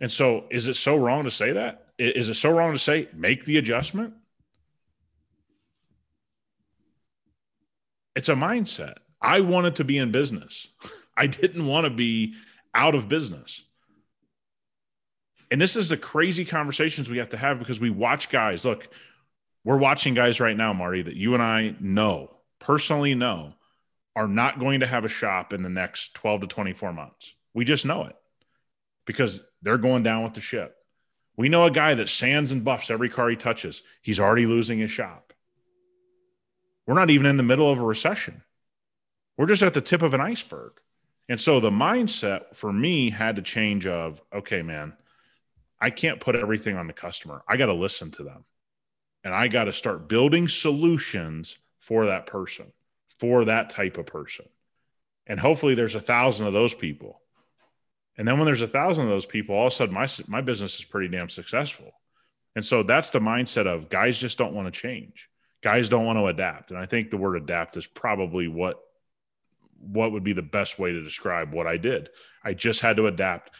And 0.00 0.10
so 0.10 0.44
is 0.50 0.68
it 0.68 0.76
so 0.76 0.96
wrong 0.96 1.24
to 1.24 1.30
say 1.30 1.52
that? 1.52 1.88
Is 1.98 2.28
it 2.28 2.34
so 2.34 2.50
wrong 2.50 2.72
to 2.72 2.78
say 2.78 3.08
make 3.12 3.44
the 3.44 3.58
adjustment? 3.58 4.14
It's 8.14 8.28
a 8.28 8.34
mindset. 8.34 8.94
I 9.20 9.40
wanted 9.40 9.76
to 9.76 9.84
be 9.84 9.98
in 9.98 10.12
business. 10.12 10.68
I 11.16 11.26
didn't 11.26 11.66
want 11.66 11.84
to 11.84 11.90
be 11.90 12.34
out 12.74 12.94
of 12.94 13.08
business. 13.08 13.62
And 15.50 15.60
this 15.60 15.76
is 15.76 15.88
the 15.88 15.96
crazy 15.96 16.44
conversations 16.44 17.08
we 17.08 17.18
have 17.18 17.30
to 17.30 17.36
have 17.36 17.58
because 17.58 17.80
we 17.80 17.90
watch 17.90 18.28
guys. 18.28 18.64
Look, 18.64 18.88
we're 19.64 19.78
watching 19.78 20.14
guys 20.14 20.40
right 20.40 20.56
now, 20.56 20.72
Marty, 20.72 21.02
that 21.02 21.16
you 21.16 21.34
and 21.34 21.42
I 21.42 21.74
know, 21.80 22.36
personally 22.58 23.14
know, 23.14 23.54
are 24.16 24.28
not 24.28 24.58
going 24.58 24.80
to 24.80 24.86
have 24.86 25.04
a 25.04 25.08
shop 25.08 25.52
in 25.52 25.62
the 25.62 25.68
next 25.68 26.14
12 26.14 26.42
to 26.42 26.46
24 26.46 26.92
months. 26.92 27.34
We 27.52 27.64
just 27.64 27.84
know 27.84 28.04
it 28.04 28.16
because 29.06 29.40
they're 29.62 29.78
going 29.78 30.02
down 30.02 30.24
with 30.24 30.34
the 30.34 30.40
ship. 30.40 30.76
We 31.36 31.48
know 31.48 31.64
a 31.64 31.70
guy 31.70 31.94
that 31.94 32.08
sands 32.08 32.52
and 32.52 32.64
buffs 32.64 32.90
every 32.90 33.08
car 33.08 33.28
he 33.28 33.36
touches. 33.36 33.82
He's 34.02 34.20
already 34.20 34.46
losing 34.46 34.78
his 34.78 34.90
shop. 34.90 35.32
We're 36.86 36.94
not 36.94 37.10
even 37.10 37.26
in 37.26 37.36
the 37.36 37.42
middle 37.42 37.70
of 37.70 37.80
a 37.80 37.84
recession. 37.84 38.42
We're 39.36 39.46
just 39.46 39.62
at 39.62 39.74
the 39.74 39.80
tip 39.80 40.02
of 40.02 40.14
an 40.14 40.20
iceberg. 40.20 40.72
And 41.28 41.40
so 41.40 41.58
the 41.58 41.70
mindset 41.70 42.54
for 42.54 42.72
me 42.72 43.10
had 43.10 43.36
to 43.36 43.42
change 43.42 43.86
of, 43.86 44.20
okay, 44.32 44.62
man, 44.62 44.92
I 45.80 45.90
can't 45.90 46.20
put 46.20 46.36
everything 46.36 46.76
on 46.76 46.86
the 46.86 46.92
customer. 46.92 47.42
I 47.48 47.56
got 47.56 47.66
to 47.66 47.74
listen 47.74 48.10
to 48.12 48.22
them 48.22 48.44
and 49.24 49.34
I 49.34 49.48
got 49.48 49.64
to 49.64 49.72
start 49.72 50.08
building 50.08 50.48
solutions 50.48 51.58
for 51.78 52.06
that 52.06 52.26
person, 52.26 52.72
for 53.18 53.46
that 53.46 53.70
type 53.70 53.98
of 53.98 54.06
person. 54.06 54.46
And 55.26 55.40
hopefully 55.40 55.74
there's 55.74 55.94
a 55.94 56.00
thousand 56.00 56.46
of 56.46 56.52
those 56.52 56.74
people. 56.74 57.20
And 58.16 58.28
then 58.28 58.38
when 58.38 58.46
there's 58.46 58.62
a 58.62 58.68
thousand 58.68 59.04
of 59.04 59.10
those 59.10 59.26
people, 59.26 59.54
all 59.54 59.66
of 59.66 59.72
a 59.72 59.76
sudden 59.76 59.94
my, 59.94 60.08
my 60.28 60.40
business 60.40 60.78
is 60.78 60.84
pretty 60.84 61.08
damn 61.08 61.28
successful. 61.28 61.92
And 62.54 62.64
so 62.64 62.82
that's 62.82 63.10
the 63.10 63.18
mindset 63.18 63.66
of 63.66 63.88
guys 63.88 64.18
just 64.18 64.38
don't 64.38 64.54
want 64.54 64.72
to 64.72 64.80
change. 64.80 65.28
Guys 65.62 65.88
don't 65.88 66.04
want 66.04 66.18
to 66.18 66.26
adapt. 66.26 66.70
And 66.70 66.78
I 66.78 66.86
think 66.86 67.10
the 67.10 67.16
word 67.16 67.36
adapt 67.36 67.76
is 67.76 67.86
probably 67.86 68.48
what 68.48 68.80
what 69.80 70.12
would 70.12 70.24
be 70.24 70.32
the 70.32 70.42
best 70.42 70.78
way 70.78 70.92
to 70.92 71.02
describe 71.02 71.52
what 71.52 71.66
I 71.66 71.76
did. 71.76 72.08
I 72.42 72.54
just 72.54 72.80
had 72.80 72.96
to 72.96 73.06
adapt. 73.06 73.50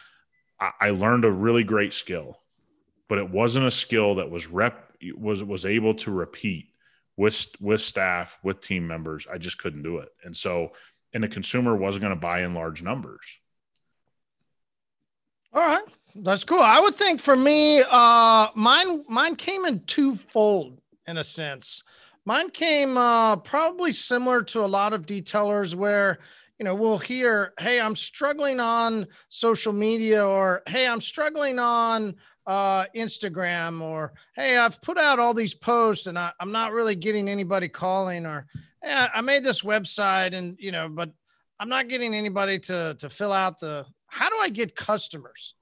I, 0.59 0.71
I 0.81 0.89
learned 0.91 1.25
a 1.25 1.31
really 1.31 1.63
great 1.63 1.93
skill, 1.93 2.39
but 3.07 3.19
it 3.19 3.29
wasn't 3.29 3.67
a 3.67 3.71
skill 3.71 4.15
that 4.15 4.31
was 4.31 4.47
rep 4.47 4.93
was 5.17 5.43
was 5.43 5.65
able 5.65 5.93
to 5.95 6.11
repeat 6.11 6.67
with 7.17 7.47
with 7.59 7.81
staff 7.81 8.37
with 8.43 8.59
team 8.59 8.85
members 8.85 9.25
i 9.31 9.37
just 9.37 9.57
couldn't 9.57 9.83
do 9.83 9.97
it. 9.99 10.09
And 10.23 10.35
so 10.35 10.71
and 11.13 11.23
the 11.23 11.27
consumer 11.27 11.75
wasn't 11.75 12.01
going 12.01 12.13
to 12.13 12.19
buy 12.19 12.43
in 12.43 12.53
large 12.53 12.83
numbers. 12.83 13.21
All 15.53 15.65
right. 15.65 15.83
That's 16.13 16.43
cool. 16.43 16.59
I 16.59 16.79
would 16.79 16.97
think 16.97 17.21
for 17.21 17.35
me 17.35 17.83
uh 17.89 18.49
mine 18.55 19.03
mine 19.07 19.35
came 19.35 19.65
in 19.65 19.81
twofold 19.85 20.79
in 21.07 21.17
a 21.17 21.23
sense. 21.23 21.83
Mine 22.25 22.49
came 22.49 22.97
uh 22.97 23.37
probably 23.37 23.91
similar 23.91 24.41
to 24.43 24.63
a 24.63 24.67
lot 24.67 24.93
of 24.93 25.05
detailers 25.05 25.75
where 25.75 26.19
you 26.59 26.63
know 26.63 26.75
we'll 26.75 26.97
hear 26.97 27.53
hey 27.59 27.79
i'm 27.81 27.95
struggling 27.95 28.59
on 28.59 29.05
social 29.29 29.73
media 29.73 30.25
or 30.25 30.61
hey 30.67 30.87
i'm 30.87 31.01
struggling 31.01 31.59
on 31.59 32.15
uh, 32.47 32.85
Instagram 32.95 33.81
or, 33.81 34.13
hey, 34.35 34.57
I've 34.57 34.81
put 34.81 34.97
out 34.97 35.19
all 35.19 35.33
these 35.33 35.53
posts 35.53 36.07
and 36.07 36.17
I, 36.17 36.31
am 36.39 36.51
not 36.51 36.73
really 36.73 36.95
getting 36.95 37.27
anybody 37.27 37.67
calling 37.67 38.25
or, 38.25 38.45
hey, 38.83 39.07
I 39.13 39.21
made 39.21 39.43
this 39.43 39.61
website 39.61 40.33
and, 40.33 40.55
you 40.59 40.71
know, 40.71 40.87
but 40.87 41.11
I'm 41.59 41.69
not 41.69 41.87
getting 41.87 42.13
anybody 42.13 42.59
to, 42.59 42.95
to 42.99 43.09
fill 43.09 43.33
out 43.33 43.59
the, 43.59 43.85
how 44.07 44.29
do 44.29 44.35
I 44.39 44.49
get 44.49 44.75
customers? 44.75 45.55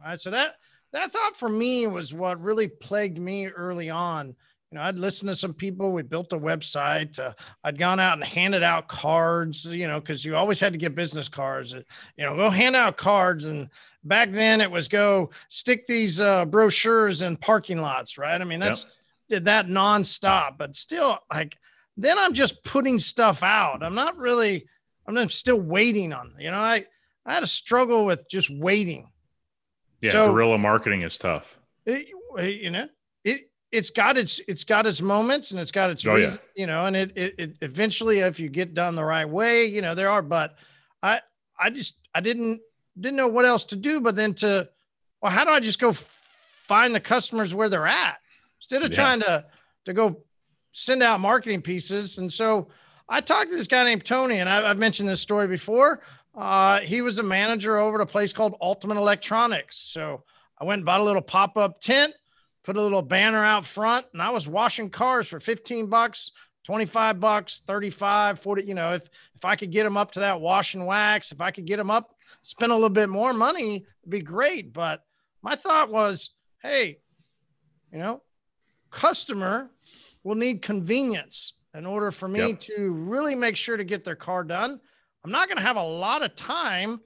All 0.00 0.10
right. 0.10 0.20
So 0.20 0.30
that, 0.30 0.54
that 0.92 1.12
thought 1.12 1.36
for 1.36 1.48
me 1.48 1.86
was 1.86 2.14
what 2.14 2.40
really 2.40 2.68
plagued 2.68 3.18
me 3.18 3.48
early 3.48 3.90
on 3.90 4.36
you 4.70 4.76
know, 4.76 4.84
I'd 4.84 4.98
listened 4.98 5.30
to 5.30 5.36
some 5.36 5.54
people. 5.54 5.92
We 5.92 6.02
built 6.02 6.32
a 6.34 6.38
website. 6.38 7.18
Uh, 7.18 7.32
I'd 7.64 7.78
gone 7.78 7.98
out 7.98 8.18
and 8.18 8.24
handed 8.24 8.62
out 8.62 8.86
cards, 8.86 9.64
you 9.64 9.88
know, 9.88 9.98
because 9.98 10.24
you 10.24 10.36
always 10.36 10.60
had 10.60 10.74
to 10.74 10.78
get 10.78 10.94
business 10.94 11.28
cards. 11.28 11.72
Uh, 11.72 11.82
you 12.16 12.24
know, 12.24 12.36
go 12.36 12.50
hand 12.50 12.76
out 12.76 12.98
cards. 12.98 13.46
And 13.46 13.70
back 14.04 14.30
then 14.30 14.60
it 14.60 14.70
was 14.70 14.88
go 14.88 15.30
stick 15.48 15.86
these 15.86 16.20
uh, 16.20 16.44
brochures 16.44 17.22
in 17.22 17.36
parking 17.36 17.78
lots, 17.78 18.18
right? 18.18 18.38
I 18.38 18.44
mean, 18.44 18.60
that's 18.60 18.84
yep. 18.84 18.92
did 19.30 19.44
that 19.46 19.68
nonstop. 19.68 20.58
But 20.58 20.76
still, 20.76 21.18
like, 21.32 21.56
then 21.96 22.18
I'm 22.18 22.34
just 22.34 22.62
putting 22.62 22.98
stuff 22.98 23.42
out. 23.42 23.82
I'm 23.82 23.94
not 23.94 24.18
really. 24.18 24.66
I'm 25.06 25.30
still 25.30 25.58
waiting 25.58 26.12
on. 26.12 26.34
You 26.38 26.50
know, 26.50 26.58
I 26.58 26.84
I 27.24 27.32
had 27.32 27.42
a 27.42 27.46
struggle 27.46 28.04
with 28.04 28.28
just 28.28 28.50
waiting. 28.50 29.10
Yeah, 30.02 30.12
so, 30.12 30.32
guerrilla 30.32 30.58
marketing 30.58 31.02
is 31.02 31.16
tough. 31.16 31.58
It, 31.86 32.08
you 32.38 32.70
know, 32.70 32.88
it's 33.70 33.90
got 33.90 34.16
its 34.16 34.40
it's 34.48 34.64
got 34.64 34.86
its 34.86 35.02
moments 35.02 35.50
and 35.50 35.60
it's 35.60 35.70
got 35.70 35.90
its 35.90 36.06
oh, 36.06 36.14
reason, 36.14 36.38
yeah. 36.54 36.60
you 36.60 36.66
know 36.66 36.86
and 36.86 36.96
it, 36.96 37.12
it 37.16 37.34
it 37.38 37.56
eventually 37.60 38.20
if 38.20 38.40
you 38.40 38.48
get 38.48 38.74
done 38.74 38.94
the 38.94 39.04
right 39.04 39.28
way 39.28 39.66
you 39.66 39.82
know 39.82 39.94
there 39.94 40.10
are 40.10 40.22
but 40.22 40.56
i 41.02 41.20
i 41.58 41.70
just 41.70 41.96
i 42.14 42.20
didn't 42.20 42.60
didn't 42.98 43.16
know 43.16 43.28
what 43.28 43.44
else 43.44 43.64
to 43.66 43.76
do 43.76 44.00
but 44.00 44.16
then 44.16 44.34
to 44.34 44.68
well 45.20 45.30
how 45.30 45.44
do 45.44 45.50
i 45.50 45.60
just 45.60 45.78
go 45.78 45.92
find 45.92 46.94
the 46.94 47.00
customers 47.00 47.54
where 47.54 47.68
they're 47.68 47.86
at 47.86 48.18
instead 48.58 48.82
of 48.82 48.90
yeah. 48.90 48.96
trying 48.96 49.20
to 49.20 49.44
to 49.84 49.92
go 49.92 50.22
send 50.72 51.02
out 51.02 51.20
marketing 51.20 51.60
pieces 51.60 52.18
and 52.18 52.32
so 52.32 52.68
i 53.08 53.20
talked 53.20 53.50
to 53.50 53.56
this 53.56 53.66
guy 53.66 53.84
named 53.84 54.04
tony 54.04 54.38
and 54.38 54.48
I, 54.48 54.70
i've 54.70 54.78
mentioned 54.78 55.08
this 55.08 55.20
story 55.20 55.46
before 55.46 56.00
uh, 56.34 56.78
he 56.80 57.00
was 57.02 57.18
a 57.18 57.22
manager 57.24 57.78
over 57.78 58.00
at 58.00 58.02
a 58.02 58.06
place 58.06 58.32
called 58.32 58.54
ultimate 58.60 58.96
electronics 58.96 59.76
so 59.76 60.22
i 60.58 60.64
went 60.64 60.78
and 60.78 60.86
bought 60.86 61.00
a 61.00 61.04
little 61.04 61.22
pop-up 61.22 61.80
tent 61.80 62.14
put 62.68 62.76
a 62.76 62.82
little 62.82 63.00
banner 63.00 63.42
out 63.42 63.64
front 63.64 64.04
and 64.12 64.20
I 64.20 64.28
was 64.28 64.46
washing 64.46 64.90
cars 64.90 65.26
for 65.26 65.40
15 65.40 65.86
bucks, 65.86 66.32
25 66.66 67.18
bucks, 67.18 67.62
35, 67.66 68.40
40, 68.40 68.64
you 68.64 68.74
know, 68.74 68.92
if 68.92 69.08
if 69.34 69.46
I 69.46 69.56
could 69.56 69.70
get 69.70 69.84
them 69.84 69.96
up 69.96 70.10
to 70.10 70.20
that 70.20 70.42
wash 70.42 70.74
and 70.74 70.84
wax, 70.84 71.32
if 71.32 71.40
I 71.40 71.50
could 71.50 71.64
get 71.64 71.78
them 71.78 71.90
up, 71.90 72.14
spend 72.42 72.70
a 72.70 72.74
little 72.74 72.90
bit 72.90 73.08
more 73.08 73.32
money, 73.32 73.76
it'd 73.76 74.10
be 74.10 74.20
great, 74.20 74.74
but 74.74 75.02
my 75.40 75.56
thought 75.56 75.90
was, 75.90 76.32
hey, 76.60 76.98
you 77.90 77.98
know, 77.98 78.20
customer 78.90 79.70
will 80.22 80.34
need 80.34 80.60
convenience 80.60 81.54
in 81.72 81.86
order 81.86 82.10
for 82.10 82.28
me 82.28 82.48
yep. 82.48 82.60
to 82.60 82.90
really 82.90 83.34
make 83.34 83.56
sure 83.56 83.78
to 83.78 83.84
get 83.84 84.04
their 84.04 84.14
car 84.14 84.44
done. 84.44 84.78
I'm 85.24 85.30
not 85.30 85.48
going 85.48 85.56
to 85.56 85.64
have 85.64 85.76
a 85.76 85.82
lot 85.82 86.22
of 86.22 86.34
time. 86.34 87.00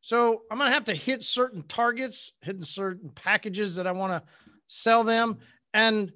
So 0.00 0.44
I'm 0.50 0.56
going 0.56 0.70
to 0.70 0.74
have 0.74 0.84
to 0.84 0.94
hit 0.94 1.22
certain 1.22 1.64
targets, 1.64 2.32
hitting 2.40 2.64
certain 2.64 3.10
packages 3.10 3.76
that 3.76 3.86
I 3.86 3.92
want 3.92 4.12
to 4.12 4.32
sell 4.66 5.04
them. 5.04 5.38
And 5.72 6.12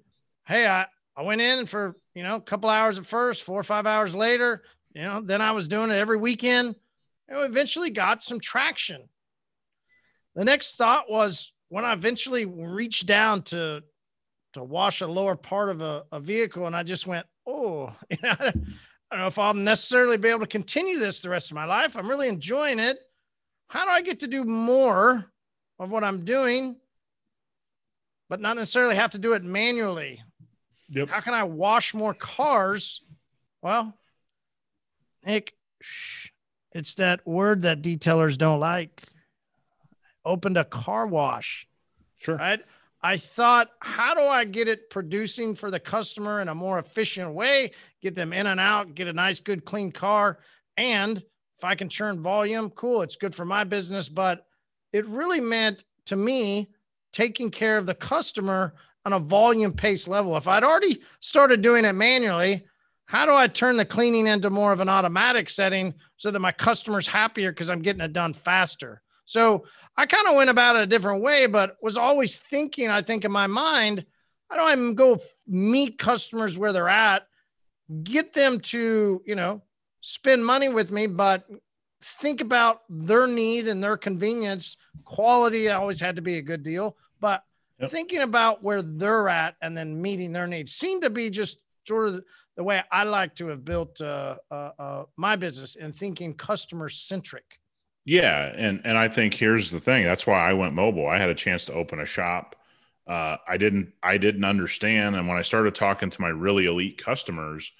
hey, 0.46 0.66
I, 0.66 0.86
I 1.16 1.22
went 1.22 1.40
in 1.40 1.66
for, 1.66 1.96
you 2.14 2.22
know, 2.22 2.36
a 2.36 2.40
couple 2.40 2.70
hours 2.70 2.98
at 2.98 3.07
first, 3.07 3.42
four 3.42 3.61
or 3.61 3.64
five 3.64 3.86
hours 3.86 4.14
later, 4.14 4.62
you 4.94 5.03
know, 5.03 5.20
then 5.20 5.40
I 5.40 5.53
was 5.53 5.68
doing 5.68 5.90
it 5.90 5.96
every 5.96 6.16
weekend. 6.16 6.74
Know, 7.28 7.42
eventually 7.42 7.90
got 7.90 8.22
some 8.22 8.40
traction. 8.40 9.09
The 10.34 10.44
next 10.44 10.76
thought 10.76 11.11
was 11.11 11.53
when 11.68 11.84
I 11.84 11.92
eventually 11.92 12.44
reached 12.44 13.07
down 13.07 13.42
to 13.44 13.82
to 14.55 14.64
wash 14.64 15.01
a 15.01 15.07
lower 15.07 15.36
part 15.36 15.68
of 15.68 15.80
a, 15.80 16.03
a 16.11 16.18
vehicle, 16.18 16.66
and 16.66 16.74
I 16.74 16.82
just 16.82 17.07
went, 17.07 17.24
oh, 17.46 17.94
you 18.11 18.16
know, 18.20 18.34
I 18.40 19.16
don't 19.16 19.20
know 19.20 19.26
if 19.26 19.38
I'll 19.38 19.55
necessarily 19.55 20.16
be 20.16 20.28
able 20.28 20.40
to 20.40 20.46
continue 20.46 20.98
this 20.98 21.20
the 21.20 21.30
rest 21.30 21.53
of 21.53 21.55
my 21.55 21.66
life. 21.66 21.96
I'm 21.96 22.09
really 22.09 22.28
enjoying 22.28 22.80
it. 22.80 22.98
How 23.68 23.84
do 23.84 23.90
I 23.92 24.03
get 24.03 24.20
to 24.20 24.26
do 24.26 24.44
more 24.44 25.30
of 25.78 25.90
what 25.90 26.03
I'm 26.03 26.24
doing 26.24 26.76
but 28.30 28.40
not 28.40 28.56
necessarily 28.56 28.94
have 28.94 29.10
to 29.10 29.18
do 29.18 29.32
it 29.32 29.42
manually. 29.42 30.22
Yep. 30.90 31.10
How 31.10 31.20
can 31.20 31.34
I 31.34 31.42
wash 31.42 31.92
more 31.92 32.14
cars? 32.14 33.02
Well, 33.60 33.92
Nick, 35.26 35.52
it's 36.72 36.94
that 36.94 37.26
word 37.26 37.62
that 37.62 37.82
detailers 37.82 38.38
don't 38.38 38.60
like. 38.60 39.02
Opened 40.24 40.56
a 40.56 40.64
car 40.64 41.08
wash. 41.08 41.66
Sure. 42.18 42.36
Right. 42.36 42.60
I 43.02 43.16
thought, 43.16 43.70
how 43.80 44.14
do 44.14 44.20
I 44.20 44.44
get 44.44 44.68
it 44.68 44.90
producing 44.90 45.54
for 45.54 45.70
the 45.70 45.80
customer 45.80 46.40
in 46.40 46.48
a 46.48 46.54
more 46.54 46.78
efficient 46.78 47.32
way? 47.32 47.72
Get 48.00 48.14
them 48.14 48.32
in 48.32 48.46
and 48.46 48.60
out, 48.60 48.94
get 48.94 49.08
a 49.08 49.12
nice, 49.12 49.40
good, 49.40 49.64
clean 49.64 49.90
car. 49.90 50.38
And 50.76 51.18
if 51.18 51.64
I 51.64 51.74
can 51.74 51.88
churn 51.88 52.22
volume, 52.22 52.70
cool, 52.70 53.02
it's 53.02 53.16
good 53.16 53.34
for 53.34 53.44
my 53.44 53.64
business. 53.64 54.08
But 54.08 54.46
it 54.92 55.06
really 55.06 55.40
meant 55.40 55.84
to 56.06 56.16
me 56.16 56.70
taking 57.12 57.50
care 57.50 57.76
of 57.76 57.86
the 57.86 57.94
customer 57.94 58.74
on 59.04 59.12
a 59.12 59.18
volume 59.18 59.72
pace 59.72 60.06
level. 60.06 60.36
If 60.36 60.48
I'd 60.48 60.64
already 60.64 61.00
started 61.20 61.62
doing 61.62 61.84
it 61.84 61.94
manually, 61.94 62.64
how 63.06 63.26
do 63.26 63.34
I 63.34 63.48
turn 63.48 63.76
the 63.76 63.84
cleaning 63.84 64.26
into 64.26 64.50
more 64.50 64.72
of 64.72 64.80
an 64.80 64.88
automatic 64.88 65.48
setting 65.48 65.94
so 66.16 66.30
that 66.30 66.38
my 66.38 66.52
customer's 66.52 67.06
happier 67.06 67.50
because 67.50 67.70
I'm 67.70 67.82
getting 67.82 68.02
it 68.02 68.12
done 68.12 68.32
faster? 68.32 69.02
So 69.24 69.64
I 69.96 70.06
kind 70.06 70.28
of 70.28 70.34
went 70.34 70.50
about 70.50 70.76
it 70.76 70.82
a 70.82 70.86
different 70.86 71.22
way, 71.22 71.46
but 71.46 71.76
was 71.82 71.96
always 71.96 72.38
thinking, 72.38 72.88
I 72.88 73.02
think 73.02 73.24
in 73.24 73.32
my 73.32 73.46
mind, 73.46 74.04
how 74.48 74.56
do 74.56 74.62
I 74.62 74.92
go 74.92 75.20
meet 75.46 75.98
customers 75.98 76.58
where 76.58 76.72
they're 76.72 76.88
at, 76.88 77.26
get 78.02 78.32
them 78.32 78.61
to, 78.61 79.22
you 79.24 79.34
know, 79.34 79.62
spend 80.00 80.44
money 80.44 80.68
with 80.68 80.90
me, 80.90 81.06
but 81.06 81.44
think 82.02 82.40
about 82.40 82.80
their 82.88 83.26
need 83.26 83.68
and 83.68 83.82
their 83.82 83.96
convenience. 83.96 84.76
Quality 85.05 85.68
always 85.68 86.01
had 86.01 86.16
to 86.16 86.22
be 86.22 86.38
a 86.38 86.43
good 86.43 86.62
deal, 86.62 86.97
but 87.20 87.43
yep. 87.78 87.91
thinking 87.91 88.20
about 88.20 88.62
where 88.62 88.82
they're 88.82 89.28
at 89.28 89.57
and 89.62 89.76
then 89.76 90.01
meeting 90.01 90.32
their 90.32 90.47
needs 90.47 90.72
seemed 90.72 91.03
to 91.03 91.11
be 91.11 91.30
just 91.30 91.62
sort 91.86 92.09
of 92.09 92.24
the 92.57 92.64
way 92.64 92.82
I 92.91 93.05
like 93.05 93.34
to 93.36 93.47
have 93.49 93.64
built 93.64 94.01
uh, 94.01 94.36
uh, 94.51 94.70
uh, 94.78 95.05
my 95.16 95.36
business 95.36 95.76
and 95.76 95.95
thinking 95.95 96.34
customer 96.34 96.88
centric. 96.88 97.59
Yeah, 98.05 98.53
and 98.57 98.80
and 98.84 98.99
I 98.99 99.09
think 99.09 99.34
here's 99.34 99.70
the 99.70 99.80
thing. 99.80 100.05
That's 100.05 100.26
why 100.26 100.49
I 100.49 100.53
went 100.53 100.74
mobile. 100.74 101.07
I 101.07 101.18
had 101.18 101.28
a 101.28 101.34
chance 101.34 101.64
to 101.66 101.72
open 101.72 102.01
a 102.01 102.07
shop. 102.07 102.57
Uh, 103.07 103.36
I 103.47 103.57
didn't 103.57 103.93
I 104.03 104.18
didn't 104.18 104.45
understand, 104.45 105.16
and 105.16 105.28
when 105.28 105.36
I 105.36 105.43
started 105.43 105.74
talking 105.74 106.11
to 106.11 106.20
my 106.20 106.28
really 106.28 106.66
elite 106.66 107.03
customers, 107.03 107.72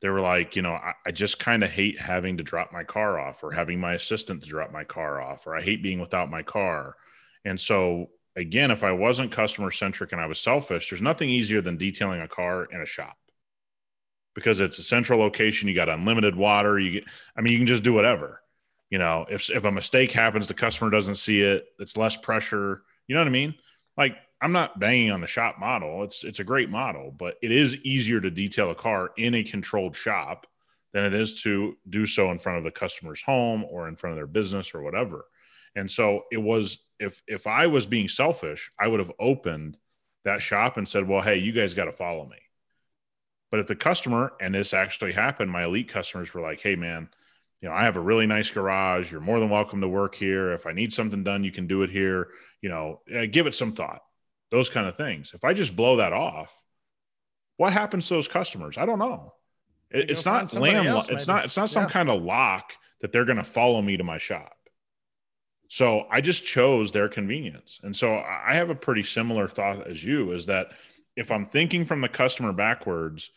they 0.00 0.08
were 0.08 0.20
like, 0.20 0.56
you 0.56 0.62
know, 0.62 0.72
I, 0.72 0.92
I 1.06 1.10
just 1.10 1.38
kind 1.38 1.64
of 1.64 1.70
hate 1.70 2.00
having 2.00 2.36
to 2.36 2.42
drop 2.42 2.72
my 2.72 2.84
car 2.84 3.18
off, 3.18 3.42
or 3.42 3.52
having 3.52 3.80
my 3.80 3.94
assistant 3.94 4.42
to 4.42 4.48
drop 4.48 4.72
my 4.72 4.84
car 4.84 5.20
off, 5.20 5.46
or 5.46 5.56
I 5.56 5.62
hate 5.62 5.82
being 5.82 6.00
without 6.00 6.30
my 6.30 6.42
car. 6.42 6.96
And 7.44 7.60
so 7.60 8.10
again, 8.36 8.70
if 8.70 8.84
I 8.84 8.92
wasn't 8.92 9.32
customer 9.32 9.70
centric 9.70 10.12
and 10.12 10.20
I 10.20 10.26
was 10.26 10.40
selfish, 10.40 10.90
there's 10.90 11.02
nothing 11.02 11.30
easier 11.30 11.60
than 11.60 11.76
detailing 11.76 12.20
a 12.20 12.28
car 12.28 12.64
in 12.64 12.80
a 12.80 12.86
shop 12.86 13.16
because 14.34 14.60
it's 14.60 14.78
a 14.78 14.82
central 14.84 15.18
location. 15.18 15.68
You 15.68 15.74
got 15.74 15.88
unlimited 15.88 16.36
water. 16.36 16.78
You 16.78 16.92
get, 16.92 17.04
I 17.36 17.40
mean, 17.40 17.52
you 17.52 17.58
can 17.58 17.66
just 17.66 17.82
do 17.84 17.92
whatever 17.92 18.42
you 18.90 18.98
know 18.98 19.26
if 19.28 19.50
if 19.50 19.64
a 19.64 19.72
mistake 19.72 20.12
happens 20.12 20.48
the 20.48 20.54
customer 20.54 20.90
doesn't 20.90 21.16
see 21.16 21.40
it 21.40 21.66
it's 21.78 21.96
less 21.96 22.16
pressure 22.16 22.82
you 23.06 23.14
know 23.14 23.20
what 23.20 23.28
i 23.28 23.30
mean 23.30 23.54
like 23.96 24.16
i'm 24.40 24.52
not 24.52 24.78
banging 24.78 25.10
on 25.10 25.20
the 25.20 25.26
shop 25.26 25.58
model 25.58 26.02
it's 26.04 26.24
it's 26.24 26.40
a 26.40 26.44
great 26.44 26.70
model 26.70 27.10
but 27.16 27.36
it 27.42 27.50
is 27.50 27.76
easier 27.76 28.20
to 28.20 28.30
detail 28.30 28.70
a 28.70 28.74
car 28.74 29.10
in 29.16 29.34
a 29.34 29.42
controlled 29.42 29.94
shop 29.94 30.46
than 30.92 31.04
it 31.04 31.14
is 31.14 31.42
to 31.42 31.76
do 31.88 32.06
so 32.06 32.30
in 32.30 32.38
front 32.38 32.58
of 32.58 32.64
the 32.64 32.70
customer's 32.70 33.22
home 33.22 33.64
or 33.64 33.88
in 33.88 33.96
front 33.96 34.12
of 34.12 34.16
their 34.16 34.26
business 34.26 34.74
or 34.74 34.82
whatever 34.82 35.26
and 35.74 35.90
so 35.90 36.24
it 36.30 36.38
was 36.38 36.78
if 36.98 37.22
if 37.26 37.46
i 37.46 37.66
was 37.66 37.86
being 37.86 38.08
selfish 38.08 38.70
i 38.78 38.86
would 38.86 39.00
have 39.00 39.12
opened 39.18 39.76
that 40.24 40.42
shop 40.42 40.76
and 40.76 40.88
said 40.88 41.06
well 41.06 41.22
hey 41.22 41.36
you 41.36 41.52
guys 41.52 41.74
got 41.74 41.84
to 41.84 41.92
follow 41.92 42.26
me 42.26 42.38
but 43.50 43.60
if 43.60 43.66
the 43.66 43.76
customer 43.76 44.32
and 44.40 44.54
this 44.54 44.74
actually 44.74 45.12
happened 45.12 45.50
my 45.50 45.64
elite 45.64 45.88
customers 45.88 46.32
were 46.32 46.40
like 46.40 46.60
hey 46.60 46.76
man 46.76 47.08
you 47.60 47.68
know, 47.68 47.74
I 47.74 47.84
have 47.84 47.96
a 47.96 48.00
really 48.00 48.26
nice 48.26 48.50
garage. 48.50 49.10
You're 49.10 49.20
more 49.20 49.40
than 49.40 49.50
welcome 49.50 49.80
to 49.80 49.88
work 49.88 50.14
here. 50.14 50.52
If 50.52 50.66
I 50.66 50.72
need 50.72 50.92
something 50.92 51.24
done, 51.24 51.42
you 51.42 51.50
can 51.50 51.66
do 51.66 51.82
it 51.82 51.90
here. 51.90 52.28
You 52.62 52.68
know, 52.68 53.00
uh, 53.14 53.26
give 53.30 53.46
it 53.46 53.54
some 53.54 53.72
thought. 53.72 54.02
Those 54.50 54.70
kind 54.70 54.86
of 54.86 54.96
things. 54.96 55.32
If 55.34 55.44
I 55.44 55.52
just 55.52 55.76
blow 55.76 55.96
that 55.96 56.12
off, 56.12 56.54
what 57.56 57.72
happens 57.72 58.08
to 58.08 58.14
those 58.14 58.28
customers? 58.28 58.78
I 58.78 58.86
don't 58.86 58.98
know. 58.98 59.34
It, 59.90 60.10
it's 60.10 60.24
not 60.24 60.52
land. 60.54 60.86
Else, 60.86 61.08
it's 61.08 61.26
not. 61.26 61.44
It's 61.44 61.56
not 61.56 61.70
some 61.70 61.84
yeah. 61.84 61.90
kind 61.90 62.10
of 62.10 62.22
lock 62.22 62.72
that 63.00 63.12
they're 63.12 63.24
going 63.24 63.38
to 63.38 63.44
follow 63.44 63.80
me 63.82 63.96
to 63.96 64.04
my 64.04 64.18
shop. 64.18 64.54
So 65.68 66.06
I 66.10 66.20
just 66.20 66.46
chose 66.46 66.92
their 66.92 67.08
convenience, 67.08 67.80
and 67.82 67.94
so 67.94 68.16
I 68.16 68.54
have 68.54 68.70
a 68.70 68.74
pretty 68.74 69.02
similar 69.02 69.48
thought 69.48 69.86
as 69.86 70.02
you. 70.02 70.32
Is 70.32 70.46
that 70.46 70.68
if 71.16 71.30
I'm 71.30 71.46
thinking 71.46 71.84
from 71.84 72.00
the 72.00 72.08
customer 72.08 72.52
backwards, 72.52 73.30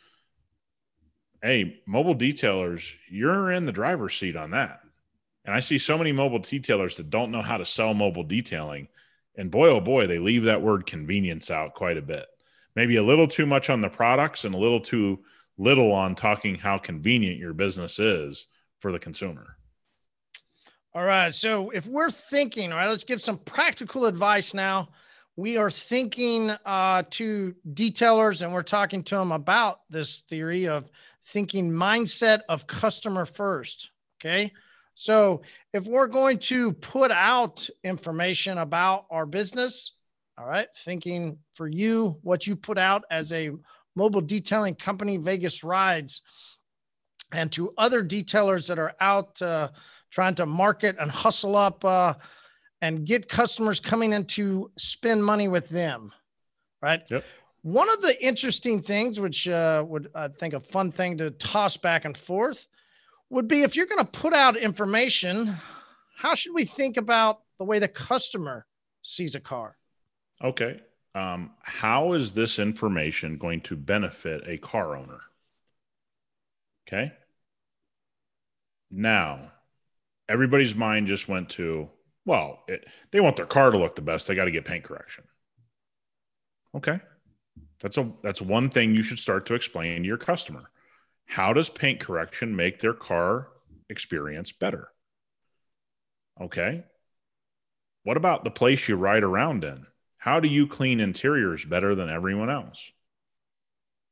hey, 1.42 1.82
mobile 1.86 2.16
detailers, 2.16 2.94
you're 3.10 3.52
in 3.52 3.66
the 3.66 3.72
driver's 3.72 4.16
seat 4.16 4.36
on 4.36 4.52
that. 4.52 4.82
And 5.44 5.56
I 5.56 5.60
see 5.60 5.78
so 5.78 5.98
many 5.98 6.12
mobile 6.12 6.40
detailers 6.40 6.98
that 6.98 7.10
don't 7.10 7.32
know 7.32 7.42
how 7.42 7.58
to 7.58 7.66
sell 7.66 7.94
mobile 7.94 8.24
detailing. 8.24 8.88
And 9.36 9.50
boy, 9.50 9.70
oh 9.70 9.80
boy, 9.80 10.08
they 10.08 10.20
leave 10.20 10.44
that 10.46 10.62
word 10.62 10.86
convenience 10.86 11.50
out 11.50 11.74
quite 11.74 11.98
a 11.98 12.02
bit. 12.02 12.26
Maybe 12.76 12.98
a 12.98 13.04
little 13.04 13.28
too 13.28 13.46
much 13.46 13.70
on 13.70 13.82
the 13.82 13.90
products 13.90 14.46
and 14.46 14.56
a 14.56 14.58
little 14.58 14.80
too 14.82 15.20
little 15.58 15.92
on 15.92 16.16
talking 16.16 16.56
how 16.56 16.78
convenient 16.78 17.38
your 17.38 17.54
business 17.54 18.00
is 18.00 18.48
for 18.80 18.92
the 18.92 19.00
consumer. 19.00 19.58
All 20.94 21.04
right. 21.04 21.34
So 21.34 21.70
if 21.70 21.86
we're 21.86 22.10
thinking, 22.10 22.72
all 22.72 22.78
right, 22.78 22.90
let's 22.90 23.06
give 23.06 23.22
some 23.22 23.38
practical 23.38 24.06
advice 24.06 24.54
now. 24.54 24.90
We 25.38 25.56
are 25.56 25.70
thinking 25.70 26.50
uh, 26.66 27.04
to 27.12 27.56
detailers 27.74 28.42
and 28.42 28.54
we're 28.54 28.64
talking 28.64 29.04
to 29.04 29.16
them 29.16 29.32
about 29.32 29.80
this 29.90 30.20
theory 30.30 30.68
of 30.68 30.90
thinking 31.28 31.72
mindset 31.72 32.42
of 32.50 32.68
customer 32.68 33.24
first. 33.24 33.92
Okay. 34.20 34.52
So 34.96 35.42
if 35.74 35.86
we're 35.86 36.08
going 36.08 36.40
to 36.40 36.74
put 36.74 37.12
out 37.12 37.68
information 37.84 38.58
about 38.58 39.06
our 39.10 39.26
business, 39.26 39.94
all 40.38 40.46
right, 40.46 40.68
thinking 40.76 41.38
for 41.56 41.68
you, 41.68 42.18
what 42.22 42.48
you 42.48 42.56
put 42.56 42.78
out 42.78 43.04
as 43.10 43.34
a 43.34 43.52
mobile 43.96 44.22
detailing 44.22 44.76
company, 44.76 45.18
Vegas 45.18 45.64
Rides, 45.64 46.22
and 47.34 47.52
to 47.54 47.74
other 47.78 48.04
detailers 48.04 48.68
that 48.68 48.80
are 48.80 48.94
out 49.00 49.42
uh, 49.42 49.70
trying 50.10 50.36
to 50.36 50.46
market 50.46 50.98
and 51.00 51.10
hustle 51.10 51.56
up 51.56 51.84
uh, 51.86 52.14
and 52.82 53.06
get 53.06 53.30
customers 53.30 53.80
coming 53.80 54.14
in 54.14 54.26
to 54.26 54.72
spend 54.78 55.24
money 55.24 55.48
with 55.48 55.70
them, 55.70 56.12
right? 56.82 57.02
Yep. 57.10 57.24
One 57.64 57.94
of 57.94 58.02
the 58.02 58.24
interesting 58.24 58.82
things, 58.82 59.20
which 59.20 59.48
uh, 59.48 59.84
would 59.88 60.10
I 60.16 60.30
think 60.30 60.54
a 60.54 60.60
fun 60.60 60.92
thing 60.92 61.18
to 61.20 61.30
toss 61.32 61.78
back 61.78 62.06
and 62.06 62.18
forth, 62.18 62.68
would 63.32 63.48
be 63.48 63.64
if 63.64 63.76
you're 63.76 63.88
going 63.88 64.06
to 64.06 64.12
put 64.12 64.34
out 64.34 64.58
information, 64.58 65.56
how 66.18 66.36
should 66.36 66.54
we 66.54 66.66
think 66.66 66.98
about 66.98 67.40
the 67.58 67.66
way 67.66 67.80
the 67.80 67.88
customer 67.88 68.66
sees 69.02 69.36
a 69.36 69.40
car? 69.40 69.78
Okay. 70.44 70.82
Um, 71.16 71.52
how 71.62 72.14
is 72.14 72.34
this 72.34 72.60
information 72.60 73.38
going 73.38 73.62
to 73.62 73.76
benefit 73.76 74.44
a 74.46 74.58
car 74.58 74.96
owner? 74.96 75.22
Okay. 76.88 77.14
Now, 78.90 79.52
everybody's 80.28 80.76
mind 80.76 81.08
just 81.08 81.30
went 81.30 81.50
to, 81.52 81.90
well, 82.26 82.64
it, 82.68 82.86
they 83.12 83.22
want 83.22 83.38
their 83.38 83.46
car 83.46 83.72
to 83.72 83.78
look 83.78 83.96
the 83.96 84.02
best. 84.02 84.28
They 84.28 84.36
got 84.36 84.46
to 84.46 84.52
get 84.52 84.66
paint 84.66 84.84
correction. 84.84 85.24
Okay. 86.76 87.00
That's 87.82 87.98
a 87.98 88.12
that's 88.22 88.42
one 88.42 88.70
thing 88.70 88.94
you 88.94 89.04
should 89.04 89.20
start 89.20 89.46
to 89.48 89.56
explain 89.56 90.02
to 90.02 90.08
your 90.08 90.18
customer. 90.18 90.70
How 91.32 91.54
does 91.54 91.70
paint 91.70 92.02
correction 92.02 92.58
make 92.58 92.80
their 92.80 92.94
car 92.94 93.48
experience 93.88 94.52
better? 94.52 94.90
Okay. 96.42 96.84
What 98.04 98.18
about 98.18 98.44
the 98.44 98.52
place 98.52 98.90
you 98.90 98.98
ride 98.98 99.24
around 99.24 99.64
in? 99.64 99.86
How 100.18 100.42
do 100.42 100.50
you 100.50 100.68
clean 100.68 101.00
interiors 101.00 101.64
better 101.64 101.96
than 101.96 102.10
everyone 102.10 102.50
else? 102.50 102.92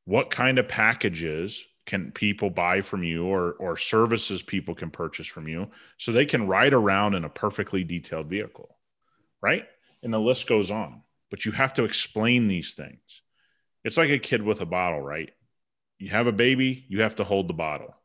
What 0.05 0.31
kind 0.31 0.59
of 0.59 0.69
packages 0.69 1.65
can 1.85 2.13
people 2.13 2.51
buy 2.51 2.83
from 2.83 3.03
you 3.03 3.25
or 3.25 3.51
or 3.51 3.75
services 3.75 4.41
people 4.41 4.73
can 4.73 4.89
purchase 4.89 5.27
from 5.27 5.49
you 5.49 5.67
so 5.97 6.13
they 6.13 6.25
can 6.25 6.47
ride 6.47 6.73
around 6.73 7.15
in 7.15 7.25
a 7.25 7.29
perfectly 7.29 7.83
detailed 7.83 8.27
vehicle? 8.27 8.77
Right? 9.41 9.65
And 10.01 10.13
the 10.13 10.19
list 10.19 10.47
goes 10.47 10.71
on. 10.71 11.01
But 11.29 11.43
you 11.43 11.51
have 11.51 11.73
to 11.73 11.83
explain 11.83 12.47
these 12.47 12.75
things. 12.75 13.01
It's 13.83 13.97
like 13.97 14.09
a 14.09 14.19
kid 14.19 14.41
with 14.41 14.61
a 14.61 14.65
bottle, 14.65 15.01
right? 15.01 15.33
You 15.99 16.09
have 16.09 16.27
a 16.27 16.31
baby, 16.31 16.85
you 16.87 17.01
have 17.01 17.17
to 17.17 17.23
hold 17.23 17.47
the 17.47 17.53
bottle. 17.53 17.95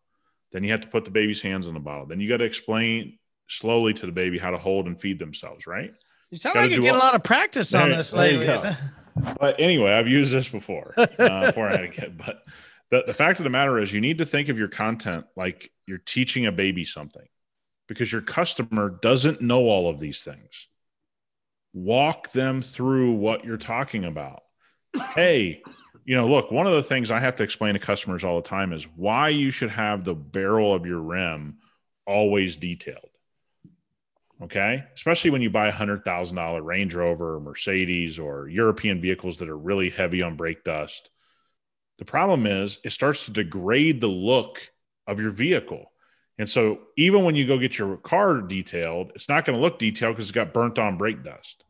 Then 0.53 0.64
you 0.64 0.72
have 0.72 0.82
to 0.82 0.88
put 0.88 1.05
the 1.05 1.11
baby's 1.11 1.40
hands 1.40 1.66
on 1.66 1.74
the 1.74 1.80
bottle. 1.80 2.07
Then 2.07 2.20
you 2.20 2.28
got 2.28 2.38
to 2.38 2.45
explain 2.45 3.18
slowly 3.49 3.95
to 3.95 4.07
the 4.07 4.12
baby 4.12 4.38
how 4.38 4.51
to 4.51 4.59
hold 4.59 4.86
and 4.86 5.01
feed 5.01 5.18
themselves, 5.18 5.66
right? 5.66 5.92
You 6.30 6.38
sound 6.38 6.57
like 6.57 6.70
you're 6.70 6.80
getting 6.80 6.95
all... 6.95 6.97
a 6.97 7.05
lot 7.05 7.14
of 7.14 7.22
practice 7.22 7.70
there, 7.70 7.82
on 7.82 7.90
this 7.90 8.12
lately. 8.12 8.47
but 9.40 9.61
anyway, 9.61 9.92
I've 9.92 10.09
used 10.09 10.32
this 10.32 10.49
before 10.49 10.95
uh, 10.97 11.07
before 11.47 11.68
I 11.68 11.72
had 11.72 11.84
a 11.84 11.88
kid. 11.88 12.18
But 12.18 12.42
the, 12.90 13.05
the 13.07 13.14
fact 13.14 13.40
of 13.40 13.45
the 13.45 13.51
matter 13.51 13.78
is, 13.78 13.92
you 13.92 14.01
need 14.01 14.18
to 14.18 14.26
think 14.26 14.49
of 14.49 14.59
your 14.59 14.68
content 14.68 15.26
like 15.36 15.70
you're 15.86 15.99
teaching 15.99 16.47
a 16.47 16.53
baby 16.53 16.84
something 16.84 17.26
because 17.86 18.11
your 18.11 18.22
customer 18.22 18.90
doesn't 18.90 19.40
know 19.40 19.68
all 19.68 19.88
of 19.88 20.01
these 20.01 20.22
things. 20.22 20.68
Walk 21.72 22.32
them 22.32 22.62
through 22.62 23.12
what 23.12 23.45
you're 23.45 23.57
talking 23.57 24.05
about 24.05 24.45
hey, 25.14 25.62
you 26.05 26.14
know, 26.14 26.28
look, 26.28 26.50
one 26.50 26.66
of 26.66 26.74
the 26.74 26.82
things 26.82 27.11
I 27.11 27.18
have 27.18 27.36
to 27.36 27.42
explain 27.42 27.74
to 27.74 27.80
customers 27.80 28.24
all 28.24 28.36
the 28.40 28.48
time 28.48 28.72
is 28.72 28.84
why 28.96 29.30
you 29.30 29.50
should 29.50 29.70
have 29.70 30.05
the 30.05 30.14
barrel 30.14 30.74
of 30.74 30.86
your 30.86 31.00
rim 31.00 31.59
always 32.07 32.57
detailed. 32.57 33.09
Okay. 34.42 34.84
Especially 34.94 35.30
when 35.30 35.40
you 35.40 35.48
buy 35.48 35.68
a 35.68 35.72
hundred 35.72 36.05
thousand 36.05 36.36
dollar 36.36 36.62
Range 36.62 36.94
Rover 36.94 37.36
or 37.36 37.40
Mercedes 37.40 38.18
or 38.18 38.48
European 38.48 39.00
vehicles 39.00 39.38
that 39.38 39.48
are 39.48 39.57
really 39.57 39.88
heavy 39.88 40.22
on 40.22 40.36
brake 40.36 40.64
dust. 40.64 41.09
The 41.98 42.05
problem 42.05 42.46
is 42.46 42.78
it 42.84 42.90
starts 42.90 43.24
to 43.24 43.30
degrade 43.30 44.00
the 44.00 44.09
look 44.09 44.70
of 45.07 45.20
your 45.20 45.30
vehicle. 45.30 45.90
And 46.36 46.50
so 46.50 46.80
even 46.96 47.24
when 47.24 47.36
you 47.36 47.46
go 47.46 47.59
get 47.59 47.78
your 47.78 47.96
car 47.96 48.40
detailed, 48.40 49.12
it's 49.14 49.28
not 49.28 49.44
going 49.44 49.57
to 49.57 49.62
look 49.62 49.78
detailed 49.78 50.16
because 50.16 50.26
it's 50.26 50.34
got 50.34 50.52
burnt 50.52 50.78
on 50.78 50.98
brake 50.98 51.22
dust. 51.22 51.62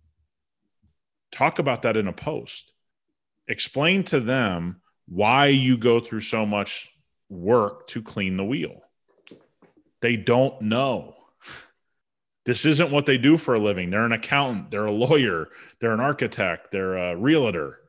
Talk 1.31 1.59
about 1.59 1.83
that 1.83 1.99
in 1.99 2.09
a 2.09 2.13
post 2.13 2.73
explain 3.49 4.05
to 4.05 4.21
them 4.21 4.81
why 5.07 5.47
you 5.47 5.77
go 5.77 6.01
through 6.01 6.21
so 6.21 6.47
much 6.47 6.91
work 7.29 7.87
to 7.89 8.03
clean 8.03 8.37
the 8.37 8.45
wheel. 8.45 8.81
They 10.01 10.17
don't 10.17 10.61
know. 10.63 11.15
This 12.47 12.67
isn't 12.67 12.91
what 12.91 13.07
they 13.07 13.17
do 13.17 13.39
for 13.39 13.55
a 13.55 13.59
living. 13.59 13.89
They're 13.89 14.05
an 14.05 14.13
accountant, 14.13 14.71
they're 14.71 14.85
a 14.85 14.93
lawyer, 14.93 15.49
they're 15.81 15.95
an 15.95 16.01
architect, 16.01 16.71
they're 16.71 16.99
a 16.99 17.17
realtor. 17.17 17.81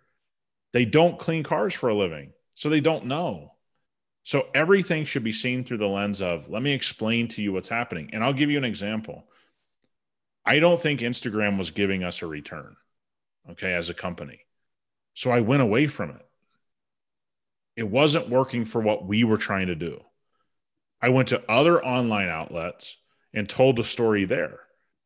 They 0.71 0.85
don't 0.85 1.19
clean 1.19 1.43
cars 1.43 1.73
for 1.73 1.89
a 1.89 1.93
living. 1.93 2.31
So 2.53 2.69
they 2.69 2.79
don't 2.79 3.07
know. 3.07 3.51
So 4.23 4.47
everything 4.55 5.03
should 5.03 5.25
be 5.25 5.33
seen 5.33 5.65
through 5.65 5.79
the 5.79 5.87
lens 5.87 6.21
of 6.21 6.49
let 6.49 6.63
me 6.63 6.71
explain 6.71 7.27
to 7.29 7.41
you 7.41 7.51
what's 7.51 7.67
happening. 7.67 8.11
And 8.13 8.23
I'll 8.23 8.31
give 8.31 8.49
you 8.49 8.57
an 8.57 8.63
example. 8.63 9.25
I 10.45 10.59
don't 10.59 10.79
think 10.79 11.01
Instagram 11.01 11.57
was 11.57 11.71
giving 11.71 12.03
us 12.03 12.21
a 12.21 12.27
return, 12.27 12.75
okay, 13.51 13.73
as 13.73 13.89
a 13.89 13.93
company. 13.93 14.44
So 15.15 15.31
I 15.31 15.39
went 15.39 15.63
away 15.63 15.87
from 15.87 16.11
it. 16.11 16.25
It 17.75 17.89
wasn't 17.89 18.29
working 18.29 18.65
for 18.65 18.81
what 18.81 19.05
we 19.05 19.23
were 19.23 19.37
trying 19.37 19.67
to 19.67 19.75
do. 19.75 20.01
I 21.01 21.09
went 21.09 21.29
to 21.29 21.49
other 21.49 21.83
online 21.83 22.29
outlets 22.29 22.95
and 23.33 23.49
told 23.49 23.77
the 23.77 23.83
story 23.83 24.25
there, 24.25 24.59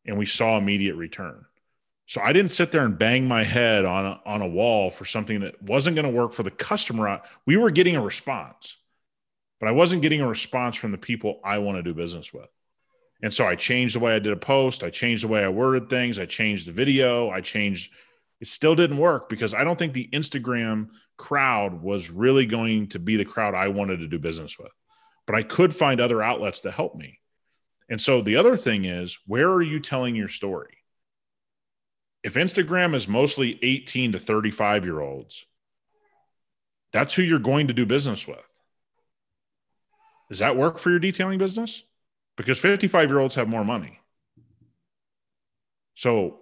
and 0.06 0.18
we 0.18 0.26
saw 0.26 0.58
immediate 0.58 0.96
return. 0.96 1.46
So 2.06 2.22
I 2.22 2.34
didn't 2.34 2.52
sit 2.52 2.72
there 2.72 2.86
and 2.86 2.98
bang 2.98 3.28
my 3.28 3.44
head 3.44 3.86
on 3.86 4.06
a, 4.06 4.22
on 4.26 4.42
a 4.42 4.48
wall 4.48 4.90
for 4.90 5.06
something 5.06 5.42
that 5.42 5.62
wasn't 5.62 5.96
going 5.96 6.12
to 6.12 6.18
work 6.18 6.34
for 6.34 6.44
the 6.44 6.52
customer. 6.52 7.22
We 7.46 7.58
were 7.58 7.70
getting 7.70 7.96
a 7.96 8.02
response, 8.02 8.78
but 9.60 9.70
I 9.70 9.72
wasn't 9.74 10.02
getting 10.02 10.22
a 10.22 10.28
response 10.28 10.76
from 10.76 10.92
the 10.92 10.98
people 10.98 11.40
I 11.44 11.60
want 11.60 11.78
to 11.78 11.84
do 11.84 11.94
business 11.94 12.34
with. 12.34 12.50
And 13.22 13.34
so 13.34 13.46
I 13.46 13.56
changed 13.56 13.96
the 13.96 14.00
way 14.00 14.16
I 14.16 14.20
did 14.20 14.34
a 14.34 14.38
post. 14.38 14.84
I 14.84 14.90
changed 14.90 15.24
the 15.24 15.28
way 15.28 15.44
I 15.44 15.50
worded 15.50 15.90
things. 15.90 16.18
I 16.18 16.26
changed 16.26 16.68
the 16.68 16.72
video. 16.72 17.30
I 17.30 17.42
changed. 17.42 17.92
It 18.40 18.48
still 18.48 18.76
didn't 18.76 18.98
work 18.98 19.30
because 19.30 19.54
I 19.54 19.64
don't 19.64 19.78
think 19.78 19.94
the 19.94 20.10
Instagram 20.14 20.90
crowd 21.18 21.82
was 21.82 22.10
really 22.10 22.46
going 22.46 22.88
to 22.90 23.00
be 23.00 23.18
the 23.18 23.26
crowd 23.26 23.54
I 23.54 23.68
wanted 23.68 23.98
to 23.98 24.08
do 24.08 24.20
business 24.20 24.58
with. 24.58 24.72
But 25.26 25.36
I 25.36 25.44
could 25.44 25.76
find 25.76 26.00
other 26.00 26.22
outlets 26.22 26.62
to 26.62 26.72
help 26.72 26.96
me. 26.96 27.20
And 27.90 28.00
so 28.02 28.22
the 28.22 28.38
other 28.38 28.56
thing 28.56 28.86
is, 28.86 29.18
where 29.28 29.50
are 29.50 29.62
you 29.62 29.80
telling 29.80 30.16
your 30.16 30.28
story? 30.28 30.78
If 32.24 32.36
Instagram 32.36 32.96
is 32.96 33.08
mostly 33.08 33.60
18 33.62 34.14
to 34.14 34.20
35 34.20 34.86
year 34.86 35.00
olds, 35.00 35.46
that's 36.92 37.14
who 37.14 37.24
you're 37.24 37.40
going 37.40 37.68
to 37.68 37.74
do 37.74 37.86
business 37.86 38.28
with. 38.28 38.38
Does 40.30 40.40
that 40.40 40.58
work 40.58 40.80
for 40.80 40.90
your 40.90 41.00
detailing 41.00 41.40
business? 41.40 41.84
because 42.40 42.58
55 42.58 43.10
year 43.10 43.20
olds 43.20 43.36
have 43.36 43.50
more 43.50 43.66
money. 43.66 44.00
So, 45.96 46.40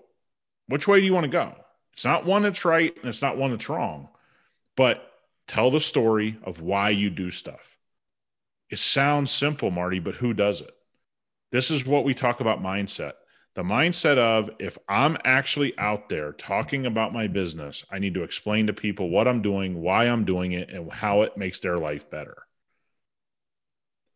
which 0.67 0.87
way 0.87 0.99
do 0.99 1.07
you 1.07 1.13
want 1.13 1.23
to 1.23 1.29
go? 1.29 1.55
It's 1.97 2.05
not 2.05 2.27
one 2.27 2.43
that's 2.43 2.63
right 2.63 2.95
and 2.95 3.09
it's 3.09 3.23
not 3.23 3.37
one 3.37 3.49
that's 3.49 3.69
wrong, 3.69 4.09
but 4.75 5.01
tell 5.47 5.71
the 5.71 5.79
story 5.79 6.37
of 6.43 6.61
why 6.61 6.91
you 6.91 7.09
do 7.09 7.31
stuff. 7.31 7.75
It 8.69 8.77
sounds 8.77 9.31
simple, 9.31 9.71
Marty, 9.71 9.97
but 9.97 10.13
who 10.13 10.35
does 10.35 10.61
it? 10.61 10.69
This 11.51 11.71
is 11.71 11.87
what 11.87 12.05
we 12.05 12.13
talk 12.13 12.39
about 12.39 12.61
mindset. 12.61 13.13
The 13.55 13.63
mindset 13.63 14.19
of 14.19 14.51
if 14.59 14.77
I'm 14.87 15.17
actually 15.25 15.73
out 15.79 16.07
there 16.07 16.33
talking 16.33 16.85
about 16.85 17.13
my 17.13 17.25
business, 17.25 17.83
I 17.89 17.97
need 17.97 18.13
to 18.13 18.21
explain 18.21 18.67
to 18.67 18.73
people 18.73 19.09
what 19.09 19.27
I'm 19.27 19.41
doing, 19.41 19.81
why 19.81 20.03
I'm 20.03 20.23
doing 20.23 20.51
it, 20.51 20.69
and 20.69 20.91
how 20.91 21.23
it 21.23 21.35
makes 21.35 21.61
their 21.61 21.79
life 21.79 22.11
better. 22.11 22.37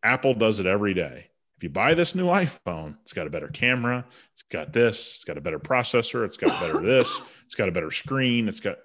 Apple 0.04 0.34
does 0.34 0.60
it 0.60 0.66
every 0.66 0.94
day. 0.94 1.31
If 1.62 1.66
you 1.66 1.70
buy 1.70 1.94
this 1.94 2.16
new 2.16 2.26
iPhone, 2.26 2.96
it's 3.02 3.12
got 3.12 3.28
a 3.28 3.30
better 3.30 3.46
camera, 3.46 4.04
it's 4.32 4.42
got 4.42 4.72
this, 4.72 5.12
it's 5.14 5.22
got 5.22 5.38
a 5.38 5.40
better 5.40 5.60
processor, 5.60 6.24
it's 6.24 6.36
got 6.36 6.60
better 6.60 6.80
this, 6.84 7.20
it's 7.46 7.54
got 7.54 7.68
a 7.68 7.70
better 7.70 7.92
screen, 7.92 8.48
it's 8.48 8.58
got 8.58 8.78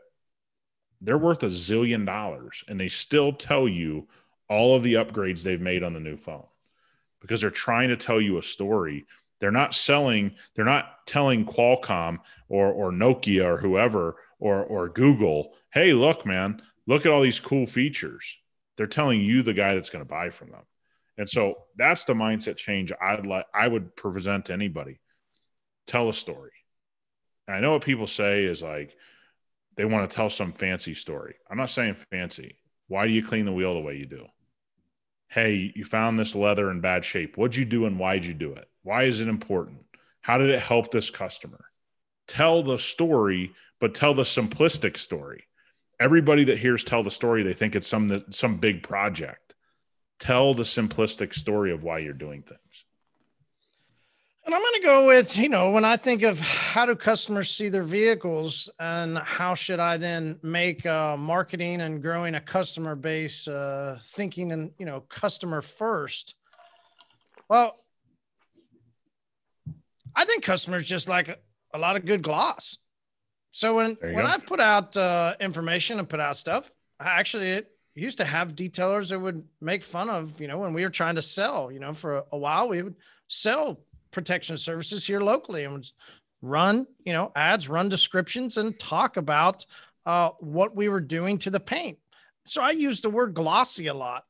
they're 1.01 1.17
worth 1.17 1.41
a 1.41 1.47
zillion 1.47 2.05
dollars 2.05 2.63
and 2.67 2.79
they 2.79 2.87
still 2.87 3.33
tell 3.33 3.67
you 3.67 4.07
all 4.47 4.75
of 4.75 4.83
the 4.83 4.93
upgrades 4.93 5.41
they've 5.41 5.59
made 5.59 5.81
on 5.81 5.93
the 5.95 5.99
new 5.99 6.17
phone 6.17 6.45
because 7.19 7.41
they're 7.41 7.49
trying 7.49 7.89
to 7.89 7.97
tell 7.97 8.21
you 8.21 8.37
a 8.37 8.43
story. 8.43 9.07
They're 9.39 9.49
not 9.49 9.73
selling, 9.73 10.35
they're 10.53 10.63
not 10.63 11.03
telling 11.07 11.47
Qualcomm 11.47 12.19
or 12.47 12.71
or 12.71 12.91
Nokia 12.91 13.43
or 13.43 13.57
whoever 13.57 14.17
or 14.37 14.63
or 14.63 14.87
Google, 14.87 15.55
"Hey, 15.71 15.93
look, 15.93 16.27
man, 16.27 16.61
look 16.85 17.07
at 17.07 17.11
all 17.11 17.23
these 17.23 17.39
cool 17.39 17.65
features." 17.65 18.37
They're 18.75 18.85
telling 18.85 19.21
you 19.21 19.41
the 19.41 19.55
guy 19.55 19.73
that's 19.73 19.89
going 19.89 20.05
to 20.05 20.07
buy 20.07 20.29
from 20.29 20.51
them. 20.51 20.61
And 21.17 21.29
so 21.29 21.55
that's 21.75 22.03
the 22.03 22.13
mindset 22.13 22.57
change 22.57 22.91
I'd 23.01 23.25
like 23.25 23.45
I 23.53 23.67
would 23.67 23.95
present 23.95 24.45
to 24.45 24.53
anybody. 24.53 24.99
Tell 25.87 26.09
a 26.09 26.13
story. 26.13 26.51
And 27.47 27.57
I 27.57 27.59
know 27.59 27.71
what 27.71 27.83
people 27.83 28.07
say 28.07 28.43
is 28.43 28.61
like 28.61 28.95
they 29.75 29.85
want 29.85 30.09
to 30.09 30.15
tell 30.15 30.29
some 30.29 30.53
fancy 30.53 30.93
story. 30.93 31.35
I'm 31.49 31.57
not 31.57 31.69
saying 31.69 31.95
fancy. 32.11 32.57
Why 32.87 33.07
do 33.07 33.13
you 33.13 33.23
clean 33.23 33.45
the 33.45 33.51
wheel 33.51 33.73
the 33.73 33.79
way 33.79 33.95
you 33.95 34.05
do? 34.05 34.25
Hey, 35.29 35.71
you 35.75 35.85
found 35.85 36.17
this 36.17 36.35
leather 36.35 36.71
in 36.71 36.81
bad 36.81 37.03
shape. 37.03 37.37
What'd 37.37 37.55
you 37.55 37.65
do 37.65 37.85
and 37.85 37.99
why'd 37.99 38.25
you 38.25 38.33
do 38.33 38.53
it? 38.53 38.69
Why 38.83 39.03
is 39.03 39.19
it 39.19 39.27
important? 39.27 39.79
How 40.21 40.37
did 40.37 40.49
it 40.49 40.61
help 40.61 40.91
this 40.91 41.09
customer? 41.09 41.65
Tell 42.27 42.63
the 42.63 42.77
story, 42.77 43.53
but 43.79 43.95
tell 43.95 44.13
the 44.13 44.23
simplistic 44.23 44.97
story. 44.97 45.43
Everybody 45.99 46.45
that 46.45 46.59
hears 46.59 46.83
tell 46.83 47.03
the 47.03 47.11
story, 47.11 47.43
they 47.43 47.53
think 47.53 47.75
it's 47.75 47.87
some 47.87 48.23
some 48.29 48.57
big 48.57 48.83
project 48.83 49.47
tell 50.19 50.53
the 50.53 50.63
simplistic 50.63 51.33
story 51.33 51.71
of 51.71 51.83
why 51.83 51.99
you're 51.99 52.13
doing 52.13 52.41
things. 52.41 52.61
And 54.45 54.55
I'm 54.55 54.61
going 54.61 54.81
to 54.81 54.87
go 54.87 55.07
with, 55.07 55.35
you 55.35 55.49
know, 55.49 55.71
when 55.71 55.83
I 55.83 55.97
think 55.97 56.23
of 56.23 56.39
how 56.39 56.85
do 56.85 56.95
customers 56.95 57.51
see 57.51 57.67
their 57.67 57.83
vehicles 57.83 58.69
and 58.79 59.17
how 59.17 59.55
should 59.55 59.81
I 59.81 59.97
then 59.97 60.39
make 60.41 60.85
uh, 60.85 61.17
marketing 61.17 61.81
and 61.81 62.01
growing 62.01 62.33
a 62.33 62.39
customer 62.39 62.95
base, 62.95 63.45
uh, 63.49 63.99
thinking 64.01 64.53
and, 64.53 64.71
you 64.77 64.85
know, 64.85 65.01
customer 65.01 65.61
first. 65.61 66.35
Well, 67.49 67.75
I 70.15 70.23
think 70.23 70.45
customers 70.45 70.85
just 70.85 71.09
like 71.09 71.27
a, 71.27 71.37
a 71.73 71.77
lot 71.77 71.97
of 71.97 72.05
good 72.05 72.21
gloss. 72.21 72.77
So 73.51 73.75
when, 73.75 73.97
when 73.99 74.15
go. 74.15 74.25
I've 74.25 74.45
put 74.45 74.61
out 74.61 74.95
uh, 74.95 75.35
information 75.41 75.99
and 75.99 76.07
put 76.07 76.21
out 76.21 76.37
stuff, 76.37 76.71
actually 77.01 77.49
it 77.49 77.76
used 78.01 78.17
to 78.19 78.25
have 78.25 78.55
detailers 78.55 79.09
that 79.09 79.19
would 79.19 79.43
make 79.61 79.83
fun 79.83 80.09
of, 80.09 80.39
you 80.39 80.47
know, 80.47 80.57
when 80.59 80.73
we 80.73 80.83
were 80.83 80.89
trying 80.89 81.15
to 81.15 81.21
sell, 81.21 81.71
you 81.71 81.79
know, 81.79 81.93
for 81.93 82.17
a, 82.17 82.23
a 82.33 82.37
while, 82.37 82.69
we 82.69 82.81
would 82.81 82.95
sell 83.27 83.79
protection 84.11 84.57
services 84.57 85.05
here 85.05 85.19
locally 85.19 85.63
and 85.63 85.91
run, 86.41 86.87
you 87.05 87.13
know, 87.13 87.31
ads, 87.35 87.69
run 87.69 87.89
descriptions 87.89 88.57
and 88.57 88.79
talk 88.79 89.17
about 89.17 89.65
uh, 90.05 90.29
what 90.39 90.75
we 90.75 90.89
were 90.89 91.01
doing 91.01 91.37
to 91.39 91.49
the 91.49 91.59
paint. 91.59 91.97
So 92.45 92.61
I 92.61 92.71
use 92.71 93.01
the 93.01 93.09
word 93.09 93.33
glossy 93.33 93.87
a 93.87 93.93
lot. 93.93 94.25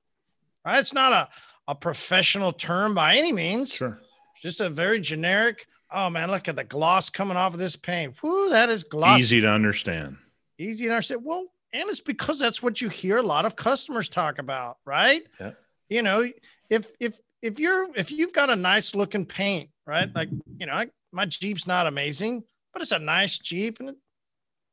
Right? 0.65 0.79
It's 0.79 0.93
not 0.93 1.13
a, 1.13 1.29
a 1.67 1.75
professional 1.75 2.51
term 2.53 2.95
by 2.95 3.15
any 3.17 3.31
means. 3.31 3.73
Sure. 3.73 3.99
It's 4.33 4.41
just 4.41 4.61
a 4.61 4.69
very 4.69 4.99
generic. 4.99 5.67
Oh 5.91 6.09
man, 6.09 6.31
look 6.31 6.47
at 6.47 6.55
the 6.55 6.63
gloss 6.63 7.09
coming 7.09 7.37
off 7.37 7.53
of 7.53 7.59
this 7.59 7.75
paint. 7.75 8.21
Whoo, 8.21 8.49
that 8.49 8.69
is 8.69 8.83
glossy. 8.83 9.23
Easy 9.23 9.41
to 9.41 9.49
understand. 9.49 10.17
Easy 10.57 10.85
to 10.85 10.91
understand. 10.91 11.23
Well, 11.23 11.45
and 11.73 11.89
it's 11.89 11.99
because 11.99 12.39
that's 12.39 12.63
what 12.63 12.81
you 12.81 12.89
hear 12.89 13.17
a 13.17 13.23
lot 13.23 13.45
of 13.45 13.55
customers 13.55 14.09
talk 14.09 14.39
about, 14.39 14.77
right? 14.85 15.21
Yeah. 15.39 15.51
You 15.89 16.01
know, 16.01 16.29
if 16.69 16.87
if 16.99 17.19
if 17.41 17.59
you're 17.59 17.87
if 17.95 18.11
you've 18.11 18.33
got 18.33 18.49
a 18.49 18.55
nice 18.55 18.95
looking 18.95 19.25
paint, 19.25 19.69
right? 19.85 20.07
Mm-hmm. 20.07 20.17
Like, 20.17 20.29
you 20.59 20.65
know, 20.65 20.73
I, 20.73 20.87
my 21.11 21.25
Jeep's 21.25 21.67
not 21.67 21.87
amazing, 21.87 22.43
but 22.73 22.81
it's 22.81 22.91
a 22.91 22.99
nice 22.99 23.37
Jeep 23.39 23.79
and 23.79 23.89
it, 23.89 23.95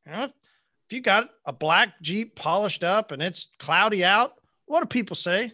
you 0.07 0.12
know, 0.12 0.24
if 0.24 0.92
you 0.92 1.01
got 1.01 1.30
a 1.45 1.53
black 1.53 2.01
Jeep 2.03 2.34
polished 2.36 2.84
up 2.84 3.12
and 3.12 3.22
it's 3.22 3.49
cloudy 3.59 4.05
out, 4.05 4.34
what 4.66 4.80
do 4.80 4.86
people 4.86 5.16
say? 5.16 5.53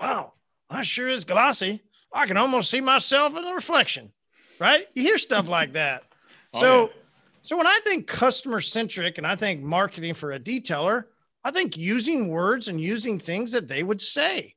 Wow, 0.00 0.32
I 0.68 0.82
sure 0.82 1.08
is 1.08 1.24
glossy. 1.24 1.82
I 2.12 2.26
can 2.26 2.36
almost 2.36 2.70
see 2.70 2.80
myself 2.80 3.36
in 3.36 3.42
the 3.42 3.52
reflection, 3.52 4.12
right? 4.58 4.86
You 4.94 5.02
hear 5.02 5.18
stuff 5.18 5.48
like 5.48 5.74
that. 5.74 6.04
Oh, 6.54 6.60
so 6.60 6.82
yeah 6.82 7.01
so 7.42 7.56
when 7.56 7.66
I 7.66 7.80
think 7.84 8.06
customer 8.06 8.60
centric 8.60 9.18
and 9.18 9.26
I 9.26 9.36
think 9.36 9.62
marketing 9.62 10.14
for 10.14 10.32
a 10.32 10.40
detailer, 10.40 11.04
I 11.44 11.50
think 11.50 11.76
using 11.76 12.28
words 12.28 12.68
and 12.68 12.80
using 12.80 13.18
things 13.18 13.52
that 13.52 13.68
they 13.68 13.82
would 13.82 14.00
say. 14.00 14.54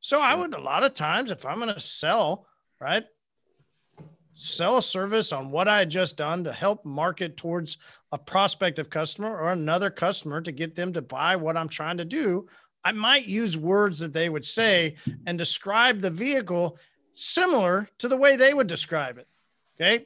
So 0.00 0.20
I 0.20 0.34
would 0.34 0.52
a 0.52 0.60
lot 0.60 0.84
of 0.84 0.92
times 0.92 1.30
if 1.30 1.46
I'm 1.46 1.60
going 1.60 1.72
to 1.72 1.80
sell, 1.80 2.46
right? 2.78 3.04
Sell 4.34 4.76
a 4.76 4.82
service 4.82 5.32
on 5.32 5.50
what 5.50 5.66
I 5.66 5.78
had 5.78 5.90
just 5.90 6.18
done 6.18 6.44
to 6.44 6.52
help 6.52 6.84
market 6.84 7.38
towards 7.38 7.78
a 8.12 8.18
prospective 8.18 8.90
customer 8.90 9.34
or 9.34 9.52
another 9.52 9.88
customer 9.88 10.42
to 10.42 10.52
get 10.52 10.74
them 10.74 10.92
to 10.92 11.00
buy 11.00 11.36
what 11.36 11.56
I'm 11.56 11.70
trying 11.70 11.96
to 11.98 12.04
do. 12.04 12.48
I 12.84 12.92
might 12.92 13.24
use 13.24 13.56
words 13.56 14.00
that 14.00 14.12
they 14.12 14.28
would 14.28 14.44
say 14.44 14.96
and 15.26 15.38
describe 15.38 16.00
the 16.00 16.10
vehicle 16.10 16.76
similar 17.12 17.88
to 17.98 18.08
the 18.08 18.16
way 18.18 18.36
they 18.36 18.52
would 18.52 18.66
describe 18.66 19.16
it. 19.16 19.26
Okay. 19.80 20.04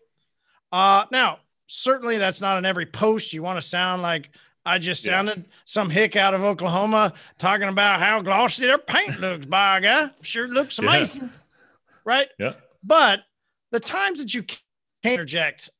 Uh, 0.70 1.06
now, 1.10 1.38
certainly 1.68 2.18
that's 2.18 2.40
not 2.40 2.58
in 2.58 2.64
every 2.64 2.86
post. 2.86 3.32
You 3.32 3.44
want 3.44 3.58
to 3.58 3.62
sound 3.66 4.02
like 4.02 4.30
I 4.66 4.78
just 4.78 5.04
sounded 5.04 5.36
yeah. 5.38 5.52
some 5.64 5.88
hick 5.88 6.16
out 6.16 6.34
of 6.34 6.42
Oklahoma 6.42 7.14
talking 7.38 7.68
about 7.68 8.00
how 8.00 8.20
glossy 8.20 8.66
their 8.66 8.78
paint 8.78 9.20
looks 9.20 9.46
by 9.46 9.78
a 9.78 9.80
guy. 9.80 10.10
Sure 10.22 10.48
looks 10.48 10.78
amazing. 10.80 11.22
Yeah. 11.22 11.28
Right. 12.04 12.28
Yeah. 12.38 12.54
But 12.82 13.20
the 13.70 13.80
times 13.80 14.18
that 14.18 14.34
you 14.34 14.42
can 14.42 14.58
interject 15.04 15.70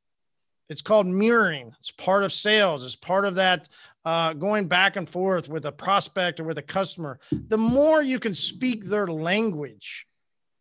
It's 0.69 0.83
called 0.83 1.07
mirroring. 1.07 1.75
It's 1.81 1.91
part 1.91 2.25
of 2.25 2.33
sales. 2.33 2.85
It's 2.85 2.97
part 2.97 3.25
of 3.25 3.37
that 3.37 3.69
uh, 4.05 4.35
going 4.35 4.69
back 4.69 4.97
and 4.97 5.09
forth 5.09 5.49
with 5.49 5.65
a 5.67 5.73
prospect 5.73 6.41
or 6.41 6.45
with 6.45 6.59
a 6.59 6.63
customer. 6.63 7.19
The 7.31 7.59
more 7.59 8.03
you 8.03 8.19
can 8.19 8.35
speak 8.35 8.85
their 8.85 9.07
language, 9.07 10.07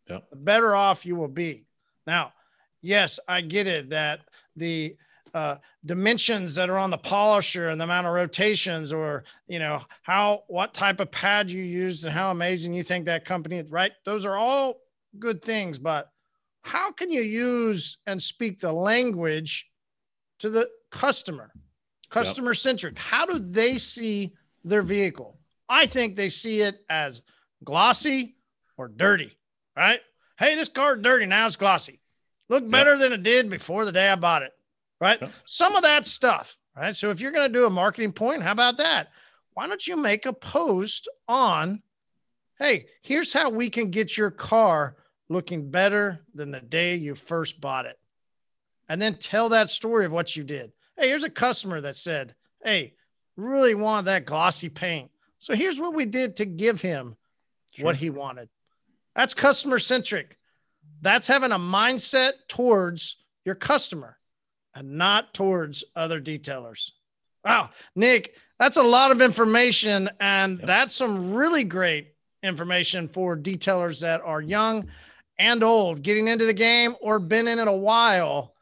yep. 0.08 0.28
the 0.30 0.36
better 0.36 0.74
off 0.74 1.04
you 1.04 1.16
will 1.16 1.28
be. 1.28 1.66
Now, 2.06 2.32
yes, 2.80 3.20
I 3.28 3.42
get 3.42 3.66
it 3.66 3.90
that 3.90 4.20
the 4.56 4.96
uh, 5.38 5.58
dimensions 5.84 6.56
that 6.56 6.68
are 6.68 6.78
on 6.78 6.90
the 6.90 6.98
polisher 6.98 7.68
and 7.68 7.80
the 7.80 7.84
amount 7.84 8.08
of 8.08 8.12
rotations 8.12 8.92
or 8.92 9.22
you 9.46 9.60
know 9.60 9.80
how 10.02 10.42
what 10.48 10.74
type 10.74 10.98
of 10.98 11.12
pad 11.12 11.48
you 11.48 11.62
used 11.62 12.04
and 12.04 12.12
how 12.12 12.32
amazing 12.32 12.74
you 12.74 12.82
think 12.82 13.06
that 13.06 13.24
company 13.24 13.58
is 13.58 13.70
right? 13.70 13.92
Those 14.04 14.26
are 14.26 14.36
all 14.36 14.80
good 15.16 15.40
things 15.40 15.78
but 15.78 16.10
how 16.62 16.90
can 16.90 17.12
you 17.12 17.20
use 17.20 17.98
and 18.04 18.20
speak 18.20 18.58
the 18.58 18.72
language 18.72 19.70
to 20.40 20.50
the 20.50 20.68
customer? 20.90 21.52
Customer 22.10 22.52
centric 22.52 22.94
yep. 22.94 22.98
how 22.98 23.24
do 23.24 23.38
they 23.38 23.78
see 23.78 24.34
their 24.64 24.82
vehicle? 24.82 25.38
I 25.68 25.86
think 25.86 26.16
they 26.16 26.30
see 26.30 26.62
it 26.62 26.80
as 26.90 27.22
glossy 27.62 28.34
or 28.76 28.88
dirty 28.88 29.38
right? 29.76 30.00
Hey 30.36 30.56
this 30.56 30.68
car 30.68 30.96
dirty 30.96 31.26
now 31.26 31.46
it's 31.46 31.54
glossy. 31.54 32.00
Look 32.48 32.68
better 32.68 32.92
yep. 32.92 32.98
than 32.98 33.12
it 33.12 33.22
did 33.22 33.48
before 33.50 33.84
the 33.84 33.92
day 33.92 34.08
i 34.08 34.16
bought 34.16 34.42
it 34.42 34.52
right? 35.00 35.18
Yeah. 35.20 35.28
Some 35.44 35.76
of 35.76 35.82
that 35.82 36.06
stuff, 36.06 36.56
right? 36.76 36.94
So 36.94 37.10
if 37.10 37.20
you're 37.20 37.32
going 37.32 37.50
to 37.50 37.58
do 37.58 37.66
a 37.66 37.70
marketing 37.70 38.12
point, 38.12 38.42
how 38.42 38.52
about 38.52 38.78
that? 38.78 39.08
Why 39.54 39.66
don't 39.66 39.86
you 39.86 39.96
make 39.96 40.26
a 40.26 40.32
post 40.32 41.08
on, 41.26 41.82
hey, 42.58 42.86
here's 43.02 43.32
how 43.32 43.50
we 43.50 43.70
can 43.70 43.90
get 43.90 44.16
your 44.16 44.30
car 44.30 44.96
looking 45.28 45.70
better 45.70 46.24
than 46.34 46.50
the 46.50 46.60
day 46.60 46.96
you 46.96 47.14
first 47.14 47.60
bought 47.60 47.86
it. 47.86 47.98
And 48.88 49.02
then 49.02 49.16
tell 49.16 49.50
that 49.50 49.68
story 49.68 50.06
of 50.06 50.12
what 50.12 50.34
you 50.34 50.44
did. 50.44 50.72
Hey, 50.96 51.08
here's 51.08 51.24
a 51.24 51.30
customer 51.30 51.80
that 51.82 51.96
said, 51.96 52.34
hey, 52.62 52.94
really 53.36 53.74
want 53.74 54.06
that 54.06 54.24
glossy 54.24 54.68
paint. 54.68 55.10
So 55.38 55.54
here's 55.54 55.78
what 55.78 55.94
we 55.94 56.06
did 56.06 56.36
to 56.36 56.46
give 56.46 56.80
him 56.80 57.16
sure. 57.72 57.84
what 57.84 57.96
he 57.96 58.10
wanted. 58.10 58.48
That's 59.14 59.34
customer 59.34 59.78
centric. 59.78 60.38
That's 61.00 61.26
having 61.26 61.52
a 61.52 61.58
mindset 61.58 62.32
towards 62.48 63.16
your 63.44 63.54
customer 63.54 64.17
and 64.74 64.96
not 64.98 65.34
towards 65.34 65.84
other 65.96 66.20
detailers. 66.20 66.92
Wow, 67.44 67.70
Nick, 67.94 68.34
that's 68.58 68.76
a 68.76 68.82
lot 68.82 69.10
of 69.10 69.22
information, 69.22 70.10
and 70.20 70.58
yep. 70.58 70.66
that's 70.66 70.94
some 70.94 71.32
really 71.32 71.64
great 71.64 72.14
information 72.42 73.08
for 73.08 73.36
detailers 73.36 74.00
that 74.00 74.20
are 74.22 74.40
young 74.40 74.88
and 75.38 75.62
old, 75.62 76.02
getting 76.02 76.28
into 76.28 76.44
the 76.44 76.52
game 76.52 76.96
or 77.00 77.18
been 77.18 77.48
in 77.48 77.58
it 77.58 77.68
a 77.68 77.72
while. 77.72 78.54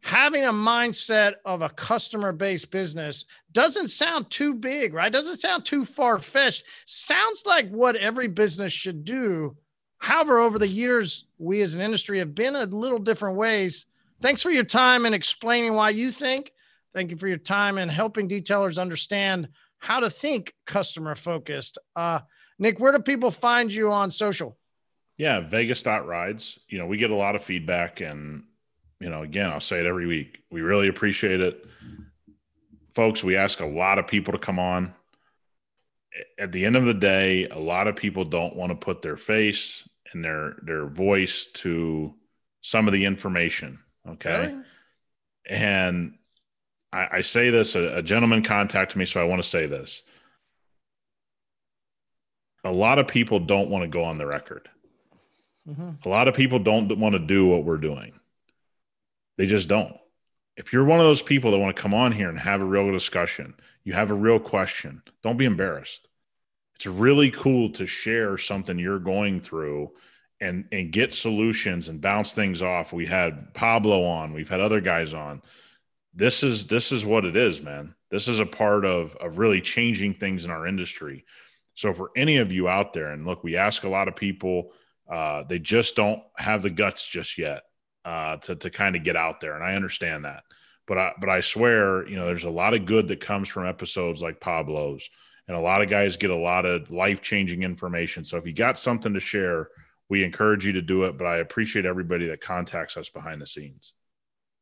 Having 0.00 0.44
a 0.44 0.52
mindset 0.52 1.34
of 1.44 1.62
a 1.62 1.68
customer 1.68 2.32
based 2.32 2.70
business 2.70 3.24
doesn't 3.52 3.88
sound 3.88 4.30
too 4.30 4.54
big, 4.54 4.94
right? 4.94 5.12
Doesn't 5.12 5.38
sound 5.38 5.64
too 5.64 5.84
far 5.84 6.18
fetched. 6.18 6.64
Sounds 6.84 7.44
like 7.44 7.68
what 7.70 7.96
every 7.96 8.28
business 8.28 8.72
should 8.72 9.04
do. 9.04 9.56
However, 9.98 10.38
over 10.38 10.58
the 10.58 10.68
years, 10.68 11.24
we 11.38 11.60
as 11.62 11.74
an 11.74 11.80
industry 11.80 12.20
have 12.20 12.34
been 12.34 12.54
a 12.54 12.64
little 12.66 13.00
different 13.00 13.36
ways 13.36 13.86
Thanks 14.20 14.42
for 14.42 14.50
your 14.50 14.64
time 14.64 15.04
and 15.04 15.14
explaining 15.14 15.74
why 15.74 15.90
you 15.90 16.10
think. 16.10 16.52
Thank 16.94 17.10
you 17.10 17.16
for 17.16 17.28
your 17.28 17.36
time 17.36 17.76
and 17.76 17.90
helping 17.90 18.28
detailers 18.28 18.78
understand 18.78 19.48
how 19.78 20.00
to 20.00 20.08
think 20.08 20.54
customer 20.66 21.14
focused. 21.14 21.78
Uh, 21.94 22.20
Nick, 22.58 22.80
where 22.80 22.92
do 22.92 22.98
people 22.98 23.30
find 23.30 23.72
you 23.72 23.92
on 23.92 24.10
social? 24.10 24.56
Yeah, 25.18 25.40
Vegas.rides. 25.40 26.58
You 26.68 26.78
know, 26.78 26.86
we 26.86 26.96
get 26.96 27.10
a 27.10 27.14
lot 27.14 27.36
of 27.36 27.44
feedback 27.44 28.00
and, 28.00 28.44
you 29.00 29.10
know, 29.10 29.22
again, 29.22 29.50
I'll 29.50 29.60
say 29.60 29.80
it 29.80 29.86
every 29.86 30.06
week. 30.06 30.38
We 30.50 30.62
really 30.62 30.88
appreciate 30.88 31.40
it. 31.40 31.66
Folks, 32.94 33.22
we 33.22 33.36
ask 33.36 33.60
a 33.60 33.66
lot 33.66 33.98
of 33.98 34.06
people 34.06 34.32
to 34.32 34.38
come 34.38 34.58
on. 34.58 34.94
At 36.38 36.52
the 36.52 36.64
end 36.64 36.76
of 36.76 36.86
the 36.86 36.94
day, 36.94 37.46
a 37.48 37.58
lot 37.58 37.88
of 37.88 37.96
people 37.96 38.24
don't 38.24 38.56
want 38.56 38.70
to 38.70 38.76
put 38.76 39.02
their 39.02 39.18
face 39.18 39.86
and 40.12 40.24
their 40.24 40.56
their 40.62 40.86
voice 40.86 41.46
to 41.54 42.14
some 42.62 42.86
of 42.86 42.94
the 42.94 43.04
information 43.04 43.78
Okay. 44.08 44.46
Really? 44.46 44.62
And 45.48 46.18
I, 46.92 47.08
I, 47.12 47.20
say 47.22 47.50
this 47.50 47.74
a, 47.74 47.96
a 47.96 48.02
gentleman 48.02 48.42
contacted 48.42 48.96
me, 48.96 49.06
so 49.06 49.20
I 49.20 49.24
want 49.24 49.42
to 49.42 49.48
say 49.48 49.66
this. 49.66 50.02
A 52.64 52.72
lot 52.72 52.98
of 52.98 53.06
people 53.06 53.38
don't 53.38 53.70
want 53.70 53.82
to 53.82 53.88
go 53.88 54.02
on 54.04 54.18
the 54.18 54.26
record. 54.26 54.68
Mm-hmm. 55.68 55.90
A 56.04 56.08
lot 56.08 56.28
of 56.28 56.34
people 56.34 56.58
don't 56.58 56.98
want 56.98 57.14
to 57.14 57.18
do 57.18 57.46
what 57.46 57.64
we're 57.64 57.76
doing. 57.76 58.12
They 59.36 59.46
just 59.46 59.68
don't. 59.68 59.96
If 60.56 60.72
you're 60.72 60.84
one 60.84 61.00
of 61.00 61.06
those 61.06 61.22
people 61.22 61.50
that 61.50 61.58
want 61.58 61.76
to 61.76 61.82
come 61.82 61.94
on 61.94 62.12
here 62.12 62.28
and 62.28 62.38
have 62.38 62.60
a 62.60 62.64
real 62.64 62.90
discussion, 62.90 63.54
you 63.84 63.92
have 63.92 64.10
a 64.10 64.14
real 64.14 64.40
question, 64.40 65.02
don't 65.22 65.36
be 65.36 65.44
embarrassed. 65.44 66.08
It's 66.76 66.86
really 66.86 67.30
cool 67.30 67.70
to 67.72 67.86
share 67.86 68.38
something 68.38 68.78
you're 68.78 68.98
going 68.98 69.40
through 69.40 69.92
and 70.40 70.66
and 70.72 70.92
get 70.92 71.12
solutions 71.12 71.88
and 71.88 72.00
bounce 72.00 72.32
things 72.32 72.62
off. 72.62 72.92
We 72.92 73.06
had 73.06 73.54
Pablo 73.54 74.04
on, 74.04 74.32
we've 74.32 74.48
had 74.48 74.60
other 74.60 74.80
guys 74.80 75.14
on. 75.14 75.42
This 76.14 76.42
is 76.42 76.66
this 76.66 76.92
is 76.92 77.04
what 77.04 77.24
it 77.24 77.36
is, 77.36 77.60
man. 77.60 77.94
This 78.10 78.28
is 78.28 78.40
a 78.40 78.46
part 78.46 78.84
of 78.84 79.14
of 79.16 79.38
really 79.38 79.60
changing 79.60 80.14
things 80.14 80.44
in 80.44 80.50
our 80.50 80.66
industry. 80.66 81.24
So 81.74 81.92
for 81.92 82.10
any 82.16 82.38
of 82.38 82.52
you 82.52 82.68
out 82.68 82.92
there, 82.92 83.12
and 83.12 83.26
look, 83.26 83.44
we 83.44 83.56
ask 83.56 83.84
a 83.84 83.88
lot 83.88 84.08
of 84.08 84.16
people, 84.16 84.72
uh, 85.10 85.42
they 85.44 85.58
just 85.58 85.94
don't 85.94 86.22
have 86.38 86.62
the 86.62 86.70
guts 86.70 87.06
just 87.06 87.38
yet 87.38 87.62
uh, 88.04 88.36
to 88.38 88.56
to 88.56 88.70
kind 88.70 88.96
of 88.96 89.02
get 89.04 89.16
out 89.16 89.40
there, 89.40 89.54
and 89.54 89.64
I 89.64 89.74
understand 89.74 90.24
that. 90.24 90.44
But 90.86 90.98
I 90.98 91.12
but 91.20 91.28
I 91.28 91.40
swear, 91.40 92.08
you 92.08 92.16
know, 92.16 92.26
there's 92.26 92.44
a 92.44 92.50
lot 92.50 92.74
of 92.74 92.86
good 92.86 93.08
that 93.08 93.20
comes 93.20 93.48
from 93.48 93.66
episodes 93.66 94.22
like 94.22 94.40
Pablo's, 94.40 95.08
and 95.48 95.56
a 95.56 95.60
lot 95.60 95.82
of 95.82 95.88
guys 95.88 96.16
get 96.16 96.30
a 96.30 96.36
lot 96.36 96.64
of 96.64 96.90
life 96.90 97.20
changing 97.20 97.62
information. 97.62 98.24
So 98.24 98.36
if 98.36 98.46
you 98.46 98.52
got 98.52 98.78
something 98.78 99.12
to 99.14 99.20
share 99.20 99.68
we 100.08 100.24
encourage 100.24 100.64
you 100.64 100.72
to 100.72 100.82
do 100.82 101.04
it, 101.04 101.18
but 101.18 101.26
I 101.26 101.38
appreciate 101.38 101.84
everybody 101.84 102.26
that 102.28 102.40
contacts 102.40 102.96
us 102.96 103.08
behind 103.08 103.40
the 103.42 103.46
scenes. 103.46 103.92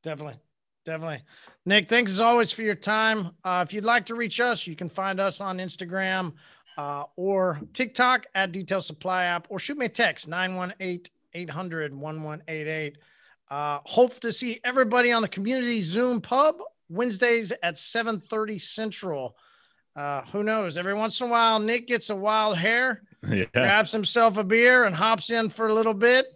Definitely. 0.03 0.38
Definitely. 0.84 1.22
Nick, 1.64 1.88
thanks 1.88 2.12
as 2.12 2.20
always 2.20 2.53
for 2.53 2.62
your 2.62 2.74
time. 2.74 3.30
Uh, 3.42 3.64
if 3.66 3.72
you'd 3.72 3.84
like 3.84 4.07
to 4.07 4.14
reach 4.14 4.38
us, 4.38 4.66
you 4.66 4.76
can 4.76 4.90
find 4.90 5.18
us 5.18 5.40
on 5.40 5.59
Instagram 5.59 6.34
uh, 6.76 7.05
or 7.16 7.61
TikTok 7.72 8.26
at 8.34 8.53
Detail 8.53 8.82
Supply 8.82 9.24
App 9.24 9.47
or 9.49 9.59
shoot 9.59 9.78
me 9.78 9.86
a 9.86 9.88
text 9.88 10.28
918 10.28 11.11
800 11.34 11.92
1188. 11.92 12.99
Uh, 13.51 13.78
hope 13.84 14.18
to 14.20 14.32
see 14.32 14.61
everybody 14.64 15.12
on 15.12 15.22
the 15.22 15.28
community 15.28 15.82
Zoom 15.82 16.20
pub 16.20 16.57
Wednesdays 16.88 17.53
at 17.62 17.74
7:30 17.74 18.61
Central. 18.61 19.36
Uh, 19.97 20.22
who 20.32 20.42
knows? 20.42 20.76
Every 20.76 20.95
once 20.95 21.20
in 21.20 21.28
a 21.28 21.30
while, 21.30 21.59
Nick 21.59 21.86
gets 21.86 22.11
a 22.11 22.16
wild 22.16 22.57
hair 22.57 23.03
yeah. 23.31 23.45
grabs 23.53 23.93
himself 23.93 24.37
a 24.37 24.45
beer 24.45 24.85
and 24.85 24.95
hops 24.95 25.31
in 25.31 25.49
for 25.49 25.68
a 25.68 25.75
little 25.75 25.95
bit. 25.95 26.27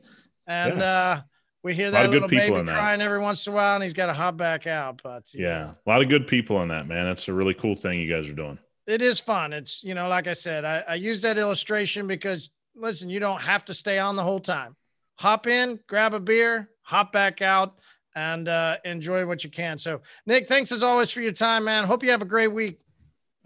And 0.47 0.78
yeah. 0.78 0.84
uh, 0.84 1.20
we 1.62 1.74
hear 1.74 1.91
that 1.91 2.11
little 2.11 2.28
baby 2.28 2.62
crying 2.64 3.03
every 3.03 3.18
once 3.18 3.47
in 3.47 3.53
a 3.53 3.57
while, 3.57 3.74
and 3.74 3.82
he's 3.82 3.93
got 3.93 4.07
to 4.07 4.14
hop 4.14 4.36
back 4.36 4.66
out. 4.66 5.01
But 5.03 5.24
yeah, 5.34 5.49
know. 5.49 5.74
a 5.86 5.91
lot 5.91 6.03
of 6.03 6.09
good 6.09 6.26
people 6.26 6.62
in 6.62 6.68
that, 6.68 6.86
man. 6.86 7.07
It's 7.07 7.28
a 7.28 7.32
really 7.32 7.55
cool 7.55 7.74
thing 7.74 8.01
you 8.01 8.12
guys 8.12 8.28
are 8.28 8.34
doing. 8.34 8.59
It 8.86 9.03
is 9.03 9.20
fun. 9.20 9.53
It's, 9.53 9.84
you 9.84 9.95
know, 9.95 10.09
like 10.09 10.26
I 10.26 10.32
said, 10.32 10.64
I, 10.64 10.82
I 10.89 10.95
use 10.95 11.20
that 11.22 11.36
illustration 11.36 12.07
because 12.07 12.51
listen, 12.74 13.11
you 13.11 13.20
don't 13.20 13.41
have 13.41 13.64
to 13.66 13.74
stay 13.74 13.99
on 13.99 14.16
the 14.16 14.22
whole 14.22 14.41
time. 14.41 14.76
Hop 15.16 15.47
in, 15.47 15.78
grab 15.86 16.14
a 16.14 16.20
beer, 16.20 16.70
hop 16.82 17.12
back 17.12 17.43
out, 17.43 17.74
and 18.14 18.49
uh, 18.49 18.76
enjoy 18.84 19.26
what 19.26 19.45
you 19.45 19.51
can. 19.51 19.78
So, 19.78 20.01
Nick, 20.26 20.49
thanks 20.49 20.72
as 20.72 20.82
always 20.82 21.11
for 21.11 21.20
your 21.20 21.32
time, 21.32 21.64
man. 21.64 21.84
Hope 21.84 22.03
you 22.03 22.11
have 22.11 22.22
a 22.22 22.26
great 22.26 22.53
week. 22.53 22.80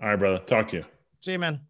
All 0.01 0.09
right, 0.09 0.17
brother. 0.17 0.39
Talk 0.39 0.69
to 0.69 0.79
you. 0.79 0.85
See 1.21 1.33
you, 1.33 1.39
man. 1.39 1.61